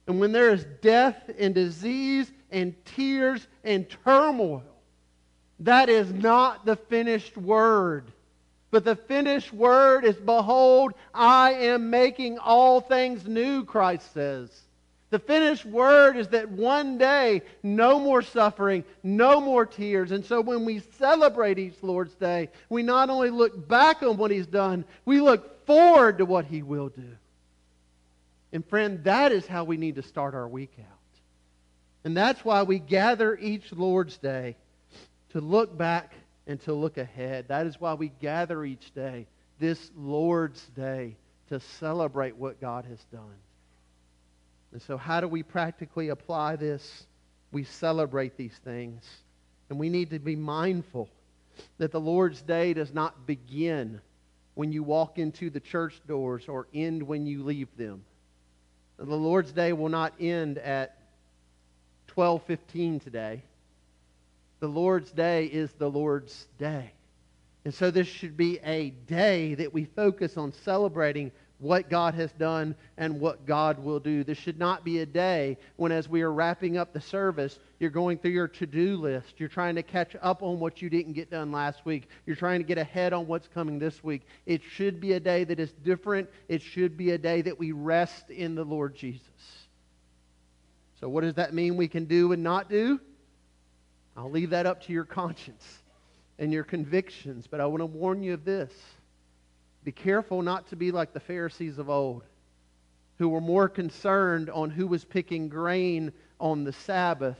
and 0.07 0.19
when 0.19 0.31
there 0.31 0.51
is 0.51 0.65
death 0.81 1.29
and 1.37 1.55
disease 1.55 2.31
and 2.51 2.73
tears 2.85 3.47
and 3.63 3.89
turmoil, 4.03 4.63
that 5.59 5.89
is 5.89 6.11
not 6.11 6.65
the 6.65 6.75
finished 6.75 7.37
word. 7.37 8.11
But 8.71 8.83
the 8.83 8.95
finished 8.95 9.53
word 9.53 10.03
is, 10.03 10.17
Behold, 10.17 10.93
I 11.13 11.53
am 11.53 11.89
making 11.89 12.39
all 12.39 12.81
things 12.81 13.25
new, 13.25 13.63
Christ 13.63 14.13
says. 14.13 14.49
The 15.15 15.19
finished 15.19 15.65
word 15.65 16.17
is 16.17 16.27
that 16.27 16.51
one 16.51 16.97
day, 16.97 17.41
no 17.63 18.01
more 18.01 18.21
suffering, 18.21 18.83
no 19.01 19.39
more 19.39 19.65
tears. 19.65 20.11
And 20.11 20.25
so 20.25 20.41
when 20.41 20.65
we 20.65 20.79
celebrate 20.97 21.57
each 21.57 21.81
Lord's 21.81 22.13
Day, 22.15 22.49
we 22.67 22.83
not 22.83 23.09
only 23.09 23.29
look 23.29 23.65
back 23.65 24.03
on 24.03 24.17
what 24.17 24.29
He's 24.29 24.45
done, 24.45 24.83
we 25.05 25.21
look 25.21 25.65
forward 25.65 26.17
to 26.17 26.25
what 26.25 26.43
He 26.43 26.63
will 26.63 26.89
do. 26.89 27.15
And 28.51 28.65
friend, 28.65 29.05
that 29.05 29.31
is 29.31 29.47
how 29.47 29.63
we 29.63 29.77
need 29.77 29.95
to 29.95 30.03
start 30.03 30.33
our 30.33 30.49
week 30.49 30.73
out. 30.79 30.99
And 32.03 32.17
that's 32.17 32.43
why 32.43 32.63
we 32.63 32.77
gather 32.77 33.37
each 33.37 33.71
Lord's 33.71 34.17
Day 34.17 34.57
to 35.29 35.39
look 35.39 35.77
back 35.77 36.11
and 36.45 36.59
to 36.63 36.73
look 36.73 36.97
ahead. 36.97 37.45
That 37.47 37.67
is 37.67 37.79
why 37.79 37.93
we 37.93 38.09
gather 38.19 38.65
each 38.65 38.93
day, 38.93 39.27
this 39.59 39.91
Lord's 39.95 40.61
Day, 40.75 41.15
to 41.47 41.61
celebrate 41.61 42.35
what 42.35 42.59
God 42.59 42.83
has 42.83 43.01
done. 43.13 43.44
And 44.75 44.81
so, 44.81 44.97
how 44.97 45.21
do 45.21 45.29
we 45.29 45.41
practically 45.41 46.09
apply 46.09 46.57
this? 46.57 47.05
We 47.53 47.63
celebrate 47.63 48.35
these 48.35 48.59
things. 48.65 49.05
And 49.69 49.79
we 49.79 49.87
need 49.87 50.09
to 50.09 50.19
be 50.19 50.35
mindful 50.35 51.07
that 51.77 51.93
the 51.93 51.99
Lord's 52.01 52.41
day 52.41 52.73
does 52.73 52.93
not 52.93 53.25
begin 53.25 54.01
when 54.55 54.73
you 54.73 54.83
walk 54.83 55.17
into 55.17 55.49
the 55.49 55.61
church 55.61 56.01
doors 56.09 56.49
or 56.49 56.67
end 56.73 57.01
when 57.03 57.25
you 57.25 57.41
leave 57.41 57.69
them. 57.77 58.03
The 58.97 59.05
Lord's 59.05 59.53
day 59.53 59.71
will 59.71 59.87
not 59.87 60.11
end 60.19 60.57
at 60.57 60.97
12:15 62.07 62.99
today. 62.99 63.43
The 64.59 64.67
Lord's 64.67 65.11
day 65.13 65.45
is 65.45 65.71
the 65.71 65.89
Lord's 65.89 66.47
day. 66.59 66.91
And 67.63 67.73
so 67.73 67.91
this 67.91 68.07
should 68.07 68.35
be 68.35 68.59
a 68.61 68.89
day 68.89 69.53
that 69.53 69.73
we 69.73 69.85
focus 69.85 70.35
on 70.35 70.51
celebrating 70.51 71.31
what 71.59 71.89
God 71.89 72.13
has 72.15 72.31
done 72.33 72.75
and 72.97 73.19
what 73.19 73.45
God 73.45 73.79
will 73.79 73.99
do. 73.99 74.23
This 74.23 74.37
should 74.37 74.59
not 74.59 74.83
be 74.83 74.99
a 74.99 75.05
day 75.05 75.57
when, 75.77 75.91
as 75.91 76.09
we 76.09 76.21
are 76.21 76.31
wrapping 76.31 76.77
up 76.77 76.93
the 76.93 77.01
service, 77.01 77.59
you're 77.79 77.89
going 77.89 78.17
through 78.17 78.31
your 78.31 78.47
to 78.49 78.65
do 78.65 78.97
list. 78.97 79.35
You're 79.37 79.49
trying 79.49 79.75
to 79.75 79.83
catch 79.83 80.15
up 80.21 80.43
on 80.43 80.59
what 80.59 80.81
you 80.81 80.89
didn't 80.89 81.13
get 81.13 81.31
done 81.31 81.51
last 81.51 81.85
week. 81.85 82.09
You're 82.25 82.35
trying 82.35 82.59
to 82.59 82.65
get 82.65 82.77
ahead 82.77 83.13
on 83.13 83.27
what's 83.27 83.47
coming 83.47 83.79
this 83.79 84.03
week. 84.03 84.23
It 84.45 84.61
should 84.63 84.99
be 84.99 85.13
a 85.13 85.19
day 85.19 85.43
that 85.45 85.59
is 85.59 85.71
different. 85.83 86.29
It 86.49 86.61
should 86.61 86.97
be 86.97 87.11
a 87.11 87.17
day 87.17 87.41
that 87.41 87.57
we 87.57 87.71
rest 87.71 88.29
in 88.29 88.55
the 88.55 88.65
Lord 88.65 88.95
Jesus. 88.95 89.21
So, 90.99 91.09
what 91.09 91.21
does 91.21 91.35
that 91.35 91.53
mean 91.53 91.77
we 91.77 91.87
can 91.87 92.05
do 92.05 92.31
and 92.31 92.43
not 92.43 92.69
do? 92.69 92.99
I'll 94.17 94.31
leave 94.31 94.51
that 94.51 94.65
up 94.65 94.83
to 94.83 94.93
your 94.93 95.03
conscience 95.03 95.83
and 96.39 96.51
your 96.51 96.63
convictions, 96.63 97.47
but 97.47 97.59
I 97.59 97.65
want 97.65 97.81
to 97.81 97.85
warn 97.85 98.23
you 98.23 98.33
of 98.33 98.45
this. 98.45 98.71
Be 99.85 99.91
careful 99.91 100.41
not 100.41 100.67
to 100.69 100.75
be 100.75 100.91
like 100.91 101.13
the 101.13 101.19
Pharisees 101.19 101.77
of 101.77 101.91
old, 101.91 102.23
who 103.19 103.29
were 103.29 103.39
more 103.39 103.69
concerned 103.69 104.49
on 104.49 104.71
who 104.71 104.87
was 104.87 105.05
picking 105.05 105.47
grain 105.47 106.11
on 106.39 106.63
the 106.63 106.73
Sabbath 106.73 107.37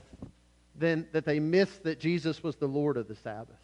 than 0.78 1.08
that 1.12 1.24
they 1.24 1.40
missed 1.40 1.82
that 1.82 1.98
Jesus 1.98 2.44
was 2.44 2.54
the 2.54 2.68
Lord 2.68 2.96
of 2.96 3.08
the 3.08 3.16
Sabbath. 3.16 3.56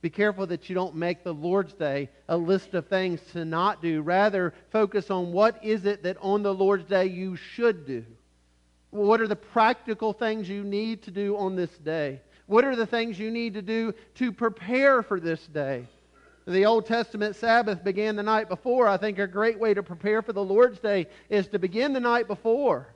Be 0.00 0.08
careful 0.08 0.46
that 0.46 0.70
you 0.70 0.74
don't 0.74 0.94
make 0.94 1.24
the 1.24 1.34
Lord's 1.34 1.74
Day 1.74 2.08
a 2.26 2.36
list 2.36 2.72
of 2.72 2.86
things 2.86 3.20
to 3.32 3.44
not 3.44 3.82
do. 3.82 4.00
Rather, 4.00 4.54
focus 4.70 5.10
on 5.10 5.30
what 5.30 5.62
is 5.62 5.84
it 5.84 6.02
that 6.04 6.16
on 6.22 6.42
the 6.42 6.54
Lord's 6.54 6.86
Day 6.86 7.04
you 7.04 7.36
should 7.36 7.86
do. 7.86 8.06
What 8.88 9.20
are 9.20 9.28
the 9.28 9.36
practical 9.36 10.14
things 10.14 10.48
you 10.48 10.64
need 10.64 11.02
to 11.02 11.10
do 11.10 11.36
on 11.36 11.54
this 11.54 11.76
day? 11.78 12.22
What 12.46 12.64
are 12.64 12.74
the 12.74 12.86
things 12.86 13.18
you 13.18 13.30
need 13.30 13.54
to 13.54 13.62
do 13.62 13.92
to 14.14 14.32
prepare 14.32 15.02
for 15.02 15.20
this 15.20 15.46
day? 15.46 15.86
The 16.46 16.64
Old 16.64 16.86
Testament 16.86 17.36
Sabbath 17.36 17.84
began 17.84 18.16
the 18.16 18.22
night 18.22 18.48
before, 18.48 18.88
I 18.88 18.96
think 18.96 19.18
a 19.18 19.26
great 19.26 19.58
way 19.58 19.74
to 19.74 19.82
prepare 19.82 20.22
for 20.22 20.32
the 20.32 20.42
Lord's 20.42 20.78
Day 20.78 21.06
is 21.28 21.46
to 21.48 21.58
begin 21.58 21.92
the 21.92 22.00
night 22.00 22.26
before. 22.26 22.94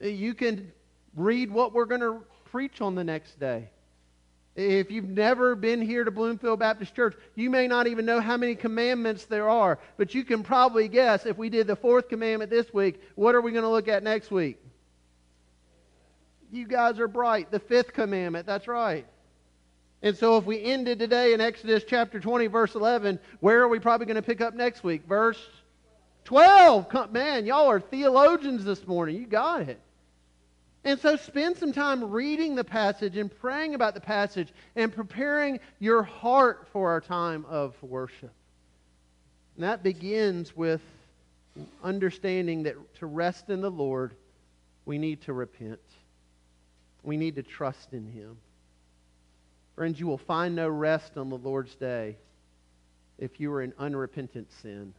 You 0.00 0.34
can 0.34 0.72
read 1.14 1.50
what 1.50 1.72
we're 1.72 1.84
going 1.84 2.00
to 2.00 2.22
preach 2.46 2.80
on 2.80 2.94
the 2.94 3.04
next 3.04 3.38
day. 3.38 3.68
If 4.56 4.92
you've 4.92 5.08
never 5.08 5.56
been 5.56 5.82
here 5.82 6.04
to 6.04 6.12
Bloomfield 6.12 6.60
Baptist 6.60 6.94
Church, 6.94 7.16
you 7.34 7.50
may 7.50 7.66
not 7.66 7.88
even 7.88 8.06
know 8.06 8.20
how 8.20 8.36
many 8.36 8.54
commandments 8.54 9.24
there 9.24 9.48
are, 9.48 9.80
but 9.96 10.14
you 10.14 10.24
can 10.24 10.44
probably 10.44 10.86
guess 10.86 11.26
if 11.26 11.36
we 11.36 11.48
did 11.48 11.66
the 11.66 11.74
fourth 11.74 12.08
commandment 12.08 12.50
this 12.50 12.72
week, 12.72 13.00
what 13.16 13.34
are 13.34 13.40
we 13.40 13.50
going 13.50 13.64
to 13.64 13.68
look 13.68 13.88
at 13.88 14.04
next 14.04 14.30
week? 14.30 14.58
You 16.52 16.68
guys 16.68 17.00
are 17.00 17.08
bright. 17.08 17.50
The 17.50 17.58
fifth 17.58 17.92
commandment, 17.92 18.46
that's 18.46 18.68
right. 18.68 19.06
And 20.04 20.14
so 20.14 20.36
if 20.36 20.44
we 20.44 20.62
ended 20.62 20.98
today 20.98 21.32
in 21.32 21.40
Exodus 21.40 21.82
chapter 21.82 22.20
20, 22.20 22.46
verse 22.48 22.74
11, 22.74 23.18
where 23.40 23.62
are 23.62 23.68
we 23.68 23.78
probably 23.78 24.04
going 24.04 24.16
to 24.16 24.22
pick 24.22 24.42
up 24.42 24.52
next 24.52 24.84
week? 24.84 25.06
Verse 25.08 25.38
12. 26.26 27.10
Man, 27.10 27.46
y'all 27.46 27.70
are 27.70 27.80
theologians 27.80 28.66
this 28.66 28.86
morning. 28.86 29.16
You 29.16 29.26
got 29.26 29.62
it. 29.62 29.80
And 30.84 31.00
so 31.00 31.16
spend 31.16 31.56
some 31.56 31.72
time 31.72 32.10
reading 32.10 32.54
the 32.54 32.64
passage 32.64 33.16
and 33.16 33.34
praying 33.34 33.74
about 33.74 33.94
the 33.94 34.00
passage 34.00 34.48
and 34.76 34.94
preparing 34.94 35.58
your 35.78 36.02
heart 36.02 36.68
for 36.70 36.90
our 36.90 37.00
time 37.00 37.46
of 37.48 37.74
worship. 37.82 38.32
And 39.56 39.64
that 39.64 39.82
begins 39.82 40.54
with 40.54 40.82
understanding 41.82 42.64
that 42.64 42.74
to 42.96 43.06
rest 43.06 43.48
in 43.48 43.62
the 43.62 43.70
Lord, 43.70 44.12
we 44.84 44.98
need 44.98 45.22
to 45.22 45.32
repent. 45.32 45.80
We 47.02 47.16
need 47.16 47.36
to 47.36 47.42
trust 47.42 47.94
in 47.94 48.06
Him. 48.06 48.36
Friends, 49.76 49.98
you 49.98 50.06
will 50.06 50.18
find 50.18 50.54
no 50.54 50.68
rest 50.68 51.16
on 51.16 51.30
the 51.30 51.38
Lord's 51.38 51.74
day 51.74 52.16
if 53.18 53.40
you 53.40 53.52
are 53.52 53.62
in 53.62 53.72
unrepentant 53.78 54.52
sin. 54.62 54.94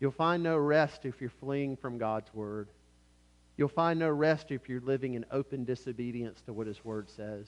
You'll 0.00 0.12
find 0.12 0.42
no 0.42 0.56
rest 0.56 1.04
if 1.04 1.20
you're 1.20 1.30
fleeing 1.40 1.76
from 1.76 1.98
God's 1.98 2.32
word. 2.34 2.68
You'll 3.56 3.68
find 3.68 3.98
no 3.98 4.08
rest 4.08 4.50
if 4.50 4.68
you're 4.68 4.80
living 4.80 5.14
in 5.14 5.24
open 5.30 5.64
disobedience 5.64 6.40
to 6.42 6.52
what 6.52 6.66
his 6.66 6.84
word 6.84 7.08
says. 7.10 7.46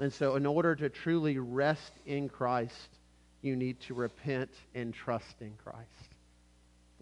And 0.00 0.12
so, 0.12 0.36
in 0.36 0.46
order 0.46 0.76
to 0.76 0.88
truly 0.88 1.38
rest 1.38 1.92
in 2.06 2.28
Christ, 2.28 2.88
you 3.42 3.56
need 3.56 3.80
to 3.80 3.94
repent 3.94 4.50
and 4.74 4.94
trust 4.94 5.40
in 5.40 5.52
Christ. 5.62 6.14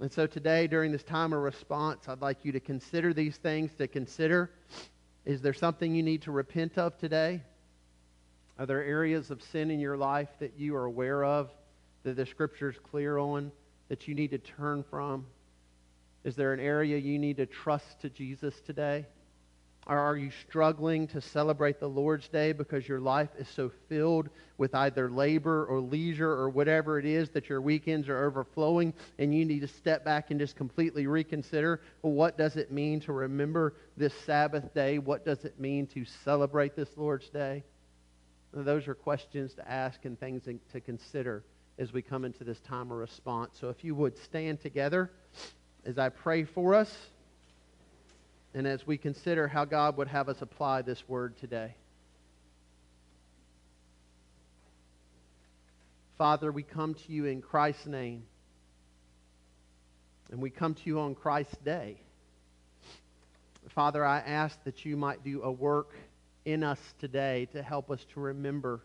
And 0.00 0.10
so, 0.10 0.26
today, 0.26 0.66
during 0.66 0.92
this 0.92 1.02
time 1.02 1.32
of 1.32 1.40
response, 1.40 2.08
I'd 2.08 2.22
like 2.22 2.44
you 2.44 2.52
to 2.52 2.60
consider 2.60 3.12
these 3.12 3.36
things 3.36 3.70
to 3.74 3.86
consider. 3.86 4.50
Is 5.24 5.42
there 5.42 5.54
something 5.54 5.94
you 5.94 6.02
need 6.02 6.22
to 6.22 6.32
repent 6.32 6.78
of 6.78 6.96
today? 6.98 7.42
Are 8.58 8.66
there 8.66 8.82
areas 8.82 9.30
of 9.30 9.42
sin 9.42 9.70
in 9.70 9.80
your 9.80 9.96
life 9.96 10.30
that 10.40 10.54
you 10.58 10.74
are 10.76 10.86
aware 10.86 11.24
of, 11.24 11.50
that 12.04 12.16
the 12.16 12.26
Scripture 12.26 12.70
is 12.70 12.78
clear 12.90 13.18
on, 13.18 13.52
that 13.88 14.08
you 14.08 14.14
need 14.14 14.30
to 14.30 14.38
turn 14.38 14.84
from? 14.90 15.26
Is 16.24 16.36
there 16.36 16.52
an 16.52 16.60
area 16.60 16.96
you 16.96 17.18
need 17.18 17.36
to 17.36 17.46
trust 17.46 18.00
to 18.00 18.10
Jesus 18.10 18.54
today? 18.66 19.06
Or 19.86 19.96
are 19.96 20.16
you 20.16 20.32
struggling 20.48 21.06
to 21.08 21.20
celebrate 21.20 21.78
the 21.78 21.88
Lord's 21.88 22.26
Day 22.28 22.50
because 22.50 22.88
your 22.88 22.98
life 22.98 23.28
is 23.38 23.46
so 23.48 23.70
filled 23.88 24.28
with 24.58 24.74
either 24.74 25.08
labor 25.08 25.64
or 25.66 25.78
leisure 25.78 26.30
or 26.30 26.48
whatever 26.48 26.98
it 26.98 27.04
is 27.04 27.30
that 27.30 27.48
your 27.48 27.60
weekends 27.60 28.08
are 28.08 28.24
overflowing 28.24 28.92
and 29.20 29.32
you 29.32 29.44
need 29.44 29.60
to 29.60 29.68
step 29.68 30.04
back 30.04 30.32
and 30.32 30.40
just 30.40 30.56
completely 30.56 31.06
reconsider 31.06 31.80
well, 32.02 32.14
what 32.14 32.36
does 32.36 32.56
it 32.56 32.72
mean 32.72 32.98
to 33.00 33.12
remember 33.12 33.74
this 33.96 34.12
Sabbath 34.24 34.74
day? 34.74 34.98
What 34.98 35.24
does 35.24 35.44
it 35.44 35.60
mean 35.60 35.86
to 35.88 36.04
celebrate 36.24 36.74
this 36.74 36.90
Lord's 36.96 37.28
Day? 37.28 37.62
Those 38.64 38.88
are 38.88 38.94
questions 38.94 39.54
to 39.54 39.70
ask 39.70 40.04
and 40.04 40.18
things 40.18 40.42
to 40.72 40.80
consider 40.80 41.44
as 41.78 41.92
we 41.92 42.00
come 42.00 42.24
into 42.24 42.42
this 42.42 42.58
time 42.60 42.90
of 42.90 42.96
response. 42.96 43.58
So 43.60 43.68
if 43.68 43.84
you 43.84 43.94
would 43.94 44.16
stand 44.24 44.60
together 44.62 45.10
as 45.84 45.98
I 45.98 46.08
pray 46.08 46.44
for 46.44 46.74
us 46.74 46.94
and 48.54 48.66
as 48.66 48.86
we 48.86 48.96
consider 48.96 49.46
how 49.46 49.66
God 49.66 49.98
would 49.98 50.08
have 50.08 50.30
us 50.30 50.40
apply 50.40 50.82
this 50.82 51.06
word 51.06 51.36
today. 51.38 51.74
Father, 56.16 56.50
we 56.50 56.62
come 56.62 56.94
to 56.94 57.12
you 57.12 57.26
in 57.26 57.42
Christ's 57.42 57.86
name. 57.86 58.22
And 60.30 60.40
we 60.40 60.48
come 60.48 60.74
to 60.74 60.80
you 60.86 60.98
on 61.00 61.14
Christ's 61.14 61.56
day. 61.58 62.00
Father, 63.74 64.04
I 64.04 64.18
ask 64.20 64.58
that 64.64 64.84
you 64.86 64.96
might 64.96 65.22
do 65.22 65.42
a 65.42 65.52
work 65.52 65.90
in 66.46 66.62
us 66.62 66.78
today 67.00 67.48
to 67.52 67.60
help 67.60 67.90
us 67.90 68.06
to 68.14 68.20
remember, 68.20 68.80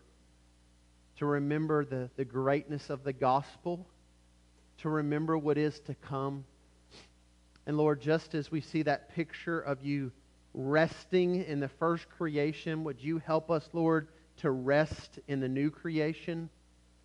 to 1.16 1.24
remember 1.24 1.84
the, 1.84 2.10
the 2.16 2.24
greatness 2.24 2.90
of 2.90 3.04
the 3.04 3.12
gospel, 3.12 3.86
to 4.78 4.88
remember 4.88 5.38
what 5.38 5.56
is 5.56 5.78
to 5.80 5.94
come. 5.94 6.44
And 7.64 7.78
Lord, 7.78 8.00
just 8.00 8.34
as 8.34 8.50
we 8.50 8.60
see 8.60 8.82
that 8.82 9.14
picture 9.14 9.60
of 9.60 9.80
you 9.80 10.10
resting 10.52 11.44
in 11.44 11.60
the 11.60 11.68
first 11.68 12.08
creation, 12.10 12.82
would 12.82 13.00
you 13.00 13.18
help 13.18 13.48
us, 13.48 13.68
Lord, 13.72 14.08
to 14.38 14.50
rest 14.50 15.20
in 15.28 15.38
the 15.38 15.48
new 15.48 15.70
creation, 15.70 16.50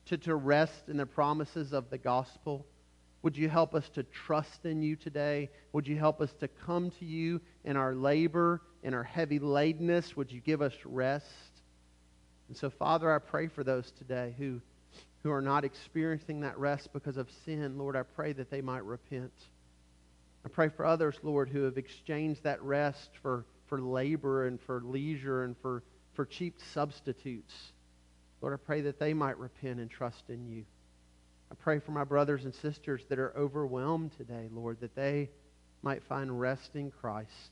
to, 0.08 0.18
to 0.18 0.36
rest 0.36 0.90
in 0.90 0.98
the 0.98 1.06
promises 1.06 1.72
of 1.72 1.92
the 1.92 2.00
gospel? 2.00 2.66
Would 3.22 3.38
you 3.38 3.48
help 3.48 3.76
us 3.76 3.88
to 3.90 4.04
trust 4.04 4.66
in 4.66 4.82
you 4.82 4.96
today? 4.96 5.52
Would 5.74 5.88
you 5.88 5.98
help 5.98 6.20
us 6.20 6.34
to 6.40 6.48
come 6.48 6.90
to 7.00 7.06
you 7.06 7.42
in 7.64 7.78
our 7.78 7.94
labor, 7.94 8.62
in 8.88 8.94
our 8.94 9.04
heavy 9.04 9.38
ladenness. 9.38 10.16
Would 10.16 10.32
you 10.32 10.40
give 10.40 10.62
us 10.62 10.74
rest? 10.86 11.26
And 12.48 12.56
so, 12.56 12.70
Father, 12.70 13.14
I 13.14 13.20
pray 13.20 13.48
for 13.48 13.62
those 13.62 13.92
today 13.92 14.34
who, 14.38 14.62
who 15.24 15.30
are 15.30 15.42
not 15.42 15.66
experiencing 15.66 16.40
that 16.40 16.58
rest 16.58 16.94
because 16.94 17.18
of 17.18 17.28
sin. 17.44 17.78
Lord, 17.78 17.98
I 17.98 18.04
pray 18.04 18.32
that 18.32 18.50
they 18.50 18.62
might 18.62 18.86
repent. 18.86 19.34
I 20.46 20.48
pray 20.48 20.70
for 20.70 20.86
others, 20.86 21.18
Lord, 21.22 21.50
who 21.50 21.64
have 21.64 21.78
exchanged 21.78 22.44
that 22.44 22.64
rest 22.64 23.10
for, 23.22 23.44
for 23.66 23.82
labor 23.82 24.48
and 24.48 24.58
for 24.62 24.80
leisure 24.82 25.44
and 25.44 25.58
for, 25.62 25.84
for 26.14 26.26
cheap 26.26 26.56
substitutes. 26.74 27.54
Lord, 28.40 28.54
I 28.54 28.66
pray 28.66 28.80
that 28.82 29.00
they 29.00 29.14
might 29.14 29.38
repent 29.38 29.82
and 29.82 29.92
trust 29.92 30.30
in 30.30 30.48
you. 30.48 30.64
I 31.52 31.56
pray 31.56 31.80
for 31.80 31.92
my 31.92 32.06
brothers 32.06 32.46
and 32.46 32.56
sisters 32.56 33.02
that 33.10 33.20
are 33.20 33.36
overwhelmed 33.36 34.14
today, 34.16 34.48
Lord, 34.50 34.78
that 34.80 34.96
they 34.96 35.30
might 35.82 36.04
find 36.04 36.40
rest 36.40 36.76
in 36.76 36.90
Christ. 36.90 37.52